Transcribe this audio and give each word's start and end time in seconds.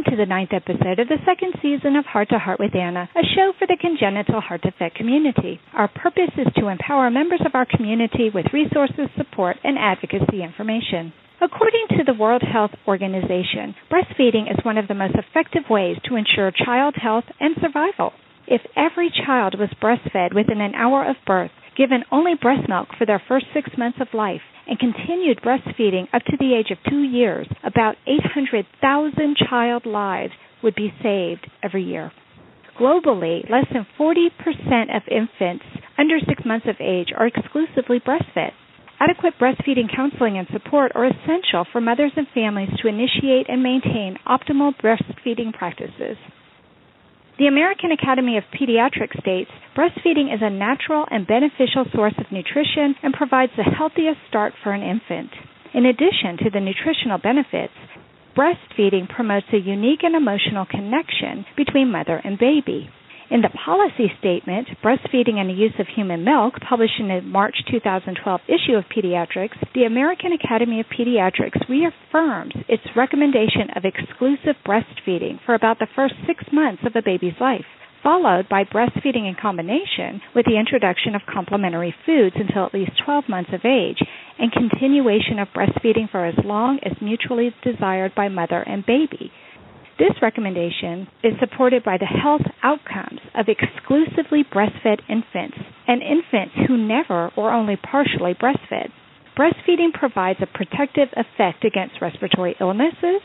to 0.00 0.16
the 0.16 0.24
ninth 0.24 0.52
episode 0.52 0.98
of 0.98 1.08
the 1.08 1.20
second 1.26 1.52
season 1.60 1.96
of 1.96 2.06
Heart 2.06 2.30
to 2.30 2.38
Heart 2.38 2.58
with 2.58 2.74
Anna, 2.74 3.10
a 3.14 3.22
show 3.36 3.52
for 3.58 3.66
the 3.66 3.76
congenital 3.78 4.40
heart 4.40 4.62
defect 4.62 4.96
community. 4.96 5.60
Our 5.74 5.86
purpose 5.86 6.32
is 6.38 6.48
to 6.56 6.68
empower 6.68 7.10
members 7.10 7.42
of 7.44 7.54
our 7.54 7.66
community 7.66 8.30
with 8.32 8.46
resources, 8.54 9.12
support, 9.16 9.58
and 9.62 9.76
advocacy 9.78 10.42
information. 10.42 11.12
According 11.42 11.86
to 11.98 12.04
the 12.04 12.18
World 12.18 12.42
Health 12.42 12.72
Organization, 12.88 13.74
breastfeeding 13.92 14.50
is 14.50 14.64
one 14.64 14.78
of 14.78 14.88
the 14.88 14.94
most 14.94 15.14
effective 15.14 15.64
ways 15.68 15.98
to 16.08 16.16
ensure 16.16 16.50
child 16.50 16.94
health 16.96 17.24
and 17.38 17.54
survival. 17.60 18.12
If 18.46 18.62
every 18.74 19.12
child 19.26 19.58
was 19.58 19.68
breastfed 19.80 20.34
within 20.34 20.60
an 20.62 20.74
hour 20.74 21.04
of 21.04 21.16
birth, 21.26 21.52
given 21.76 22.04
only 22.10 22.34
breast 22.34 22.68
milk 22.68 22.88
for 22.98 23.06
their 23.06 23.22
first 23.28 23.46
six 23.54 23.70
months 23.76 23.98
of 24.00 24.08
life, 24.14 24.40
and 24.66 24.78
continued 24.78 25.40
breastfeeding 25.42 26.06
up 26.12 26.22
to 26.24 26.36
the 26.38 26.54
age 26.54 26.70
of 26.70 26.78
two 26.88 27.02
years, 27.02 27.46
about 27.64 27.96
800,000 28.06 29.36
child 29.48 29.86
lives 29.86 30.32
would 30.62 30.74
be 30.74 30.92
saved 31.02 31.50
every 31.62 31.82
year. 31.82 32.12
Globally, 32.78 33.48
less 33.50 33.66
than 33.72 33.86
40% 33.98 34.96
of 34.96 35.02
infants 35.10 35.64
under 35.98 36.18
six 36.26 36.44
months 36.44 36.66
of 36.68 36.76
age 36.80 37.08
are 37.16 37.26
exclusively 37.26 38.00
breastfed. 38.00 38.52
Adequate 39.00 39.34
breastfeeding 39.38 39.94
counseling 39.94 40.38
and 40.38 40.46
support 40.52 40.92
are 40.94 41.06
essential 41.06 41.66
for 41.70 41.80
mothers 41.80 42.12
and 42.16 42.26
families 42.32 42.70
to 42.80 42.88
initiate 42.88 43.48
and 43.48 43.62
maintain 43.62 44.16
optimal 44.26 44.72
breastfeeding 44.80 45.52
practices. 45.52 46.16
The 47.38 47.46
American 47.46 47.92
Academy 47.92 48.36
of 48.36 48.44
Pediatrics 48.52 49.18
states 49.20 49.50
breastfeeding 49.74 50.34
is 50.34 50.42
a 50.42 50.50
natural 50.50 51.06
and 51.10 51.26
beneficial 51.26 51.86
source 51.94 52.12
of 52.18 52.30
nutrition 52.30 52.94
and 53.02 53.14
provides 53.14 53.52
the 53.56 53.62
healthiest 53.64 54.20
start 54.28 54.52
for 54.62 54.72
an 54.72 54.82
infant. 54.82 55.30
In 55.72 55.86
addition 55.86 56.36
to 56.44 56.50
the 56.50 56.60
nutritional 56.60 57.16
benefits, 57.16 57.72
breastfeeding 58.36 59.08
promotes 59.08 59.46
a 59.52 59.56
unique 59.56 60.02
and 60.02 60.14
emotional 60.14 60.66
connection 60.66 61.46
between 61.56 61.90
mother 61.90 62.20
and 62.22 62.38
baby. 62.38 62.90
In 63.32 63.40
the 63.40 63.48
policy 63.48 64.12
statement, 64.18 64.68
Breastfeeding 64.84 65.40
and 65.40 65.48
the 65.48 65.54
Use 65.54 65.72
of 65.78 65.86
Human 65.96 66.22
Milk, 66.22 66.60
published 66.68 67.00
in 67.00 67.08
the 67.08 67.22
March 67.22 67.56
2012 67.70 68.40
issue 68.46 68.76
of 68.76 68.84
Pediatrics, 68.94 69.56
the 69.72 69.84
American 69.84 70.32
Academy 70.32 70.80
of 70.80 70.86
Pediatrics 70.92 71.66
reaffirms 71.66 72.52
its 72.68 72.84
recommendation 72.94 73.70
of 73.74 73.86
exclusive 73.86 74.56
breastfeeding 74.68 75.40
for 75.46 75.54
about 75.54 75.78
the 75.78 75.88
first 75.96 76.12
six 76.26 76.44
months 76.52 76.82
of 76.84 76.94
a 76.94 77.00
baby's 77.00 77.40
life 77.40 77.64
followed 78.02 78.48
by 78.50 78.64
breastfeeding 78.64 79.28
in 79.28 79.36
combination 79.40 80.20
with 80.34 80.44
the 80.44 80.58
introduction 80.58 81.14
of 81.14 81.22
complementary 81.32 81.94
foods 82.04 82.34
until 82.36 82.66
at 82.66 82.74
least 82.74 82.90
12 83.04 83.28
months 83.28 83.50
of 83.54 83.64
age, 83.64 84.02
and 84.40 84.50
continuation 84.50 85.38
of 85.38 85.46
breastfeeding 85.54 86.10
for 86.10 86.26
as 86.26 86.34
long 86.44 86.80
as 86.82 87.00
mutually 87.00 87.54
desired 87.62 88.12
by 88.14 88.28
mother 88.28 88.60
and 88.60 88.84
baby. 88.84 89.30
This 89.98 90.12
recommendation 90.22 91.06
is 91.22 91.34
supported 91.38 91.84
by 91.84 91.98
the 91.98 92.06
health 92.06 92.42
outcomes 92.62 93.20
of 93.34 93.46
exclusively 93.48 94.42
breastfed 94.42 95.00
infants 95.08 95.58
and 95.86 96.02
infants 96.02 96.54
who 96.66 96.76
never 96.76 97.30
or 97.36 97.52
only 97.52 97.76
partially 97.76 98.34
breastfed. 98.34 98.90
Breastfeeding 99.36 99.92
provides 99.92 100.38
a 100.42 100.46
protective 100.46 101.08
effect 101.16 101.64
against 101.64 102.00
respiratory 102.00 102.56
illnesses, 102.60 103.22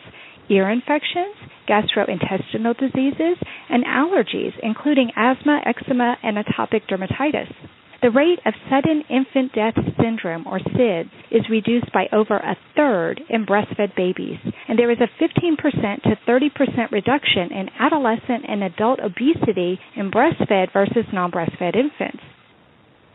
ear 0.50 0.70
infections, 0.70 1.36
gastrointestinal 1.68 2.78
diseases, 2.78 3.38
and 3.70 3.84
allergies, 3.86 4.54
including 4.64 5.12
asthma, 5.16 5.62
eczema, 5.66 6.18
and 6.24 6.38
atopic 6.38 6.82
dermatitis. 6.90 7.52
The 8.02 8.12
rate 8.12 8.40
of 8.46 8.54
sudden 8.70 9.04
infant 9.10 9.54
death 9.54 9.74
syndrome, 10.00 10.46
or 10.46 10.60
SIDS, 10.60 11.10
is 11.32 11.50
reduced 11.50 11.92
by 11.92 12.08
over 12.12 12.38
a 12.38 12.56
third 12.76 13.22
in 13.28 13.46
breastfed 13.46 13.96
babies, 13.96 14.38
and 14.68 14.78
there 14.78 14.92
is 14.92 15.00
a 15.00 15.10
15% 15.22 16.04
to 16.04 16.16
30% 16.28 16.92
reduction 16.92 17.52
in 17.52 17.70
adolescent 17.80 18.46
and 18.48 18.64
adult 18.64 19.00
obesity 19.00 19.80
in 19.96 20.12
breastfed 20.12 20.72
versus 20.74 21.06
non 21.12 21.32
breastfed 21.32 21.76
infants. 21.76 22.22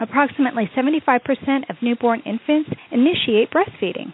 Approximately 0.00 0.68
75% 0.76 1.70
of 1.70 1.76
newborn 1.80 2.20
infants 2.26 2.70
initiate 2.90 3.52
breastfeeding. 3.52 4.12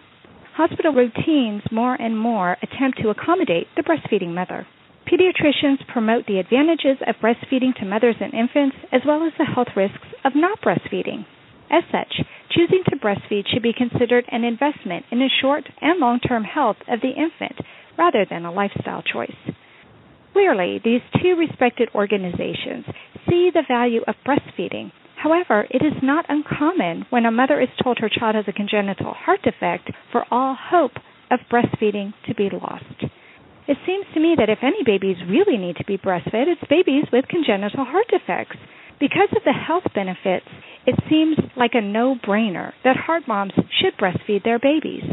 Hospital 0.55 0.93
routines 0.93 1.63
more 1.73 1.95
and 1.95 2.19
more 2.19 2.59
attempt 2.63 3.01
to 3.01 3.09
accommodate 3.09 3.69
the 3.75 3.83
breastfeeding 3.83 4.35
mother. 4.35 4.67
Pediatricians 5.09 5.87
promote 5.89 6.27
the 6.27 6.39
advantages 6.39 6.99
of 7.07 7.17
breastfeeding 7.17 7.75
to 7.77 7.87
mothers 7.87 8.17
and 8.21 8.35
infants 8.35 8.77
as 8.93 9.01
well 9.07 9.25
as 9.25 9.33
the 9.39 9.47
health 9.47 9.69
risks 9.75 10.07
of 10.23 10.37
not 10.37 10.61
breastfeeding. 10.61 11.25
As 11.71 11.83
such, 11.91 12.21
choosing 12.51 12.83
to 12.89 12.97
breastfeed 12.97 13.49
should 13.49 13.63
be 13.63 13.73
considered 13.73 14.27
an 14.31 14.45
investment 14.45 15.07
in 15.11 15.19
the 15.19 15.31
short 15.41 15.65
and 15.81 15.99
long 15.99 16.21
term 16.21 16.45
health 16.45 16.77
of 16.87 17.01
the 17.01 17.17
infant 17.17 17.57
rather 17.97 18.27
than 18.29 18.45
a 18.45 18.53
lifestyle 18.53 19.03
choice. 19.03 19.37
Clearly, 20.35 20.79
these 20.85 21.01
two 21.23 21.37
respected 21.37 21.89
organizations 21.95 22.85
see 23.27 23.51
the 23.53 23.65
value 23.67 24.03
of 24.07 24.15
breastfeeding. 24.27 24.93
However, 25.17 25.67
it 25.71 25.83
is 25.83 26.03
not 26.03 26.27
uncommon 26.29 27.07
when 27.09 27.25
a 27.25 27.31
mother 27.31 27.61
is 27.61 27.69
told 27.83 27.99
her 27.99 28.11
child 28.11 28.35
has 28.35 28.45
a 28.47 28.53
congenital 28.53 29.15
heart 29.15 29.41
defect 29.43 29.91
for 30.13 30.27
all 30.31 30.55
hope 30.55 30.93
of 31.31 31.41
breastfeeding 31.51 32.13
to 32.27 32.35
be 32.35 32.51
lost. 32.51 33.07
It 33.69 33.77
seems 33.85 34.07
to 34.15 34.21
me 34.21 34.35
that 34.39 34.49
if 34.49 34.61
any 34.63 34.83
babies 34.83 35.19
really 35.29 35.59
need 35.59 35.77
to 35.77 35.85
be 35.85 35.99
breastfed, 35.99 36.49
it's 36.49 36.71
babies 36.71 37.05
with 37.13 37.29
congenital 37.29 37.85
heart 37.85 38.07
defects. 38.09 38.57
Because 38.99 39.29
of 39.37 39.45
the 39.45 39.53
health 39.53 39.85
benefits, 39.95 40.49
it 40.87 40.97
seems 41.11 41.37
like 41.55 41.75
a 41.75 41.83
no 41.83 42.17
brainer 42.17 42.73
that 42.83 42.97
heart 42.97 43.29
moms 43.29 43.53
should 43.79 43.95
breastfeed 44.01 44.43
their 44.43 44.59
babies. 44.59 45.05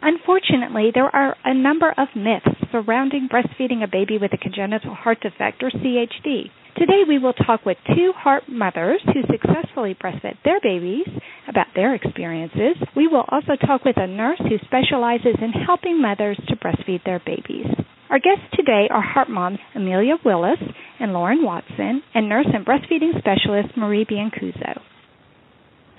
Unfortunately, 0.00 0.92
there 0.94 1.14
are 1.14 1.36
a 1.44 1.52
number 1.52 1.92
of 1.98 2.08
myths 2.14 2.46
surrounding 2.70 3.28
breastfeeding 3.28 3.82
a 3.82 3.88
baby 3.90 4.18
with 4.18 4.32
a 4.32 4.38
congenital 4.38 4.94
heart 4.94 5.20
defect 5.20 5.62
or 5.62 5.70
CHD. 5.70 6.50
Today 6.76 7.02
we 7.06 7.18
will 7.18 7.32
talk 7.32 7.64
with 7.64 7.76
two 7.86 8.12
heart 8.16 8.44
mothers 8.48 9.00
who 9.06 9.22
successfully 9.30 9.94
breastfed 9.94 10.42
their 10.44 10.58
babies 10.60 11.06
about 11.46 11.68
their 11.76 11.94
experiences. 11.94 12.74
We 12.96 13.06
will 13.06 13.24
also 13.28 13.54
talk 13.64 13.84
with 13.84 13.96
a 13.96 14.08
nurse 14.08 14.40
who 14.40 14.58
specializes 14.64 15.36
in 15.40 15.52
helping 15.52 16.02
mothers 16.02 16.36
to 16.48 16.56
breastfeed 16.56 17.04
their 17.04 17.22
babies. 17.24 17.66
Our 18.10 18.18
guests 18.18 18.50
today 18.54 18.88
are 18.90 19.00
heart 19.00 19.30
moms 19.30 19.60
Amelia 19.76 20.16
Willis 20.24 20.58
and 20.98 21.12
Lauren 21.12 21.44
Watson 21.44 22.02
and 22.12 22.28
nurse 22.28 22.48
and 22.52 22.66
breastfeeding 22.66 23.20
specialist 23.20 23.76
Marie 23.76 24.04
Biancuzzo. 24.04 24.80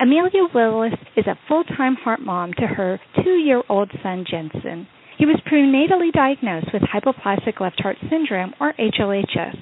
Amelia 0.01 0.48
Willis 0.54 1.00
is 1.16 1.25
a 1.25 1.39
full-time 1.48 1.95
heart 1.95 2.19
mom 2.19 2.51
to 2.51 2.68
her 2.68 3.00
two-year-old 3.24 3.92
son 4.04 4.25
Jensen. 4.30 4.89
He 5.18 5.25
was 5.25 5.39
prenatally 5.50 6.12
diagnosed 6.12 6.74
with 6.74 6.81
hypoplastic 6.81 7.62
left 7.62 7.81
heart 7.81 7.95
syndrome 8.10 8.54
or 8.60 8.74
HLHS 8.74 9.56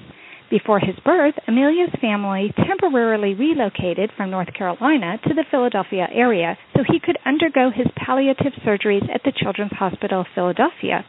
Before 0.54 0.78
his 0.78 0.94
birth, 1.04 1.34
Amelia's 1.48 1.90
family 2.00 2.54
temporarily 2.56 3.34
relocated 3.34 4.12
from 4.16 4.30
North 4.30 4.54
Carolina 4.54 5.18
to 5.26 5.34
the 5.34 5.44
Philadelphia 5.50 6.06
area 6.12 6.56
so 6.76 6.84
he 6.86 7.00
could 7.00 7.18
undergo 7.26 7.70
his 7.74 7.88
palliative 7.96 8.52
surgeries 8.64 9.02
at 9.12 9.22
the 9.24 9.32
Children's 9.32 9.72
Hospital 9.72 10.20
of 10.20 10.28
Philadelphia. 10.32 11.04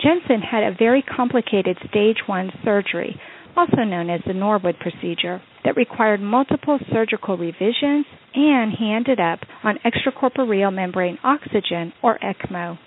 Jensen 0.00 0.40
had 0.40 0.62
a 0.62 0.74
very 0.78 1.02
complicated 1.02 1.76
stage 1.90 2.16
1 2.24 2.52
surgery, 2.64 3.20
also 3.54 3.84
known 3.84 4.08
as 4.08 4.22
the 4.26 4.32
Norwood 4.32 4.78
procedure, 4.80 5.42
that 5.66 5.76
required 5.76 6.22
multiple 6.22 6.78
surgical 6.90 7.36
revisions, 7.36 8.06
and 8.34 8.72
he 8.72 8.90
ended 8.90 9.20
up 9.20 9.40
on 9.62 9.78
extracorporeal 9.84 10.72
membrane 10.72 11.18
oxygen, 11.22 11.92
or 12.02 12.18
ECMO. 12.20 12.78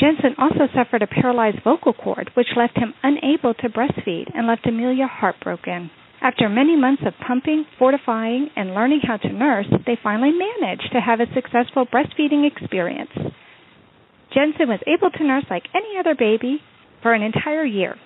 Jensen 0.00 0.34
also 0.38 0.66
suffered 0.74 1.02
a 1.02 1.06
paralyzed 1.06 1.62
vocal 1.62 1.92
cord, 1.92 2.30
which 2.32 2.56
left 2.56 2.78
him 2.78 2.94
unable 3.02 3.52
to 3.54 3.68
breastfeed 3.68 4.30
and 4.34 4.46
left 4.46 4.66
Amelia 4.66 5.06
heartbroken. 5.06 5.90
After 6.22 6.48
many 6.48 6.74
months 6.74 7.02
of 7.06 7.12
pumping, 7.26 7.66
fortifying, 7.78 8.48
and 8.56 8.74
learning 8.74 9.00
how 9.06 9.18
to 9.18 9.32
nurse, 9.32 9.66
they 9.86 9.98
finally 10.02 10.32
managed 10.32 10.90
to 10.92 11.00
have 11.00 11.20
a 11.20 11.32
successful 11.34 11.84
breastfeeding 11.86 12.48
experience. 12.50 13.12
Jensen 14.32 14.68
was 14.68 14.80
able 14.86 15.10
to 15.10 15.24
nurse 15.24 15.44
like 15.50 15.64
any 15.74 15.98
other 15.98 16.14
baby 16.14 16.60
for 17.02 17.12
an 17.12 17.22
entire 17.22 17.64
year. 17.64 17.96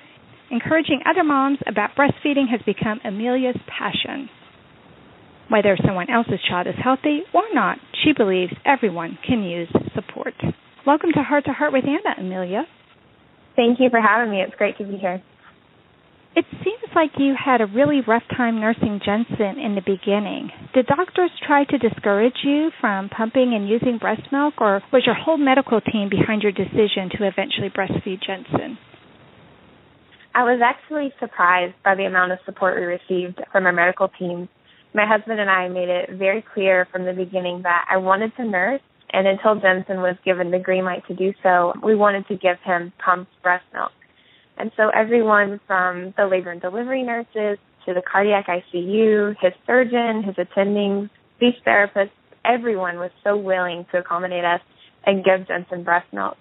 Encouraging 0.50 1.00
other 1.06 1.23
moms 1.23 1.58
about 1.67 1.96
breastfeeding 1.96 2.49
has 2.50 2.61
become 2.67 3.00
Amelia's 3.05 3.61
passion. 3.67 4.29
Whether 5.49 5.76
someone 5.85 6.11
else's 6.11 6.41
child 6.49 6.67
is 6.67 6.75
healthy 6.82 7.23
or 7.32 7.43
not, 7.52 7.79
she 8.02 8.12
believes 8.12 8.52
everyone 8.64 9.19
can 9.26 9.43
use 9.43 9.69
support. 9.94 10.35
Welcome 10.87 11.13
to 11.15 11.23
Heart 11.23 11.47
to 11.47 11.53
Heart 11.55 11.73
with 11.73 11.85
Anna, 11.85 12.21
Amelia. 12.21 12.67
Thank 13.57 13.81
you 13.81 13.89
for 13.89 14.03
having 14.03 14.31
me. 14.31 14.43
It's 14.43 14.55
great 14.57 14.77
to 14.77 14.85
be 14.85 14.99
here. 14.99 15.23
It 16.37 16.45
seems 16.63 16.93
like 16.95 17.13
you 17.17 17.35
had 17.43 17.63
a 17.63 17.67
really 17.67 18.03
rough 18.07 18.25
time 18.37 18.61
nursing 18.61 19.01
Jensen 19.03 19.59
in 19.59 19.77
the 19.77 19.81
beginning. 19.81 20.51
Did 20.75 20.85
doctors 20.85 21.31
try 21.47 21.65
to 21.65 21.79
discourage 21.79 22.37
you 22.45 22.69
from 22.83 23.09
pumping 23.09 23.55
and 23.55 23.67
using 23.67 23.97
breast 23.97 24.29
milk, 24.31 24.61
or 24.61 24.83
was 24.93 25.05
your 25.07 25.15
whole 25.15 25.39
medical 25.39 25.81
team 25.81 26.11
behind 26.11 26.43
your 26.43 26.53
decision 26.53 27.09
to 27.17 27.25
eventually 27.25 27.71
breastfeed 27.71 28.21
Jensen? 28.21 28.77
I 30.35 30.45
was 30.45 30.61
actually 30.63 31.15
surprised 31.19 31.77
by 31.83 31.95
the 31.95 32.05
amount 32.05 32.33
of 32.33 32.41
support 32.45 32.77
we 32.77 32.85
received 32.85 33.41
from 33.51 33.65
our 33.65 33.73
medical 33.73 34.09
team. 34.19 34.51
My 34.93 35.07
husband 35.07 35.41
and 35.41 35.49
I 35.49 35.69
made 35.69 35.89
it 35.89 36.11
very 36.19 36.45
clear 36.53 36.87
from 36.93 37.07
the 37.07 37.15
beginning 37.15 37.63
that 37.63 37.87
I 37.91 37.97
wanted 37.97 38.37
to 38.37 38.45
nurse 38.45 38.83
and 39.15 39.29
until 39.29 39.55
Jensen 39.55 39.99
was 39.99 40.17
given 40.25 40.51
the 40.51 40.59
green 40.59 40.85
light 40.85 41.07
to 41.07 41.15
do 41.15 41.33
so, 41.41 41.73
we 41.85 41.95
wanted 41.95 42.27
to 42.27 42.35
give 42.35 42.59
him 42.65 42.93
pumped 42.99 43.31
breast 43.45 43.65
milk. 43.73 43.93
And 44.59 44.73
so 44.77 44.89
everyone 44.89 45.61
from 45.69 46.13
the 46.17 46.27
labor 46.27 46.51
and 46.51 46.61
delivery 46.61 47.05
nurses 47.05 47.59
to 47.87 47.95
the 47.95 48.03
cardiac 48.03 48.49
ICU, 48.49 49.37
his 49.41 49.53
surgeon, 49.67 50.25
his 50.25 50.35
attending, 50.37 51.11
speech 51.37 51.55
therapists, 51.65 52.11
everyone 52.45 52.97
was 52.97 53.13
so 53.23 53.37
willing 53.37 53.87
to 53.93 53.99
accommodate 53.99 54.45
us 54.45 54.61
and 55.07 55.25
give 55.25 55.47
Jensen 55.47 55.85
breast 55.85 56.13
milk. 56.13 56.37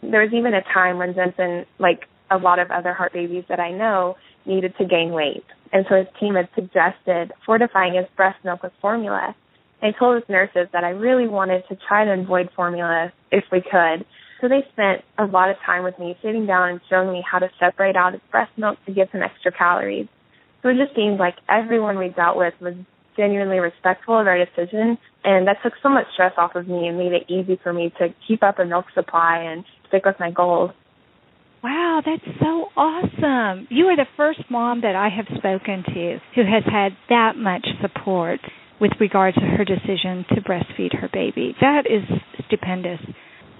There 0.00 0.22
was 0.22 0.32
even 0.32 0.54
a 0.54 0.62
time 0.62 0.96
when 0.96 1.14
Jensen, 1.14 1.66
like 1.78 2.06
a 2.30 2.38
lot 2.38 2.58
of 2.58 2.70
other 2.70 2.94
heart 2.94 3.12
babies 3.12 3.44
that 3.50 3.60
I 3.60 3.72
know, 3.72 4.16
needed 4.46 4.74
to 4.78 4.86
gain 4.86 5.10
weight. 5.10 5.44
And 5.70 5.84
so 5.88 5.96
his 5.96 6.06
team 6.18 6.34
had 6.34 6.48
suggested 6.54 7.32
fortifying 7.44 7.94
his 7.94 8.06
breast 8.16 8.42
milk 8.42 8.62
with 8.62 8.72
formula 8.80 9.34
I 9.82 9.92
told 9.98 10.16
his 10.16 10.28
nurses 10.28 10.68
that 10.72 10.84
I 10.84 10.90
really 10.90 11.28
wanted 11.28 11.64
to 11.68 11.76
try 11.88 12.04
to 12.04 12.12
avoid 12.12 12.48
formula 12.56 13.12
if 13.30 13.44
we 13.52 13.60
could. 13.60 14.06
So 14.40 14.48
they 14.48 14.66
spent 14.72 15.02
a 15.18 15.24
lot 15.24 15.50
of 15.50 15.56
time 15.64 15.84
with 15.84 15.98
me 15.98 16.16
sitting 16.22 16.46
down 16.46 16.68
and 16.70 16.80
showing 16.90 17.12
me 17.12 17.22
how 17.28 17.38
to 17.38 17.48
separate 17.58 17.96
out 17.96 18.12
his 18.12 18.22
breast 18.30 18.52
milk 18.56 18.78
to 18.86 18.92
give 18.92 19.10
him 19.10 19.22
extra 19.22 19.52
calories. 19.52 20.08
So 20.62 20.68
it 20.68 20.76
just 20.76 20.94
seemed 20.96 21.18
like 21.18 21.34
everyone 21.48 21.98
we 21.98 22.08
dealt 22.08 22.36
with 22.36 22.54
was 22.60 22.74
genuinely 23.16 23.58
respectful 23.58 24.18
of 24.18 24.26
our 24.26 24.36
decision 24.36 24.98
and 25.24 25.48
that 25.48 25.56
took 25.62 25.72
so 25.82 25.88
much 25.88 26.06
stress 26.12 26.32
off 26.36 26.54
of 26.54 26.68
me 26.68 26.86
and 26.86 26.98
made 26.98 27.12
it 27.12 27.24
easy 27.28 27.58
for 27.62 27.72
me 27.72 27.92
to 27.98 28.08
keep 28.28 28.42
up 28.42 28.58
a 28.58 28.64
milk 28.64 28.86
supply 28.94 29.38
and 29.38 29.64
stick 29.88 30.04
with 30.04 30.16
my 30.20 30.30
goals. 30.30 30.70
Wow, 31.64 32.00
that's 32.04 32.38
so 32.38 32.66
awesome. 32.76 33.66
You 33.70 33.86
are 33.86 33.96
the 33.96 34.06
first 34.16 34.40
mom 34.50 34.82
that 34.82 34.94
I 34.94 35.08
have 35.08 35.26
spoken 35.38 35.82
to 35.82 36.18
who 36.34 36.42
has 36.42 36.62
had 36.70 36.92
that 37.08 37.36
much 37.36 37.66
support 37.80 38.40
with 38.80 38.92
regard 39.00 39.34
to 39.34 39.40
her 39.40 39.64
decision 39.64 40.24
to 40.34 40.40
breastfeed 40.40 40.98
her 41.00 41.08
baby. 41.12 41.54
That 41.60 41.84
is 41.86 42.02
stupendous. 42.46 43.00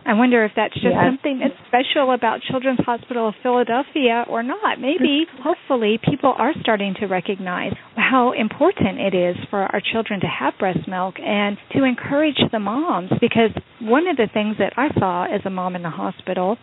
I 0.06 0.14
wonder 0.14 0.44
if 0.44 0.52
that's 0.54 0.74
just 0.74 0.86
yes. 0.94 1.02
something 1.04 1.40
that's 1.40 1.58
special 1.66 2.14
about 2.14 2.40
Children's 2.48 2.78
Hospital 2.86 3.28
of 3.28 3.34
Philadelphia 3.42 4.24
or 4.28 4.44
not. 4.44 4.80
Maybe, 4.80 5.26
hopefully, 5.42 5.98
people 5.98 6.32
are 6.38 6.52
starting 6.60 6.94
to 7.00 7.06
recognize 7.06 7.72
how 7.96 8.30
important 8.30 9.00
it 9.00 9.14
is 9.14 9.36
for 9.50 9.62
our 9.62 9.80
children 9.92 10.20
to 10.20 10.28
have 10.28 10.54
breast 10.60 10.86
milk 10.86 11.16
and 11.18 11.58
to 11.72 11.82
encourage 11.82 12.38
the 12.52 12.60
moms. 12.60 13.10
Because 13.20 13.50
one 13.80 14.06
of 14.06 14.16
the 14.16 14.28
things 14.32 14.56
that 14.58 14.74
I 14.76 14.94
saw 14.96 15.24
as 15.24 15.40
a 15.44 15.50
mom 15.50 15.74
in 15.74 15.82
the 15.82 15.90
hospital 15.90 16.56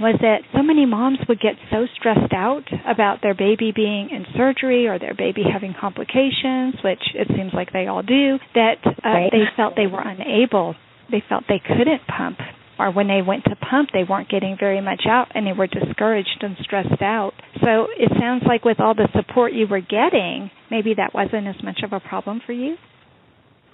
was 0.00 0.16
that 0.20 0.40
so 0.56 0.62
many 0.62 0.86
moms 0.86 1.18
would 1.28 1.40
get 1.40 1.54
so 1.70 1.86
stressed 1.94 2.32
out 2.32 2.64
about 2.88 3.20
their 3.22 3.34
baby 3.34 3.72
being 3.74 4.08
in 4.10 4.24
surgery 4.34 4.88
or 4.88 4.98
their 4.98 5.14
baby 5.14 5.42
having 5.44 5.74
complications, 5.78 6.74
which 6.82 7.02
it 7.14 7.28
seems 7.36 7.52
like 7.52 7.72
they 7.72 7.86
all 7.86 8.02
do, 8.02 8.38
that 8.54 8.80
uh, 8.84 8.90
right. 9.04 9.30
they 9.30 9.44
felt 9.56 9.76
they 9.76 9.86
were 9.86 10.00
unable. 10.00 10.74
They 11.10 11.22
felt 11.28 11.44
they 11.48 11.60
couldn't 11.60 12.00
pump. 12.08 12.38
Or 12.78 12.90
when 12.90 13.08
they 13.08 13.20
went 13.20 13.44
to 13.44 13.56
pump, 13.56 13.90
they 13.92 14.04
weren't 14.08 14.30
getting 14.30 14.56
very 14.58 14.80
much 14.80 15.02
out 15.06 15.28
and 15.34 15.46
they 15.46 15.52
were 15.52 15.66
discouraged 15.66 16.40
and 16.40 16.56
stressed 16.62 17.02
out. 17.02 17.32
So 17.60 17.88
it 17.92 18.10
sounds 18.18 18.42
like 18.46 18.64
with 18.64 18.80
all 18.80 18.94
the 18.94 19.08
support 19.14 19.52
you 19.52 19.66
were 19.68 19.82
getting, 19.82 20.50
maybe 20.70 20.94
that 20.96 21.12
wasn't 21.12 21.46
as 21.46 21.62
much 21.62 21.80
of 21.84 21.92
a 21.92 22.00
problem 22.00 22.40
for 22.46 22.54
you. 22.54 22.76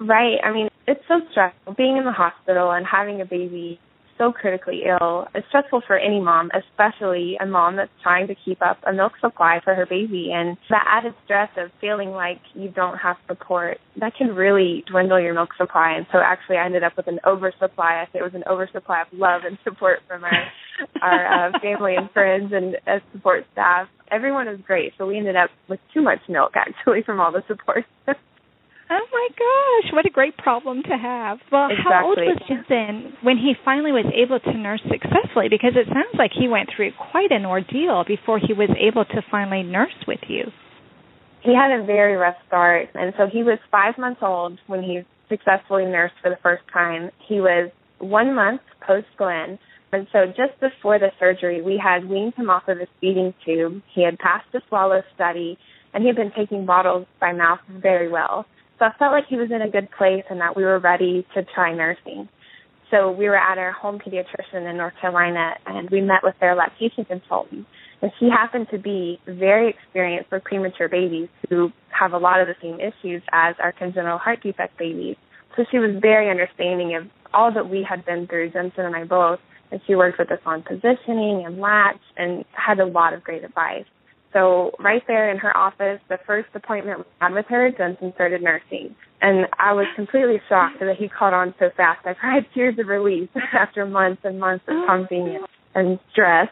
Right. 0.00 0.38
I 0.42 0.52
mean, 0.52 0.68
it's 0.88 1.02
so 1.06 1.20
stressful 1.30 1.74
being 1.74 1.96
in 1.98 2.04
the 2.04 2.12
hospital 2.12 2.72
and 2.72 2.84
having 2.84 3.20
a 3.20 3.24
baby 3.24 3.78
so 4.18 4.32
critically 4.32 4.82
ill 4.86 5.26
is 5.34 5.44
stressful 5.48 5.82
for 5.86 5.98
any 5.98 6.20
mom, 6.20 6.50
especially 6.54 7.36
a 7.40 7.46
mom 7.46 7.76
that's 7.76 7.90
trying 8.02 8.26
to 8.28 8.34
keep 8.44 8.62
up 8.62 8.78
a 8.86 8.92
milk 8.92 9.12
supply 9.20 9.60
for 9.62 9.74
her 9.74 9.86
baby. 9.86 10.30
And 10.32 10.56
that 10.70 10.84
added 10.88 11.14
stress 11.24 11.50
of 11.56 11.70
feeling 11.80 12.10
like 12.10 12.40
you 12.54 12.68
don't 12.68 12.96
have 12.98 13.16
support, 13.28 13.78
that 14.00 14.14
can 14.16 14.28
really 14.34 14.84
dwindle 14.90 15.20
your 15.20 15.34
milk 15.34 15.50
supply. 15.58 15.94
And 15.96 16.06
so 16.12 16.18
actually 16.18 16.56
I 16.56 16.64
ended 16.64 16.82
up 16.82 16.96
with 16.96 17.06
an 17.06 17.20
oversupply. 17.26 18.02
I 18.02 18.06
say 18.12 18.20
it 18.20 18.22
was 18.22 18.34
an 18.34 18.44
oversupply 18.48 19.02
of 19.02 19.08
love 19.12 19.42
and 19.44 19.58
support 19.64 20.00
from 20.08 20.24
our, 20.24 20.44
our 21.02 21.48
uh, 21.48 21.58
family 21.60 21.94
and 21.96 22.10
friends 22.10 22.52
and 22.52 22.76
uh, 22.86 23.00
support 23.12 23.44
staff. 23.52 23.88
Everyone 24.10 24.46
was 24.46 24.60
great. 24.66 24.92
So 24.98 25.06
we 25.06 25.18
ended 25.18 25.36
up 25.36 25.50
with 25.68 25.80
too 25.92 26.02
much 26.02 26.20
milk 26.28 26.52
actually 26.54 27.02
from 27.02 27.20
all 27.20 27.32
the 27.32 27.42
support. 27.48 27.84
Oh 28.88 29.06
my 29.12 29.28
gosh, 29.34 29.92
what 29.92 30.06
a 30.06 30.10
great 30.10 30.36
problem 30.36 30.82
to 30.84 30.96
have. 30.96 31.38
Well, 31.50 31.66
exactly. 31.66 31.84
how 31.90 32.06
old 32.06 32.18
was 32.18 32.38
Jensen 32.46 33.14
when 33.22 33.36
he 33.36 33.54
finally 33.64 33.90
was 33.90 34.06
able 34.14 34.38
to 34.38 34.56
nurse 34.56 34.82
successfully? 34.88 35.48
Because 35.50 35.72
it 35.74 35.86
sounds 35.88 36.14
like 36.14 36.30
he 36.32 36.46
went 36.46 36.70
through 36.74 36.92
quite 37.10 37.32
an 37.32 37.44
ordeal 37.44 38.04
before 38.06 38.38
he 38.38 38.52
was 38.52 38.70
able 38.78 39.04
to 39.04 39.22
finally 39.30 39.64
nurse 39.64 39.96
with 40.06 40.20
you. 40.28 40.44
He 41.42 41.54
had 41.54 41.70
a 41.70 41.84
very 41.84 42.16
rough 42.16 42.36
start, 42.46 42.88
and 42.94 43.12
so 43.18 43.26
he 43.26 43.42
was 43.42 43.58
five 43.70 43.98
months 43.98 44.20
old 44.22 44.58
when 44.66 44.82
he 44.82 45.02
successfully 45.28 45.84
nursed 45.84 46.14
for 46.22 46.30
the 46.30 46.38
first 46.42 46.62
time. 46.72 47.10
He 47.26 47.40
was 47.40 47.70
one 47.98 48.34
month 48.34 48.60
post 48.86 49.06
Glenn, 49.16 49.58
and 49.92 50.06
so 50.12 50.26
just 50.26 50.58
before 50.60 50.98
the 50.98 51.10
surgery, 51.18 51.62
we 51.62 51.80
had 51.82 52.08
weaned 52.08 52.34
him 52.34 52.50
off 52.50 52.68
of 52.68 52.78
his 52.78 52.88
feeding 53.00 53.34
tube. 53.44 53.82
He 53.94 54.04
had 54.04 54.18
passed 54.18 54.46
the 54.52 54.60
swallow 54.68 55.02
study, 55.14 55.58
and 55.94 56.02
he 56.02 56.08
had 56.08 56.16
been 56.16 56.32
taking 56.36 56.66
bottles 56.66 57.06
by 57.20 57.32
mouth 57.32 57.60
very 57.68 58.08
well. 58.08 58.46
So 58.78 58.84
I 58.84 58.92
felt 58.98 59.12
like 59.12 59.26
he 59.28 59.36
was 59.36 59.50
in 59.50 59.62
a 59.62 59.70
good 59.70 59.88
place 59.90 60.24
and 60.28 60.40
that 60.40 60.56
we 60.56 60.64
were 60.64 60.78
ready 60.78 61.26
to 61.34 61.44
try 61.54 61.74
nursing. 61.74 62.28
So 62.90 63.10
we 63.10 63.26
were 63.26 63.36
at 63.36 63.58
our 63.58 63.72
home 63.72 63.98
pediatrician 63.98 64.68
in 64.68 64.76
North 64.76 64.94
Carolina 65.00 65.54
and 65.66 65.90
we 65.90 66.00
met 66.00 66.22
with 66.22 66.34
their 66.40 66.54
lactation 66.54 67.04
consultant. 67.04 67.66
And 68.02 68.12
she 68.20 68.28
happened 68.28 68.68
to 68.70 68.78
be 68.78 69.18
very 69.26 69.70
experienced 69.70 70.30
with 70.30 70.44
premature 70.44 70.88
babies 70.88 71.28
who 71.48 71.72
have 71.88 72.12
a 72.12 72.18
lot 72.18 72.40
of 72.40 72.46
the 72.46 72.54
same 72.62 72.78
issues 72.78 73.22
as 73.32 73.56
our 73.62 73.72
congenital 73.72 74.18
heart 74.18 74.42
defect 74.42 74.78
babies. 74.78 75.16
So 75.56 75.64
she 75.70 75.78
was 75.78 75.96
very 76.00 76.30
understanding 76.30 76.94
of 76.94 77.08
all 77.32 77.52
that 77.54 77.68
we 77.68 77.82
had 77.82 78.04
been 78.04 78.26
through, 78.26 78.50
Jensen 78.50 78.84
and 78.84 78.94
I 78.94 79.04
both. 79.04 79.40
And 79.72 79.80
she 79.86 79.94
worked 79.94 80.18
with 80.18 80.30
us 80.30 80.38
on 80.44 80.62
positioning 80.62 81.44
and 81.44 81.58
latch 81.58 82.00
and 82.16 82.44
had 82.52 82.78
a 82.78 82.84
lot 82.84 83.14
of 83.14 83.24
great 83.24 83.42
advice. 83.42 83.86
So 84.36 84.72
right 84.78 85.02
there 85.08 85.30
in 85.30 85.38
her 85.38 85.56
office, 85.56 85.98
the 86.10 86.18
first 86.26 86.48
appointment 86.54 86.98
we 86.98 87.04
had 87.20 87.32
with 87.32 87.46
her, 87.48 87.70
Jensen 87.70 88.12
started 88.14 88.42
nursing. 88.42 88.94
And 89.22 89.46
I 89.58 89.72
was 89.72 89.86
completely 89.96 90.42
shocked 90.46 90.78
that 90.80 90.94
he 90.98 91.08
caught 91.08 91.32
on 91.32 91.54
so 91.58 91.70
fast. 91.74 92.00
I 92.04 92.12
cried 92.12 92.44
tears 92.54 92.74
of 92.78 92.86
relief 92.86 93.30
after 93.58 93.86
months 93.86 94.20
and 94.24 94.38
months 94.38 94.66
of 94.68 94.86
pumping 94.86 95.38
and 95.74 95.98
stress. 96.12 96.48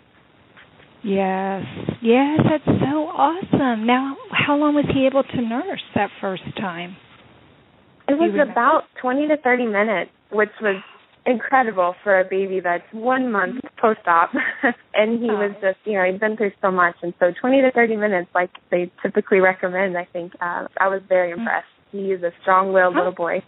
Yes, 1.03 1.65
yes, 2.01 2.41
that's 2.49 2.65
so 2.65 3.05
awesome. 3.13 3.87
Now, 3.87 4.17
how 4.31 4.57
long 4.57 4.75
was 4.75 4.87
he 4.95 5.05
able 5.05 5.23
to 5.23 5.43
nurse 5.43 5.83
that 5.95 6.09
first 6.23 6.45
time? 6.57 6.97
It 8.09 8.15
was 8.15 8.33
about 8.51 8.85
20 9.03 9.29
to 9.29 9.37
30 9.37 9.67
minutes, 9.67 10.11
which 10.33 10.53
was 10.63 10.83
incredible 11.27 11.95
for 12.03 12.21
a 12.21 12.25
baby 12.25 12.61
that's 12.61 12.85
one 12.93 13.33
month 13.33 13.61
post 13.81 14.01
op. 14.07 14.31
and 14.95 15.21
he 15.21 15.29
was 15.29 15.55
just, 15.61 15.79
you 15.85 15.95
know, 15.95 16.05
he'd 16.05 16.21
been 16.21 16.37
through 16.37 16.53
so 16.61 16.71
much. 16.71 16.97
And 17.03 17.15
so 17.19 17.33
20 17.41 17.63
to 17.63 17.71
30 17.73 17.97
minutes, 17.97 18.31
like 18.35 18.51
they 18.71 18.91
typically 19.03 19.41
recommend, 19.41 19.97
I 19.97 20.07
think, 20.13 20.33
uh, 20.41 20.67
I 20.79 20.89
was 20.89 21.03
very 21.09 21.33
mm. 21.33 21.39
impressed. 21.39 21.67
He 21.93 22.13
is 22.13 22.23
a 22.23 22.33
strong 22.43 22.73
willed 22.73 22.95
little 22.95 23.13
boy. 23.13 23.43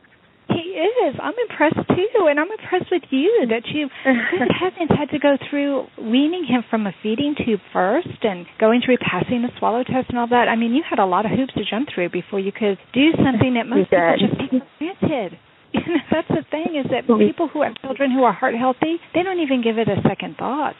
He 0.48 0.78
is. 0.78 1.16
I'm 1.20 1.34
impressed 1.50 1.88
too, 1.88 2.26
and 2.30 2.38
I'm 2.38 2.50
impressed 2.50 2.90
with 2.92 3.02
you 3.10 3.46
that 3.50 3.66
you, 3.66 3.90
heavens, 4.04 4.90
had 4.96 5.10
to 5.10 5.18
go 5.18 5.36
through 5.50 5.86
weaning 5.98 6.46
him 6.46 6.62
from 6.70 6.86
a 6.86 6.94
feeding 7.02 7.34
tube 7.34 7.58
first, 7.72 8.22
and 8.22 8.46
going 8.60 8.80
through 8.84 8.98
passing 8.98 9.42
the 9.42 9.50
swallow 9.58 9.82
test 9.82 10.08
and 10.08 10.18
all 10.18 10.28
that. 10.28 10.46
I 10.48 10.54
mean, 10.54 10.72
you 10.72 10.84
had 10.88 11.00
a 11.00 11.04
lot 11.04 11.26
of 11.26 11.32
hoops 11.32 11.52
to 11.54 11.64
jump 11.68 11.88
through 11.92 12.10
before 12.10 12.38
you 12.38 12.52
could 12.52 12.78
do 12.94 13.10
something 13.24 13.54
that 13.54 13.66
most 13.66 13.90
people 13.90 14.14
just 14.22 14.38
take 14.38 14.62
for 14.62 14.66
granted. 14.78 15.38
You 15.76 15.94
know, 15.94 16.00
that's 16.10 16.28
the 16.28 16.44
thing 16.50 16.76
is 16.76 16.90
that 16.90 17.06
people 17.18 17.48
who 17.48 17.62
have 17.62 17.74
children 17.80 18.10
who 18.10 18.24
are 18.24 18.32
heart 18.32 18.54
healthy, 18.54 18.96
they 19.14 19.22
don't 19.22 19.40
even 19.40 19.62
give 19.62 19.78
it 19.78 19.88
a 19.88 20.00
second 20.08 20.36
thought. 20.38 20.76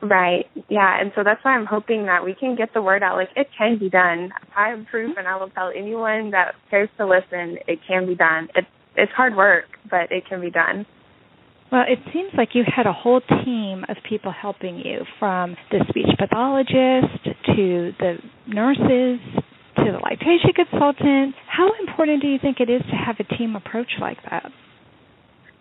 Right. 0.00 0.46
Yeah. 0.68 1.00
And 1.00 1.10
so 1.16 1.24
that's 1.24 1.44
why 1.44 1.52
I'm 1.52 1.66
hoping 1.66 2.06
that 2.06 2.24
we 2.24 2.34
can 2.34 2.54
get 2.54 2.72
the 2.72 2.82
word 2.82 3.02
out. 3.02 3.16
Like 3.16 3.30
it 3.34 3.48
can 3.56 3.78
be 3.78 3.90
done. 3.90 4.30
I 4.56 4.70
am 4.70 4.86
proof, 4.86 5.16
and 5.18 5.26
I 5.26 5.36
will 5.36 5.50
tell 5.50 5.72
anyone 5.74 6.30
that 6.30 6.54
cares 6.70 6.88
to 6.98 7.06
listen. 7.06 7.58
It 7.66 7.80
can 7.86 8.06
be 8.06 8.14
done. 8.14 8.48
It's 8.54 8.68
it's 8.96 9.12
hard 9.12 9.36
work, 9.36 9.64
but 9.90 10.10
it 10.10 10.24
can 10.28 10.40
be 10.40 10.50
done. 10.50 10.86
Well, 11.70 11.84
it 11.86 11.98
seems 12.14 12.30
like 12.36 12.50
you 12.54 12.62
had 12.64 12.86
a 12.86 12.92
whole 12.92 13.20
team 13.20 13.84
of 13.88 13.96
people 14.08 14.32
helping 14.32 14.78
you, 14.78 15.00
from 15.18 15.54
the 15.70 15.84
speech 15.90 16.06
pathologist 16.18 17.24
to 17.54 17.92
the 17.98 18.16
nurses 18.46 19.20
to 19.84 19.92
the 19.92 19.98
lactation 19.98 20.52
consultant. 20.54 21.34
How 21.46 21.70
important 21.80 22.22
do 22.22 22.28
you 22.28 22.38
think 22.40 22.60
it 22.60 22.70
is 22.70 22.82
to 22.90 22.96
have 22.96 23.16
a 23.20 23.24
team 23.36 23.56
approach 23.56 23.90
like 24.00 24.18
that? 24.30 24.50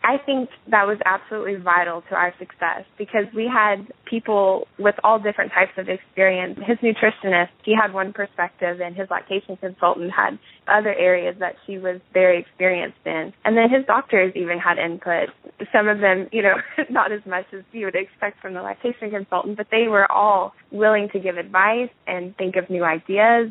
I 0.08 0.18
think 0.26 0.50
that 0.72 0.88
was 0.88 1.00
absolutely 1.04 1.56
vital 1.56 2.02
to 2.10 2.16
our 2.16 2.34
success 2.40 2.86
because 2.98 3.26
we 3.36 3.50
had 3.52 3.92
people 4.10 4.66
with 4.80 4.96
all 5.04 5.20
different 5.20 5.52
types 5.52 5.74
of 5.78 5.90
experience. 5.90 6.58
His 6.66 6.78
nutritionist, 6.78 7.50
he 7.66 7.76
had 7.76 7.94
one 7.94 8.14
perspective 8.14 8.80
and 8.80 8.96
his 8.96 9.10
lactation 9.10 9.58
consultant 9.58 10.12
had 10.16 10.40
other 10.66 10.94
areas 10.94 11.36
that 11.40 11.56
she 11.66 11.78
was 11.78 12.00
very 12.14 12.40
experienced 12.40 13.00
in. 13.06 13.34
And 13.44 13.58
then 13.58 13.70
his 13.70 13.86
doctors 13.86 14.32
even 14.38 14.60
had 14.60 14.78
input. 14.78 15.28
Some 15.74 15.90
of 15.90 16.00
them, 16.00 16.30
you 16.32 16.42
know, 16.42 16.56
not 16.90 17.12
as 17.12 17.26
much 17.26 17.46
as 17.52 17.64
you 17.74 17.86
would 17.86 17.96
expect 17.96 18.42
from 18.42 18.54
the 18.54 18.62
lactation 18.62 19.12
consultant, 19.12 19.58
but 19.58 19.68
they 19.72 19.90
were 19.90 20.10
all 20.10 20.54
willing 20.72 21.10
to 21.12 21.20
give 21.20 21.36
advice 21.36 21.90
and 22.08 22.34
think 22.38 22.56
of 22.56 22.70
new 22.70 22.86
ideas. 22.86 23.50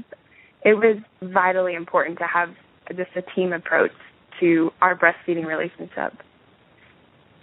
It 0.67 0.75
was 0.75 0.97
vitally 1.23 1.75
important 1.75 2.19
to 2.19 2.25
have 2.25 2.49
just 2.89 3.11
a 3.15 3.23
team 3.37 3.53
approach 3.53 3.93
to 4.41 4.71
our 4.83 4.99
breastfeeding 4.99 5.47
relationship. 5.47 6.13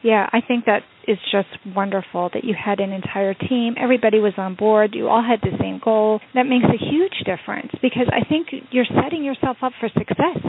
Yeah, 0.04 0.28
I 0.34 0.42
think 0.46 0.66
that 0.66 0.82
is 1.08 1.18
just 1.32 1.48
wonderful 1.74 2.30
that 2.34 2.44
you 2.44 2.54
had 2.54 2.82
an 2.82 2.92
entire 2.92 3.34
team. 3.34 3.76
Everybody 3.80 4.20
was 4.20 4.34
on 4.38 4.56
board. 4.56 4.92
You 4.94 5.08
all 5.08 5.24
had 5.24 5.40
the 5.40 5.58
same 5.58 5.80
goal. 5.82 6.20
That 6.34 6.44
makes 6.44 6.66
a 6.66 6.78
huge 6.78 7.24
difference 7.26 7.72
because 7.82 8.08
I 8.12 8.28
think 8.28 8.48
you're 8.72 8.92
setting 9.02 9.24
yourself 9.24 9.56
up 9.62 9.72
for 9.80 9.88
success. 9.88 10.44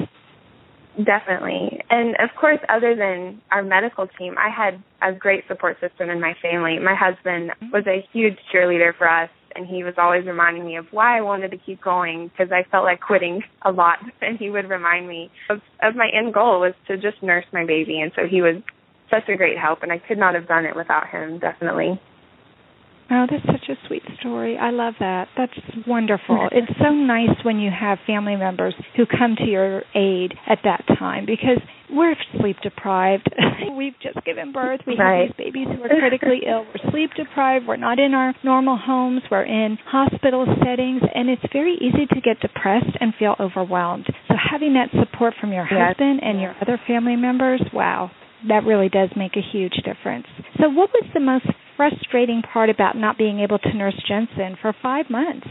Definitely. 0.97 1.79
And 1.91 2.17
of 2.17 2.31
course, 2.41 2.59
other 2.69 2.97
than 2.97 3.41
our 3.53 3.63
medical 3.63 4.09
team, 4.19 4.35
I 4.37 4.51
had 4.51 4.83
a 5.01 5.17
great 5.17 5.45
support 5.47 5.77
system 5.81 6.11
in 6.11 6.21
my 6.21 6.35
family. 6.43 6.81
My 6.81 6.97
husband 6.99 7.51
mm-hmm. 7.51 7.71
was 7.71 7.87
a 7.87 8.05
huge 8.13 8.39
cheerleader 8.53 8.97
for 8.99 9.09
us 9.09 9.31
and 9.55 9.67
he 9.67 9.85
was 9.85 9.95
always 9.99 10.27
reminding 10.27 10.65
me 10.65 10.77
of 10.77 10.87
why 10.91 11.19
I 11.19 11.21
wanted 11.21 11.51
to 11.51 11.59
keep 11.59 11.83
going 11.83 12.29
because 12.29 12.53
I 12.53 12.69
felt 12.71 12.85
like 12.85 13.01
quitting 13.01 13.43
a 13.63 13.71
lot 13.71 13.99
and 14.21 14.39
he 14.39 14.51
would 14.51 14.69
remind 14.69 15.09
me 15.09 15.31
of, 15.51 15.61
of 15.83 15.95
my 15.95 16.09
end 16.09 16.35
goal 16.35 16.61
was 16.61 16.75
to 16.89 16.97
just 16.97 17.23
nurse 17.23 17.47
my 17.53 17.65
baby 17.65 18.01
and 18.01 18.13
so 18.17 18.27
he 18.27 18.43
was 18.43 18.63
such 19.11 19.29
a 19.29 19.37
great 19.37 19.59
help, 19.59 19.83
and 19.83 19.93
I 19.93 19.99
could 19.99 20.19
not 20.19 20.35
have 20.35 20.49
done 20.49 20.65
it 20.65 20.77
without 20.77 21.09
him, 21.09 21.39
definitely. 21.39 22.01
Oh, 23.11 23.27
that's 23.31 23.45
such 23.47 23.69
a 23.69 23.87
sweet 23.87 24.03
story. 24.21 24.57
I 24.57 24.71
love 24.71 24.95
that. 25.01 25.29
That's 25.37 25.53
wonderful. 25.87 26.37
Mm-hmm. 26.37 26.57
it's 26.57 26.79
so 26.79 26.91
nice 26.91 27.37
when 27.45 27.59
you 27.59 27.71
have 27.71 27.99
family 28.07 28.37
members 28.37 28.75
who 28.97 29.05
come 29.07 29.37
to 29.37 29.45
your 29.45 29.83
aid 29.95 30.35
at 30.49 30.59
that 30.65 30.85
time 30.99 31.27
because 31.27 31.61
we're 31.91 32.15
sleep 32.41 32.57
deprived. 32.63 33.29
We've 33.77 33.95
just 34.03 34.25
given 34.25 34.53
birth. 34.53 34.81
We 34.87 34.97
right. 34.97 35.29
have 35.29 35.37
these 35.37 35.47
babies 35.47 35.69
who 35.69 35.83
are 35.85 35.89
critically 35.89 36.43
ill. 36.49 36.65
We're 36.65 36.91
sleep 36.91 37.11
deprived. 37.17 37.67
We're 37.67 37.77
not 37.77 37.99
in 37.99 38.15
our 38.15 38.35
normal 38.43 38.79
homes. 38.79 39.23
We're 39.31 39.45
in 39.45 39.79
hospital 39.87 40.47
settings, 40.65 41.03
and 41.15 41.29
it's 41.29 41.45
very 41.53 41.75
easy 41.75 42.07
to 42.07 42.21
get 42.21 42.41
depressed 42.41 42.97
and 43.01 43.13
feel 43.19 43.37
overwhelmed. 43.39 44.07
So 44.29 44.35
having 44.51 44.75
that 44.75 44.89
support 44.99 45.35
from 45.41 45.53
your 45.53 45.67
yes. 45.71 45.89
husband 45.89 46.21
and 46.23 46.41
your 46.41 46.55
other 46.61 46.81
family 46.87 47.17
members, 47.17 47.63
wow, 47.73 48.11
that 48.49 48.65
really 48.65 48.89
does 48.89 49.11
make 49.17 49.37
a 49.37 49.43
huge 49.53 49.75
difference. 49.85 50.27
So, 50.61 50.69
what 50.69 50.91
was 50.93 51.05
the 51.15 51.21
most 51.21 51.47
frustrating 51.77 52.43
part 52.43 52.71
about 52.71 52.97
not 52.97 53.19
being 53.19 53.41
able 53.41 53.59
to 53.59 53.73
nurse 53.75 54.01
Jensen 54.07 54.57
for 54.61 54.75
five 54.83 55.07
months? 55.11 55.47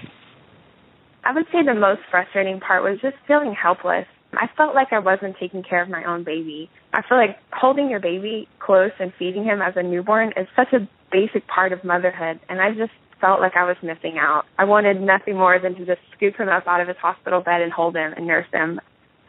I 1.24 1.34
would 1.34 1.46
say 1.52 1.64
the 1.66 1.74
most 1.74 2.02
frustrating 2.12 2.60
part 2.60 2.84
was 2.84 3.00
just 3.02 3.16
feeling 3.28 3.56
helpless. 3.56 4.06
I 4.34 4.48
felt 4.58 4.76
like 4.76 4.92
I 4.92 5.00
wasn't 5.00 5.36
taking 5.40 5.64
care 5.64 5.82
of 5.82 5.90
my 5.90 6.04
own 6.04 6.24
baby. 6.24 6.70
I 6.92 7.02
feel 7.08 7.18
like 7.18 7.38
holding 7.52 7.90
your 7.90 8.00
baby 8.00 8.48
close 8.60 8.92
and 9.00 9.14
feeding 9.18 9.44
him 9.44 9.62
as 9.62 9.74
a 9.76 9.84
newborn 9.84 10.34
is 10.36 10.48
such 10.56 10.74
a 10.74 10.88
basic 11.12 11.48
part 11.48 11.72
of 11.72 11.84
motherhood, 11.84 12.40
and 12.50 12.60
I 12.60 12.72
just 12.72 12.92
felt 13.22 13.40
like 13.40 13.56
I 13.56 13.64
was 13.64 13.78
missing 13.82 14.18
out. 14.20 14.44
I 14.58 14.66
wanted 14.66 15.00
nothing 15.00 15.38
more 15.38 15.60
than 15.60 15.76
to 15.76 15.86
just 15.86 16.02
scoop 16.16 16.36
him 16.36 16.50
up 16.50 16.68
out 16.68 16.82
of 16.82 16.88
his 16.88 16.98
hospital 16.98 17.42
bed 17.42 17.62
and 17.62 17.72
hold 17.72 17.96
him 17.96 18.12
and 18.18 18.28
nurse 18.28 18.48
him. 18.52 18.82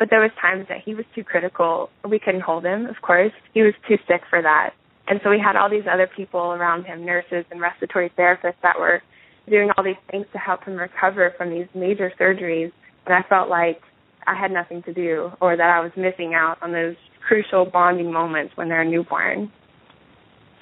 But 0.04 0.11
there 0.11 0.20
was 0.20 0.32
times 0.38 0.66
that 0.68 0.82
he 0.84 0.94
was 0.94 1.06
too 1.14 1.25
critical. 1.25 1.88
We 2.06 2.18
couldn't 2.18 2.42
hold 2.42 2.66
him, 2.66 2.84
of 2.84 2.96
course. 3.00 3.32
He 3.54 3.62
was 3.62 3.73
too 3.88 3.96
sick 4.06 4.20
for 4.28 4.42
that. 4.42 4.75
And 5.08 5.18
so 5.25 5.30
we 5.30 5.40
had 5.42 5.56
all 5.56 5.70
these 5.70 5.87
other 5.90 6.06
people 6.14 6.52
around 6.52 6.84
him, 6.84 7.06
nurses 7.06 7.46
and 7.50 7.58
respiratory 7.58 8.11
therapists 8.11 8.61
that 8.62 8.78
were 8.78 9.02
doing 9.49 9.70
all 9.70 9.82
these 9.82 9.96
things 10.11 10.26
to 10.34 10.38
help 10.38 10.62
him 10.64 10.75
recover 10.75 11.32
from 11.38 11.49
these 11.49 11.68
major 11.75 12.12
surgeries. 12.20 12.70
And 13.06 13.14
I 13.14 13.23
felt 13.30 13.49
like 13.49 13.80
I 14.26 14.38
had 14.38 14.50
nothing 14.50 14.82
to 14.82 14.92
do 14.92 15.30
or 15.40 15.56
that 15.56 15.70
I 15.70 15.80
was 15.80 15.92
missing 15.96 16.34
out 16.34 16.58
on 16.61 16.73
those 16.73 16.96
crucial 17.26 17.64
bonding 17.64 18.12
moments 18.12 18.54
when 18.58 18.68
they're 18.68 18.82
a 18.82 18.87
newborn. 18.87 19.50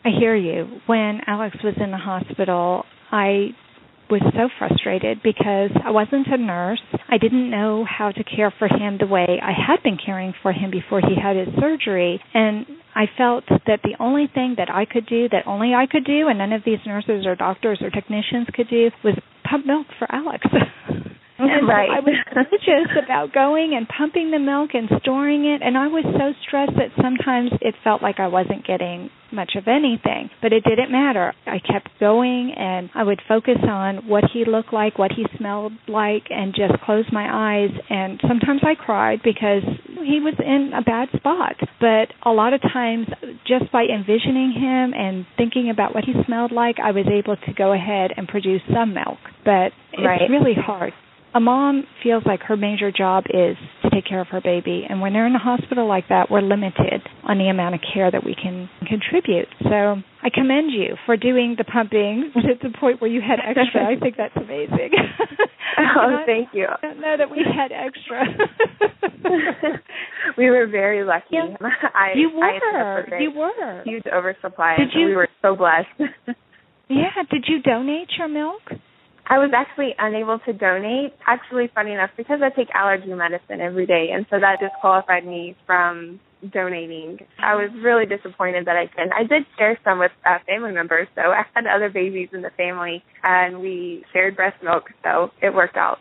I 0.04 0.10
hear 0.20 0.36
you. 0.36 0.68
When 0.86 1.18
Alex 1.26 1.56
was 1.64 1.74
in 1.82 1.90
the 1.90 1.96
hospital, 1.96 2.84
I 3.10 3.48
was 4.12 4.20
so 4.36 4.50
frustrated 4.58 5.22
because 5.24 5.70
I 5.82 5.90
wasn't 5.90 6.26
a 6.26 6.36
nurse. 6.36 6.82
I 7.08 7.16
didn't 7.16 7.50
know 7.50 7.86
how 7.88 8.12
to 8.12 8.22
care 8.22 8.52
for 8.58 8.68
him 8.68 8.98
the 9.00 9.06
way 9.06 9.40
I 9.42 9.52
had 9.52 9.82
been 9.82 9.96
caring 9.96 10.34
for 10.42 10.52
him 10.52 10.70
before 10.70 11.00
he 11.00 11.16
had 11.16 11.34
his 11.34 11.48
surgery. 11.58 12.20
And 12.34 12.66
I 12.94 13.06
felt 13.16 13.44
that 13.48 13.80
the 13.82 13.96
only 13.98 14.28
thing 14.32 14.56
that 14.58 14.68
I 14.70 14.84
could 14.84 15.06
do, 15.06 15.30
that 15.30 15.46
only 15.46 15.72
I 15.72 15.86
could 15.90 16.04
do, 16.04 16.28
and 16.28 16.36
none 16.36 16.52
of 16.52 16.60
these 16.62 16.80
nurses 16.84 17.24
or 17.24 17.34
doctors 17.36 17.78
or 17.80 17.88
technicians 17.88 18.48
could 18.52 18.68
do, 18.68 18.90
was 19.02 19.14
pump 19.48 19.64
milk 19.64 19.86
for 19.98 20.06
Alex. 20.14 20.44
And 21.42 21.66
right. 21.66 21.90
I 21.90 22.00
was 22.00 22.14
religious 22.36 22.90
about 23.04 23.32
going 23.32 23.74
and 23.74 23.86
pumping 23.88 24.30
the 24.30 24.38
milk 24.38 24.70
and 24.74 24.88
storing 25.02 25.44
it, 25.44 25.62
and 25.62 25.76
I 25.76 25.88
was 25.88 26.04
so 26.04 26.32
stressed 26.46 26.76
that 26.76 26.94
sometimes 27.02 27.50
it 27.60 27.74
felt 27.82 28.02
like 28.02 28.20
I 28.20 28.28
wasn't 28.28 28.66
getting 28.66 29.10
much 29.32 29.52
of 29.56 29.66
anything. 29.66 30.30
But 30.40 30.52
it 30.52 30.62
didn't 30.62 30.92
matter. 30.92 31.32
I 31.46 31.58
kept 31.58 31.88
going, 31.98 32.52
and 32.56 32.90
I 32.94 33.02
would 33.02 33.20
focus 33.26 33.58
on 33.62 34.06
what 34.08 34.24
he 34.32 34.44
looked 34.44 34.72
like, 34.72 34.98
what 34.98 35.10
he 35.10 35.24
smelled 35.38 35.72
like, 35.88 36.24
and 36.30 36.54
just 36.54 36.80
close 36.84 37.06
my 37.10 37.26
eyes. 37.26 37.70
And 37.88 38.20
sometimes 38.28 38.60
I 38.62 38.74
cried 38.74 39.20
because 39.24 39.64
he 40.04 40.20
was 40.20 40.34
in 40.38 40.72
a 40.76 40.82
bad 40.82 41.08
spot. 41.16 41.56
But 41.80 42.12
a 42.24 42.30
lot 42.30 42.52
of 42.52 42.60
times, 42.60 43.08
just 43.46 43.72
by 43.72 43.84
envisioning 43.84 44.52
him 44.52 44.92
and 44.94 45.26
thinking 45.36 45.70
about 45.70 45.94
what 45.94 46.04
he 46.04 46.12
smelled 46.26 46.52
like, 46.52 46.76
I 46.82 46.92
was 46.92 47.06
able 47.10 47.36
to 47.36 47.52
go 47.56 47.72
ahead 47.72 48.12
and 48.16 48.28
produce 48.28 48.62
some 48.72 48.94
milk. 48.94 49.18
But 49.44 49.72
it's 49.92 50.04
right. 50.04 50.28
really 50.30 50.54
hard 50.54 50.92
a 51.34 51.40
mom 51.40 51.84
feels 52.02 52.22
like 52.26 52.40
her 52.42 52.56
major 52.56 52.90
job 52.92 53.24
is 53.28 53.56
to 53.82 53.90
take 53.90 54.06
care 54.06 54.20
of 54.20 54.28
her 54.28 54.40
baby 54.40 54.84
and 54.88 55.00
when 55.00 55.12
they're 55.12 55.26
in 55.26 55.34
a 55.34 55.38
hospital 55.38 55.88
like 55.88 56.08
that 56.08 56.30
we're 56.30 56.42
limited 56.42 57.02
on 57.24 57.38
the 57.38 57.48
amount 57.48 57.74
of 57.74 57.80
care 57.94 58.10
that 58.10 58.24
we 58.24 58.34
can 58.34 58.68
contribute. 58.86 59.48
So 59.62 59.96
i 60.22 60.30
commend 60.32 60.72
you 60.72 60.96
for 61.06 61.16
doing 61.16 61.54
the 61.56 61.64
pumping 61.64 62.32
to 62.34 62.68
the 62.68 62.74
point 62.78 63.00
where 63.00 63.10
you 63.10 63.20
had 63.20 63.38
extra. 63.40 63.84
I 63.84 63.98
think 63.98 64.16
that's 64.16 64.36
amazing. 64.36 64.90
Oh 65.74 66.18
thank 66.26 66.50
you. 66.52 66.66
i 66.82 66.86
don't 66.86 67.00
know 67.00 67.16
that 67.16 67.30
we 67.30 67.38
had 67.38 67.72
extra? 67.72 68.24
We 70.36 70.50
were 70.50 70.66
very 70.66 71.02
lucky. 71.02 71.24
Yeah. 71.32 71.56
I, 71.94 72.12
you 72.14 72.30
were. 72.34 73.18
you 73.18 73.30
were. 73.34 73.82
huge 73.84 74.04
oversupply 74.06 74.76
did 74.76 74.88
you, 74.94 75.06
we 75.06 75.16
were 75.16 75.28
so 75.40 75.56
blessed. 75.56 75.88
Yeah. 76.88 77.22
Did 77.30 77.44
you 77.48 77.62
donate 77.62 78.08
your 78.18 78.28
milk 78.28 78.60
I 79.32 79.38
was 79.38 79.50
actually 79.56 79.94
unable 79.98 80.38
to 80.40 80.52
donate. 80.52 81.14
Actually, 81.26 81.70
funny 81.74 81.92
enough, 81.92 82.10
because 82.18 82.40
I 82.44 82.50
take 82.50 82.68
allergy 82.74 83.14
medicine 83.14 83.62
every 83.62 83.86
day, 83.86 84.08
and 84.12 84.26
so 84.28 84.38
that 84.38 84.60
disqualified 84.60 85.24
me 85.24 85.56
from 85.64 86.20
donating. 86.52 87.16
I 87.38 87.54
was 87.54 87.70
really 87.82 88.04
disappointed 88.04 88.66
that 88.66 88.76
I 88.76 88.88
couldn't. 88.88 89.14
I 89.14 89.22
did 89.22 89.46
share 89.56 89.78
some 89.84 90.00
with 90.00 90.12
uh, 90.26 90.36
family 90.46 90.72
members, 90.72 91.08
so 91.14 91.22
I 91.22 91.44
had 91.54 91.64
other 91.66 91.88
babies 91.88 92.28
in 92.34 92.42
the 92.42 92.50
family, 92.58 93.02
and 93.22 93.62
we 93.62 94.04
shared 94.12 94.36
breast 94.36 94.62
milk, 94.62 94.90
so 95.02 95.30
it 95.40 95.54
worked 95.54 95.78
out. 95.78 96.00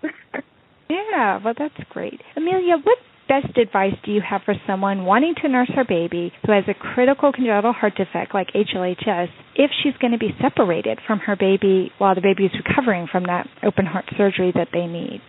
yeah, 0.90 1.40
well, 1.42 1.54
that's 1.58 1.90
great. 1.90 2.20
Amelia, 2.36 2.80
what 2.84 2.98
best 3.32 3.58
advice 3.58 3.96
do 4.04 4.12
you 4.12 4.20
have 4.20 4.42
for 4.44 4.56
someone 4.68 5.06
wanting 5.06 5.34
to 5.42 5.48
nurse 5.48 5.72
her 5.74 5.86
baby 5.86 6.34
who 6.46 6.52
has 6.52 6.66
a 6.68 6.74
critical 6.74 7.32
congenital 7.32 7.72
heart 7.72 7.94
defect 7.96 8.34
like 8.34 8.48
HLHS 8.52 9.30
if 9.56 9.72
she's 9.82 9.96
going 10.02 10.12
to 10.12 10.20
be 10.20 10.36
separated 10.42 11.00
from 11.08 11.20
her 11.20 11.38
baby 11.38 11.94
while 11.98 12.14
the 12.14 12.20
baby 12.20 12.44
is 12.44 12.52
recovering 12.60 13.08
from 13.10 13.24
that 13.24 13.48
open 13.64 13.86
heart 13.86 14.04
surgery 14.18 14.52
that 14.54 14.68
they 14.74 14.86
need? 14.86 15.22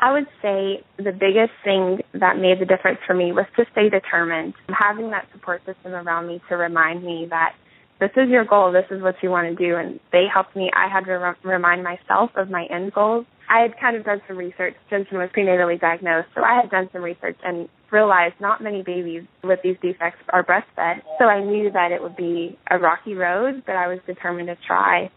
I 0.00 0.12
would 0.12 0.26
say 0.42 0.82
the 0.98 1.12
biggest 1.12 1.54
thing 1.62 2.00
that 2.12 2.38
made 2.38 2.58
the 2.58 2.66
difference 2.66 2.98
for 3.06 3.14
me 3.14 3.30
was 3.30 3.46
to 3.54 3.64
stay 3.70 3.88
determined. 3.88 4.54
Having 4.68 5.10
that 5.10 5.28
support 5.32 5.62
system 5.64 5.92
around 5.92 6.26
me 6.26 6.42
to 6.48 6.56
remind 6.56 7.04
me 7.04 7.28
that 7.30 7.54
this 8.00 8.10
is 8.16 8.28
your 8.28 8.44
goal, 8.44 8.72
this 8.72 8.86
is 8.90 9.02
what 9.02 9.14
you 9.22 9.30
want 9.30 9.48
to 9.48 9.54
do, 9.54 9.76
and 9.76 10.00
they 10.12 10.24
helped 10.32 10.56
me. 10.56 10.70
I 10.74 10.88
had 10.92 11.04
to 11.04 11.12
re- 11.12 11.34
remind 11.42 11.84
myself 11.84 12.30
of 12.36 12.50
my 12.50 12.66
end 12.70 12.92
goals. 12.92 13.26
I 13.48 13.60
had 13.60 13.78
kind 13.78 13.96
of 13.96 14.04
done 14.04 14.20
some 14.26 14.36
research. 14.36 14.74
Jensen 14.90 15.18
was 15.18 15.28
prenatally 15.36 15.80
diagnosed, 15.80 16.28
so 16.34 16.42
I 16.42 16.60
had 16.60 16.70
done 16.70 16.88
some 16.92 17.02
research 17.02 17.36
and 17.44 17.68
realized 17.92 18.34
not 18.40 18.62
many 18.62 18.82
babies 18.82 19.22
with 19.42 19.60
these 19.62 19.76
defects 19.80 20.18
are 20.30 20.44
breastfed. 20.44 21.02
So 21.18 21.26
I 21.26 21.44
knew 21.44 21.70
that 21.70 21.92
it 21.92 22.02
would 22.02 22.16
be 22.16 22.58
a 22.70 22.78
rocky 22.78 23.14
road, 23.14 23.62
but 23.66 23.76
I 23.76 23.86
was 23.88 23.98
determined 24.06 24.48
to 24.48 24.56
try. 24.66 25.10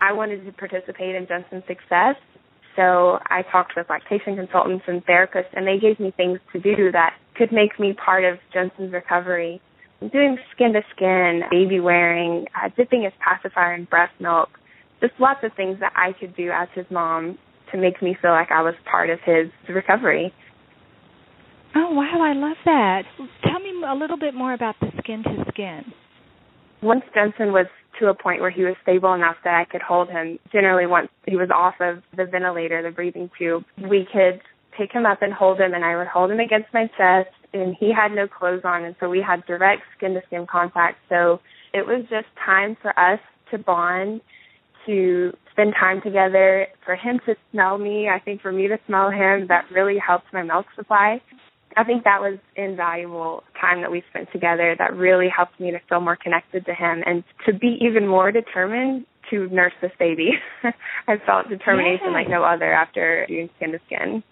I 0.00 0.12
wanted 0.12 0.44
to 0.44 0.52
participate 0.52 1.14
in 1.14 1.26
Jensen's 1.26 1.62
success, 1.68 2.16
so 2.76 3.18
I 3.30 3.42
talked 3.50 3.74
with 3.76 3.88
lactation 3.88 4.36
consultants 4.36 4.84
and 4.88 5.04
therapists, 5.06 5.52
and 5.52 5.66
they 5.66 5.78
gave 5.78 6.00
me 6.00 6.12
things 6.16 6.40
to 6.52 6.60
do 6.60 6.90
that 6.92 7.14
could 7.36 7.52
make 7.52 7.78
me 7.78 7.92
part 7.92 8.24
of 8.24 8.38
Jensen's 8.52 8.92
recovery. 8.92 9.60
Doing 10.12 10.38
skin 10.54 10.72
to 10.74 10.82
skin, 10.94 11.42
baby 11.50 11.80
wearing, 11.80 12.46
uh, 12.54 12.68
dipping 12.76 13.02
his 13.02 13.12
pacifier 13.20 13.74
in 13.74 13.84
breast 13.84 14.12
milk, 14.20 14.50
just 15.00 15.14
lots 15.18 15.40
of 15.42 15.52
things 15.56 15.78
that 15.80 15.92
I 15.96 16.12
could 16.18 16.36
do 16.36 16.50
as 16.50 16.68
his 16.74 16.86
mom 16.90 17.38
to 17.72 17.78
make 17.78 18.02
me 18.02 18.16
feel 18.20 18.30
like 18.30 18.50
I 18.50 18.62
was 18.62 18.74
part 18.90 19.10
of 19.10 19.18
his 19.24 19.50
recovery. 19.68 20.32
Oh, 21.74 21.90
wow, 21.90 22.20
I 22.20 22.34
love 22.34 22.56
that. 22.64 23.02
Tell 23.42 23.58
me 23.58 23.72
a 23.86 23.94
little 23.94 24.18
bit 24.18 24.34
more 24.34 24.52
about 24.54 24.76
the 24.80 24.88
skin 24.98 25.22
to 25.24 25.44
skin. 25.52 25.92
Once 26.82 27.02
Jensen 27.14 27.52
was 27.52 27.66
to 27.98 28.08
a 28.08 28.14
point 28.14 28.40
where 28.40 28.50
he 28.50 28.62
was 28.62 28.74
stable 28.82 29.14
enough 29.14 29.36
that 29.44 29.54
I 29.54 29.64
could 29.64 29.82
hold 29.82 30.08
him. 30.08 30.38
Generally, 30.52 30.86
once 30.86 31.08
he 31.26 31.36
was 31.36 31.48
off 31.54 31.74
of 31.80 32.02
the 32.16 32.26
ventilator, 32.26 32.82
the 32.82 32.90
breathing 32.90 33.30
tube, 33.38 33.64
we 33.78 34.06
could 34.12 34.40
pick 34.76 34.92
him 34.92 35.06
up 35.06 35.22
and 35.22 35.32
hold 35.32 35.60
him, 35.60 35.74
and 35.74 35.84
I 35.84 35.96
would 35.96 36.08
hold 36.08 36.30
him 36.30 36.40
against 36.40 36.68
my 36.72 36.86
chest. 36.96 37.34
And 37.54 37.76
he 37.78 37.92
had 37.92 38.12
no 38.12 38.26
clothes 38.26 38.62
on, 38.64 38.84
and 38.84 38.96
so 39.00 39.08
we 39.08 39.22
had 39.22 39.46
direct 39.46 39.82
skin 39.96 40.14
to 40.14 40.22
skin 40.26 40.46
contact. 40.50 40.98
So 41.08 41.40
it 41.72 41.86
was 41.86 42.04
just 42.10 42.26
time 42.44 42.76
for 42.82 42.98
us 42.98 43.20
to 43.52 43.58
bond, 43.58 44.20
to 44.86 45.32
spend 45.52 45.74
time 45.78 46.02
together, 46.02 46.66
for 46.84 46.96
him 46.96 47.20
to 47.26 47.34
smell 47.52 47.78
me. 47.78 48.08
I 48.08 48.18
think 48.18 48.42
for 48.42 48.52
me 48.52 48.68
to 48.68 48.78
smell 48.86 49.10
him, 49.10 49.46
that 49.48 49.64
really 49.72 49.98
helped 50.04 50.26
my 50.32 50.42
milk 50.42 50.66
supply. 50.76 51.20
I 51.76 51.84
think 51.84 52.04
that 52.04 52.20
was 52.20 52.38
invaluable 52.56 53.42
time 53.60 53.80
that 53.80 53.90
we 53.90 54.02
spent 54.10 54.30
together 54.32 54.74
that 54.78 54.94
really 54.94 55.28
helped 55.34 55.58
me 55.58 55.70
to 55.72 55.80
feel 55.88 56.00
more 56.00 56.16
connected 56.16 56.66
to 56.66 56.74
him 56.74 57.02
and 57.04 57.24
to 57.46 57.52
be 57.52 57.78
even 57.80 58.06
more 58.06 58.30
determined 58.30 59.06
to 59.30 59.48
nurse 59.48 59.72
this 59.80 59.90
baby. 59.98 60.32
I 61.08 61.16
felt 61.24 61.48
determination 61.48 62.12
like 62.12 62.28
no 62.28 62.44
other 62.44 62.72
after 62.72 63.26
doing 63.28 63.50
skin 63.56 63.72
to 63.72 63.80
skin. 63.86 64.22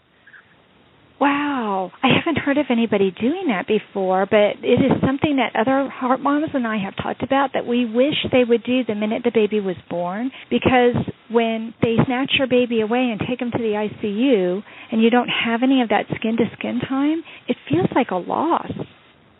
Wow. 1.22 1.92
I 2.02 2.08
haven't 2.08 2.42
heard 2.42 2.58
of 2.58 2.66
anybody 2.68 3.12
doing 3.12 3.46
that 3.46 3.68
before, 3.68 4.26
but 4.26 4.58
it 4.60 4.80
is 4.82 4.90
something 5.06 5.36
that 5.36 5.54
other 5.54 5.88
heart 5.88 6.18
moms 6.18 6.48
and 6.52 6.66
I 6.66 6.78
have 6.78 6.96
talked 6.96 7.22
about 7.22 7.50
that 7.54 7.64
we 7.64 7.84
wish 7.84 8.14
they 8.32 8.42
would 8.42 8.64
do 8.64 8.82
the 8.82 8.96
minute 8.96 9.22
the 9.22 9.30
baby 9.32 9.60
was 9.60 9.76
born 9.88 10.32
because 10.50 10.96
when 11.30 11.74
they 11.80 11.94
snatch 12.06 12.32
your 12.38 12.48
baby 12.48 12.80
away 12.80 13.14
and 13.14 13.20
take 13.20 13.38
them 13.38 13.52
to 13.52 13.58
the 13.58 13.86
ICU 13.86 14.64
and 14.90 15.00
you 15.00 15.10
don't 15.10 15.28
have 15.28 15.62
any 15.62 15.80
of 15.80 15.90
that 15.90 16.06
skin 16.16 16.36
to 16.38 16.44
skin 16.58 16.80
time, 16.88 17.22
it 17.46 17.56
feels 17.70 17.86
like 17.94 18.10
a 18.10 18.16
loss. 18.16 18.72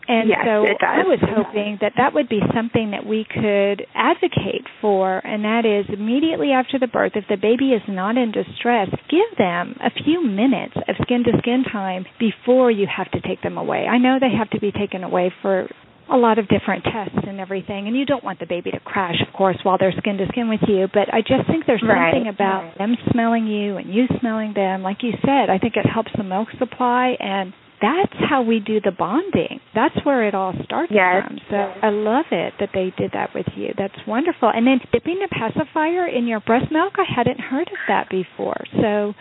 And 0.07 0.27
yes, 0.29 0.39
so 0.43 0.65
I 0.85 1.03
was 1.07 1.19
hoping 1.21 1.77
that 1.81 1.93
that 1.97 2.13
would 2.13 2.27
be 2.27 2.41
something 2.53 2.91
that 2.91 3.05
we 3.05 3.25
could 3.25 3.87
advocate 3.95 4.67
for, 4.81 5.25
and 5.25 5.45
that 5.45 5.63
is 5.65 5.85
immediately 5.93 6.51
after 6.51 6.77
the 6.77 6.87
birth, 6.87 7.13
if 7.15 7.23
the 7.29 7.37
baby 7.37 7.71
is 7.71 7.81
not 7.87 8.17
in 8.17 8.31
distress, 8.31 8.89
give 9.09 9.37
them 9.37 9.75
a 9.79 9.91
few 10.03 10.25
minutes 10.25 10.75
of 10.75 10.95
skin 11.03 11.23
to 11.23 11.31
skin 11.39 11.63
time 11.71 12.05
before 12.19 12.69
you 12.69 12.85
have 12.85 13.09
to 13.11 13.21
take 13.21 13.41
them 13.41 13.57
away. 13.57 13.87
I 13.87 13.97
know 13.97 14.17
they 14.19 14.35
have 14.35 14.49
to 14.51 14.59
be 14.59 14.71
taken 14.71 15.03
away 15.03 15.33
for 15.41 15.69
a 16.11 16.17
lot 16.17 16.37
of 16.37 16.47
different 16.49 16.83
tests 16.83 17.17
and 17.25 17.39
everything 17.39 17.87
and 17.87 17.95
you 17.95 18.05
don't 18.05 18.23
want 18.25 18.37
the 18.39 18.45
baby 18.45 18.69
to 18.71 18.79
crash 18.81 19.15
of 19.25 19.33
course 19.33 19.57
while 19.63 19.77
they're 19.77 19.93
skin 19.97 20.17
to 20.17 20.27
skin 20.27 20.49
with 20.49 20.59
you 20.67 20.85
but 20.93 21.11
i 21.13 21.21
just 21.21 21.47
think 21.47 21.65
there's 21.65 21.81
right. 21.81 22.11
something 22.11 22.27
about 22.27 22.63
right. 22.63 22.77
them 22.77 22.95
smelling 23.11 23.47
you 23.47 23.77
and 23.77 23.93
you 23.93 24.05
smelling 24.19 24.53
them 24.53 24.83
like 24.83 24.97
you 25.01 25.11
said 25.25 25.49
i 25.49 25.57
think 25.57 25.75
it 25.77 25.85
helps 25.85 26.11
the 26.17 26.23
milk 26.23 26.49
supply 26.59 27.15
and 27.19 27.53
that's 27.83 28.15
how 28.29 28.41
we 28.41 28.61
do 28.61 28.79
the 28.79 28.91
bonding. 28.91 29.59
That's 29.75 29.95
where 30.05 30.25
it 30.25 30.33
all 30.33 30.53
starts 30.63 30.91
yes. 30.95 31.27
from. 31.27 31.37
So 31.49 31.57
I 31.57 31.89
love 31.89 32.25
it 32.31 32.53
that 32.61 32.69
they 32.73 32.93
did 32.97 33.11
that 33.11 33.35
with 33.35 33.47
you. 33.57 33.73
That's 33.77 33.93
wonderful. 34.07 34.49
And 34.49 34.65
then 34.65 34.79
dipping 34.93 35.19
the 35.19 35.27
pacifier 35.27 36.07
in 36.07 36.25
your 36.25 36.39
breast 36.39 36.71
milk, 36.71 36.93
I 36.97 37.03
hadn't 37.03 37.41
heard 37.41 37.67
of 37.67 37.77
that 37.89 38.09
before. 38.09 38.63
So 38.79 39.13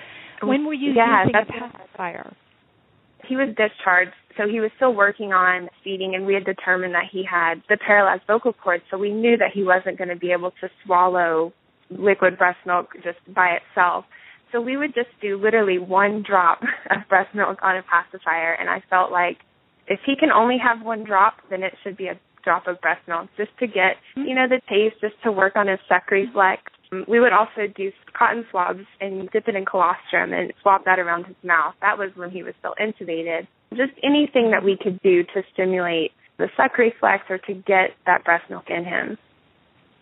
when 0.46 0.64
were 0.64 0.74
you 0.74 0.92
yeah, 0.92 1.24
using 1.24 1.34
a 1.34 1.44
pacifier? 1.44 2.36
He 3.26 3.34
was 3.34 3.48
discharged, 3.48 4.12
so 4.36 4.48
he 4.48 4.60
was 4.60 4.70
still 4.76 4.94
working 4.94 5.32
on 5.32 5.68
feeding, 5.82 6.14
and 6.14 6.24
we 6.24 6.34
had 6.34 6.44
determined 6.44 6.94
that 6.94 7.06
he 7.10 7.24
had 7.28 7.62
the 7.68 7.76
paralyzed 7.76 8.22
vocal 8.26 8.52
cord, 8.52 8.82
so 8.90 8.98
we 8.98 9.10
knew 9.12 9.36
that 9.36 9.50
he 9.52 9.64
wasn't 9.64 9.98
going 9.98 10.08
to 10.08 10.16
be 10.16 10.32
able 10.32 10.52
to 10.60 10.68
swallow 10.84 11.52
liquid 11.90 12.38
breast 12.38 12.58
milk 12.64 12.90
just 13.02 13.18
by 13.34 13.58
itself. 13.58 14.04
So 14.52 14.60
we 14.60 14.76
would 14.76 14.94
just 14.94 15.08
do 15.20 15.38
literally 15.38 15.78
one 15.78 16.22
drop 16.22 16.60
of 16.90 17.08
breast 17.08 17.34
milk 17.34 17.58
on 17.62 17.76
a 17.76 17.82
pacifier, 17.82 18.52
and 18.52 18.68
I 18.68 18.82
felt 18.88 19.10
like 19.10 19.38
if 19.88 20.00
he 20.06 20.14
can 20.14 20.30
only 20.30 20.58
have 20.58 20.84
one 20.84 21.04
drop, 21.04 21.38
then 21.50 21.62
it 21.62 21.74
should 21.82 21.96
be 21.96 22.06
a 22.06 22.20
drop 22.44 22.66
of 22.66 22.80
breast 22.80 23.00
milk 23.08 23.28
just 23.36 23.50
to 23.58 23.66
get, 23.66 23.96
you 24.16 24.34
know, 24.34 24.46
the 24.48 24.60
taste, 24.68 25.00
just 25.00 25.14
to 25.24 25.32
work 25.32 25.56
on 25.56 25.68
his 25.68 25.78
suck 25.88 26.10
reflex. 26.10 26.62
We 27.08 27.20
would 27.20 27.32
also 27.32 27.72
do 27.74 27.90
cotton 28.16 28.44
swabs 28.50 28.84
and 29.00 29.30
dip 29.30 29.48
it 29.48 29.56
in 29.56 29.64
colostrum 29.64 30.32
and 30.32 30.52
swab 30.60 30.84
that 30.84 30.98
around 30.98 31.24
his 31.24 31.36
mouth. 31.42 31.74
That 31.80 31.96
was 31.96 32.10
when 32.16 32.30
he 32.30 32.42
was 32.42 32.54
still 32.58 32.74
intubated. 32.80 33.46
Just 33.70 33.92
anything 34.02 34.50
that 34.50 34.62
we 34.62 34.76
could 34.80 35.00
do 35.02 35.22
to 35.22 35.42
stimulate 35.54 36.12
the 36.38 36.48
suck 36.56 36.76
reflex 36.76 37.24
or 37.30 37.38
to 37.38 37.54
get 37.54 37.96
that 38.04 38.24
breast 38.24 38.44
milk 38.50 38.64
in 38.68 38.84
him. 38.84 39.16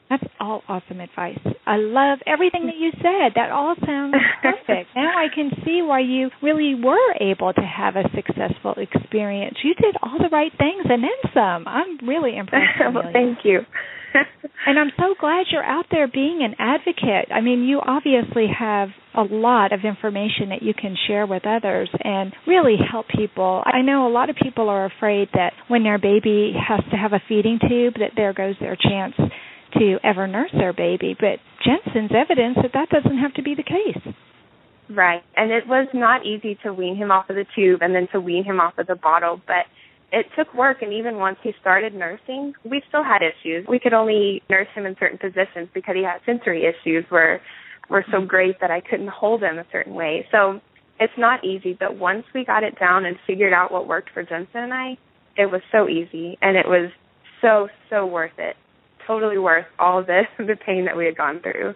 That's 0.09 0.25
all 0.41 0.63
awesome 0.67 1.01
advice. 1.01 1.39
I 1.67 1.77
love 1.77 2.19
everything 2.27 2.67
that 2.67 2.77
you 2.77 2.91
said. 2.97 3.33
That 3.37 3.51
all 3.51 3.75
sounds 3.85 4.15
perfect. 4.43 4.91
now 4.97 5.11
I 5.17 5.27
can 5.35 5.51
see 5.65 5.83
why 5.83 6.01
you 6.01 6.31
really 6.43 6.75
were 6.75 7.15
able 7.21 7.53
to 7.53 7.61
have 7.63 7.97
a 7.97 8.05
successful 8.15 8.75
experience. 8.77 9.57
You 9.63 9.75
did 9.75 9.97
all 10.03 10.19
the 10.19 10.31
right 10.31 10.53
things 10.57 10.87
and 10.89 11.03
then 11.03 11.19
some. 11.35 11.69
I'm 11.69 11.99
really 12.07 12.37
impressed. 12.39 12.81
well, 12.95 13.11
thank 13.13 13.39
you. 13.45 13.61
and 14.67 14.79
I'm 14.79 14.91
so 14.99 15.15
glad 15.21 15.47
you're 15.53 15.65
out 15.65 15.87
there 15.91 16.09
being 16.09 16.41
an 16.43 16.57
advocate. 16.59 17.31
I 17.33 17.41
mean, 17.41 17.63
you 17.63 17.81
obviously 17.85 18.47
have 18.59 18.89
a 19.15 19.23
lot 19.23 19.73
of 19.73 19.81
information 19.85 20.49
that 20.51 20.63
you 20.63 20.75
can 20.75 20.97
share 21.07 21.27
with 21.27 21.47
others 21.47 21.89
and 22.03 22.33
really 22.47 22.77
help 22.91 23.07
people. 23.09 23.63
I 23.65 23.83
know 23.83 24.09
a 24.09 24.13
lot 24.13 24.31
of 24.31 24.37
people 24.37 24.69
are 24.69 24.87
afraid 24.87 25.29
that 25.35 25.53
when 25.69 25.83
their 25.85 25.99
baby 25.99 26.55
has 26.69 26.81
to 26.91 26.97
have 26.97 27.13
a 27.13 27.23
feeding 27.29 27.59
tube 27.61 27.95
that 28.01 28.13
there 28.17 28.33
goes 28.33 28.55
their 28.61 28.77
chance 28.77 29.15
to 29.79 29.99
ever 30.03 30.27
nurse 30.27 30.51
their 30.53 30.73
baby, 30.73 31.17
but 31.19 31.39
Jensen's 31.65 32.11
evidence 32.15 32.57
that 32.63 32.73
that 32.75 32.89
doesn't 32.91 33.19
have 33.19 33.35
to 33.35 33.43
be 33.43 33.55
the 33.55 33.63
case. 33.63 34.15
Right. 34.89 35.23
And 35.37 35.53
it 35.53 35.67
was 35.67 35.89
not 35.95 36.27
easy 36.27 36.59
to 36.65 36.73
wean 36.73 36.97
him 36.97 37.11
off 37.11 37.31
of 37.31 37.37
the 37.37 37.47
tube 37.55 37.81
and 37.83 37.95
then 37.95 38.09
to 38.13 38.21
wean 38.21 38.45
him 38.45 38.61
off 38.61 38.77
of 38.79 38.87
the 38.87 38.97
bottle, 38.97 39.41
but 39.47 39.67
it 40.13 40.27
took 40.37 40.53
work 40.55 40.83
and 40.83 40.93
even 40.93 41.17
once 41.17 41.39
he 41.43 41.53
started 41.61 41.95
nursing, 41.95 42.55
we 42.65 42.83
still 42.89 43.05
had 43.05 43.23
issues. 43.23 43.67
We 43.69 43.79
could 43.79 43.93
only 43.93 44.43
nurse 44.51 44.67
him 44.75 44.87
in 44.87 44.97
certain 44.99 45.19
positions 45.19 45.69
because 45.73 45.95
he 45.95 46.03
had 46.03 46.21
sensory 46.27 46.65
issues 46.65 47.05
where 47.09 47.41
were 47.89 48.05
so 48.11 48.19
mm-hmm. 48.19 48.27
great 48.27 48.61
that 48.61 48.71
I 48.71 48.81
couldn't 48.81 49.09
hold 49.09 49.43
him 49.43 49.59
a 49.59 49.67
certain 49.71 49.95
way. 49.95 50.27
So 50.31 50.61
it's 50.99 51.13
not 51.17 51.45
easy, 51.45 51.77
but 51.79 51.97
once 51.97 52.25
we 52.35 52.45
got 52.45 52.63
it 52.63 52.79
down 52.79 53.05
and 53.05 53.17
figured 53.27 53.53
out 53.53 53.73
what 53.73 53.87
worked 53.87 54.11
for 54.13 54.23
Jensen 54.23 54.61
and 54.61 54.75
I, 54.75 54.97
it 55.37 55.51
was 55.51 55.61
so 55.71 55.89
easy 55.89 56.37
and 56.43 56.57
it 56.57 56.67
was 56.67 56.91
so, 57.41 57.69
so 57.89 58.07
worth 58.07 58.39
it 58.39 58.57
totally 59.11 59.39
worth 59.39 59.67
all 59.79 60.05
this, 60.05 60.27
the 60.39 60.57
pain 60.67 60.85
that 60.85 60.97
we 60.97 61.05
had 61.05 61.17
gone 61.17 61.41
through. 61.41 61.75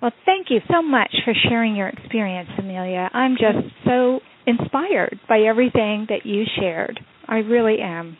Well, 0.00 0.12
thank 0.24 0.46
you 0.50 0.60
so 0.70 0.80
much 0.80 1.12
for 1.24 1.34
sharing 1.48 1.74
your 1.74 1.88
experience, 1.88 2.48
Amelia. 2.56 3.10
I'm 3.12 3.32
just 3.32 3.74
so 3.84 4.20
inspired 4.46 5.18
by 5.28 5.40
everything 5.40 6.06
that 6.08 6.24
you 6.24 6.44
shared. 6.60 7.00
I 7.26 7.38
really 7.38 7.80
am. 7.80 8.16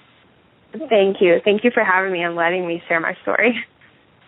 Thank 0.72 1.18
you. 1.20 1.36
Thank 1.44 1.62
you 1.62 1.70
for 1.72 1.84
having 1.84 2.12
me 2.12 2.22
and 2.22 2.34
letting 2.34 2.66
me 2.66 2.82
share 2.88 3.00
my 3.00 3.14
story. 3.22 3.54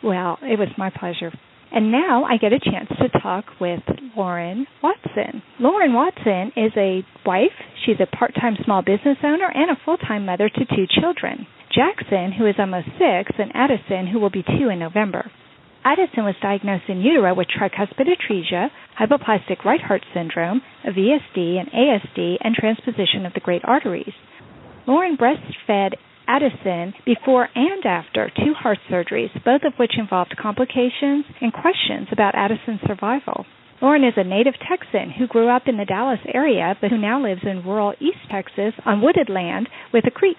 Well, 0.03 0.38
it 0.42 0.59
was 0.59 0.68
my 0.79 0.90
pleasure. 0.90 1.33
And 1.72 1.92
now 1.92 2.24
I 2.24 2.37
get 2.37 2.53
a 2.53 2.59
chance 2.59 2.88
to 2.88 3.20
talk 3.20 3.44
with 3.61 3.81
Lauren 4.16 4.66
Watson. 4.83 5.42
Lauren 5.61 5.92
Watson 5.92 6.53
is 6.57 6.72
a 6.76 7.05
wife, 7.26 7.53
she's 7.85 7.96
a 8.00 8.16
part 8.16 8.35
time 8.35 8.57
small 8.64 8.83
business 8.83 9.18
owner, 9.22 9.50
and 9.55 9.70
a 9.70 9.81
full 9.85 9.98
time 9.98 10.24
mother 10.24 10.48
to 10.48 10.64
two 10.64 10.87
children. 11.00 11.46
Jackson, 11.75 12.33
who 12.33 12.47
is 12.47 12.57
almost 12.59 12.89
six, 12.99 13.31
and 13.39 13.53
Addison, 13.55 14.07
who 14.09 14.19
will 14.19 14.31
be 14.31 14.43
two 14.43 14.69
in 14.69 14.79
November. 14.79 15.31
Addison 15.85 16.25
was 16.25 16.35
diagnosed 16.43 16.89
in 16.89 17.01
utero 17.01 17.33
with 17.33 17.47
tricuspid 17.49 18.07
atresia, 18.07 18.69
hypoplastic 18.99 19.65
right 19.65 19.81
heart 19.81 20.03
syndrome, 20.13 20.61
a 20.85 20.91
VSD, 20.91 21.59
an 21.59 21.71
ASD, 21.73 22.37
and 22.41 22.55
transposition 22.55 23.25
of 23.25 23.33
the 23.35 23.41
great 23.41 23.63
arteries. 23.65 24.13
Lauren 24.87 25.17
breastfed 25.17 25.95
Addison 26.27 26.93
before 27.07 27.49
and 27.55 27.87
after 27.87 28.31
two 28.37 28.53
heart 28.55 28.79
surgeries, 28.91 29.33
both 29.45 29.63
of 29.65 29.75
which 29.79 29.99
involved 29.99 30.37
complications 30.37 31.25
and 31.41 31.53
questions 31.53 32.09
about 32.13 32.35
Addison's 32.35 32.81
survival. 32.87 33.47
Lauren 33.81 34.05
is 34.05 34.15
a 34.17 34.25
native 34.25 34.55
Texan 34.69 35.11
who 35.11 35.27
grew 35.27 35.49
up 35.49 35.63
in 35.67 35.79
the 35.79 35.87
Dallas 35.87 36.21
area 36.33 36.77
but 36.81 36.91
who 36.91 36.99
now 36.99 37.23
lives 37.23 37.41
in 37.43 37.65
rural 37.65 37.95
East 38.01 38.19
Texas 38.31 38.75
on 38.85 39.01
wooded 39.01 39.31
land 39.31 39.69
with 39.93 40.05
a 40.07 40.11
creek. 40.11 40.37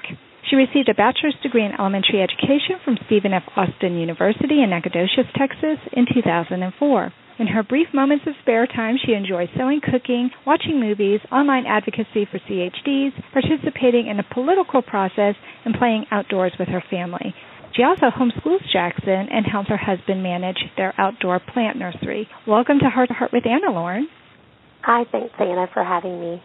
She 0.52 0.58
received 0.58 0.90
a 0.90 0.94
bachelor's 0.94 1.40
degree 1.42 1.64
in 1.64 1.72
elementary 1.80 2.22
education 2.22 2.76
from 2.84 2.98
Stephen 3.06 3.32
F. 3.32 3.44
Austin 3.56 3.96
University 3.96 4.62
in 4.62 4.72
Nacogdoches, 4.72 5.32
Texas 5.34 5.80
in 5.94 6.06
2004. 6.14 7.14
In 7.40 7.48
her 7.48 7.64
brief 7.64 7.88
moments 7.94 8.26
of 8.28 8.34
spare 8.42 8.68
time, 8.68 8.98
she 9.00 9.14
enjoys 9.14 9.48
sewing, 9.56 9.80
cooking, 9.80 10.30
watching 10.46 10.78
movies, 10.78 11.22
online 11.32 11.66
advocacy 11.66 12.28
for 12.30 12.38
CHDs, 12.40 13.14
participating 13.32 14.08
in 14.08 14.18
the 14.18 14.28
political 14.34 14.82
process, 14.82 15.36
and 15.64 15.74
playing 15.80 16.04
outdoors 16.12 16.52
with 16.60 16.68
her 16.68 16.84
family. 16.92 17.34
She 17.74 17.84
also 17.84 18.12
homeschools 18.12 18.60
Jackson 18.74 19.32
and 19.32 19.46
helps 19.46 19.70
her 19.70 19.78
husband 19.78 20.22
manage 20.22 20.60
their 20.76 20.94
outdoor 20.98 21.40
plant 21.40 21.78
nursery. 21.78 22.28
Welcome 22.46 22.80
to 22.80 22.90
Heart 22.90 23.08
to 23.08 23.14
Heart 23.14 23.32
with 23.32 23.48
Anna 23.48 23.72
Lauren. 23.72 24.10
Hi, 24.82 25.06
thanks 25.14 25.34
Anna 25.40 25.68
for 25.74 25.86
having 25.86 26.20
me. 26.20 26.44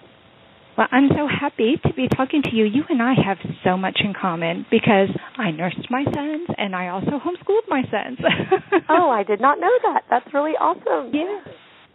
Well, 0.77 0.89
I'm 0.91 1.09
so 1.09 1.27
happy 1.27 1.81
to 1.87 1.95
be 1.95 2.07
talking 2.09 2.43
to 2.43 2.51
you. 2.55 2.65
You 2.65 2.83
and 2.89 3.01
I 3.01 3.15
have 3.15 3.39
so 3.65 3.77
much 3.77 3.99
in 4.05 4.13
common 4.13 4.67
because 4.71 5.09
I 5.39 5.51
nursed 5.51 5.89
my 5.91 6.05
sons 6.05 6.49
and 6.59 6.77
I 6.77 6.89
also 6.89 7.13
homeschooled 7.13 7.69
my 7.69 7.83
sons. 7.91 8.19
oh, 8.89 9.09
I 9.11 9.23
did 9.23 9.41
not 9.41 9.59
know 9.59 9.73
that. 9.85 10.03
That's 10.11 10.33
really 10.35 10.53
awesome. 10.53 11.15
Yes. 11.15 11.49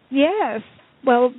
Yes. 0.09 0.61
Well, 1.05 1.33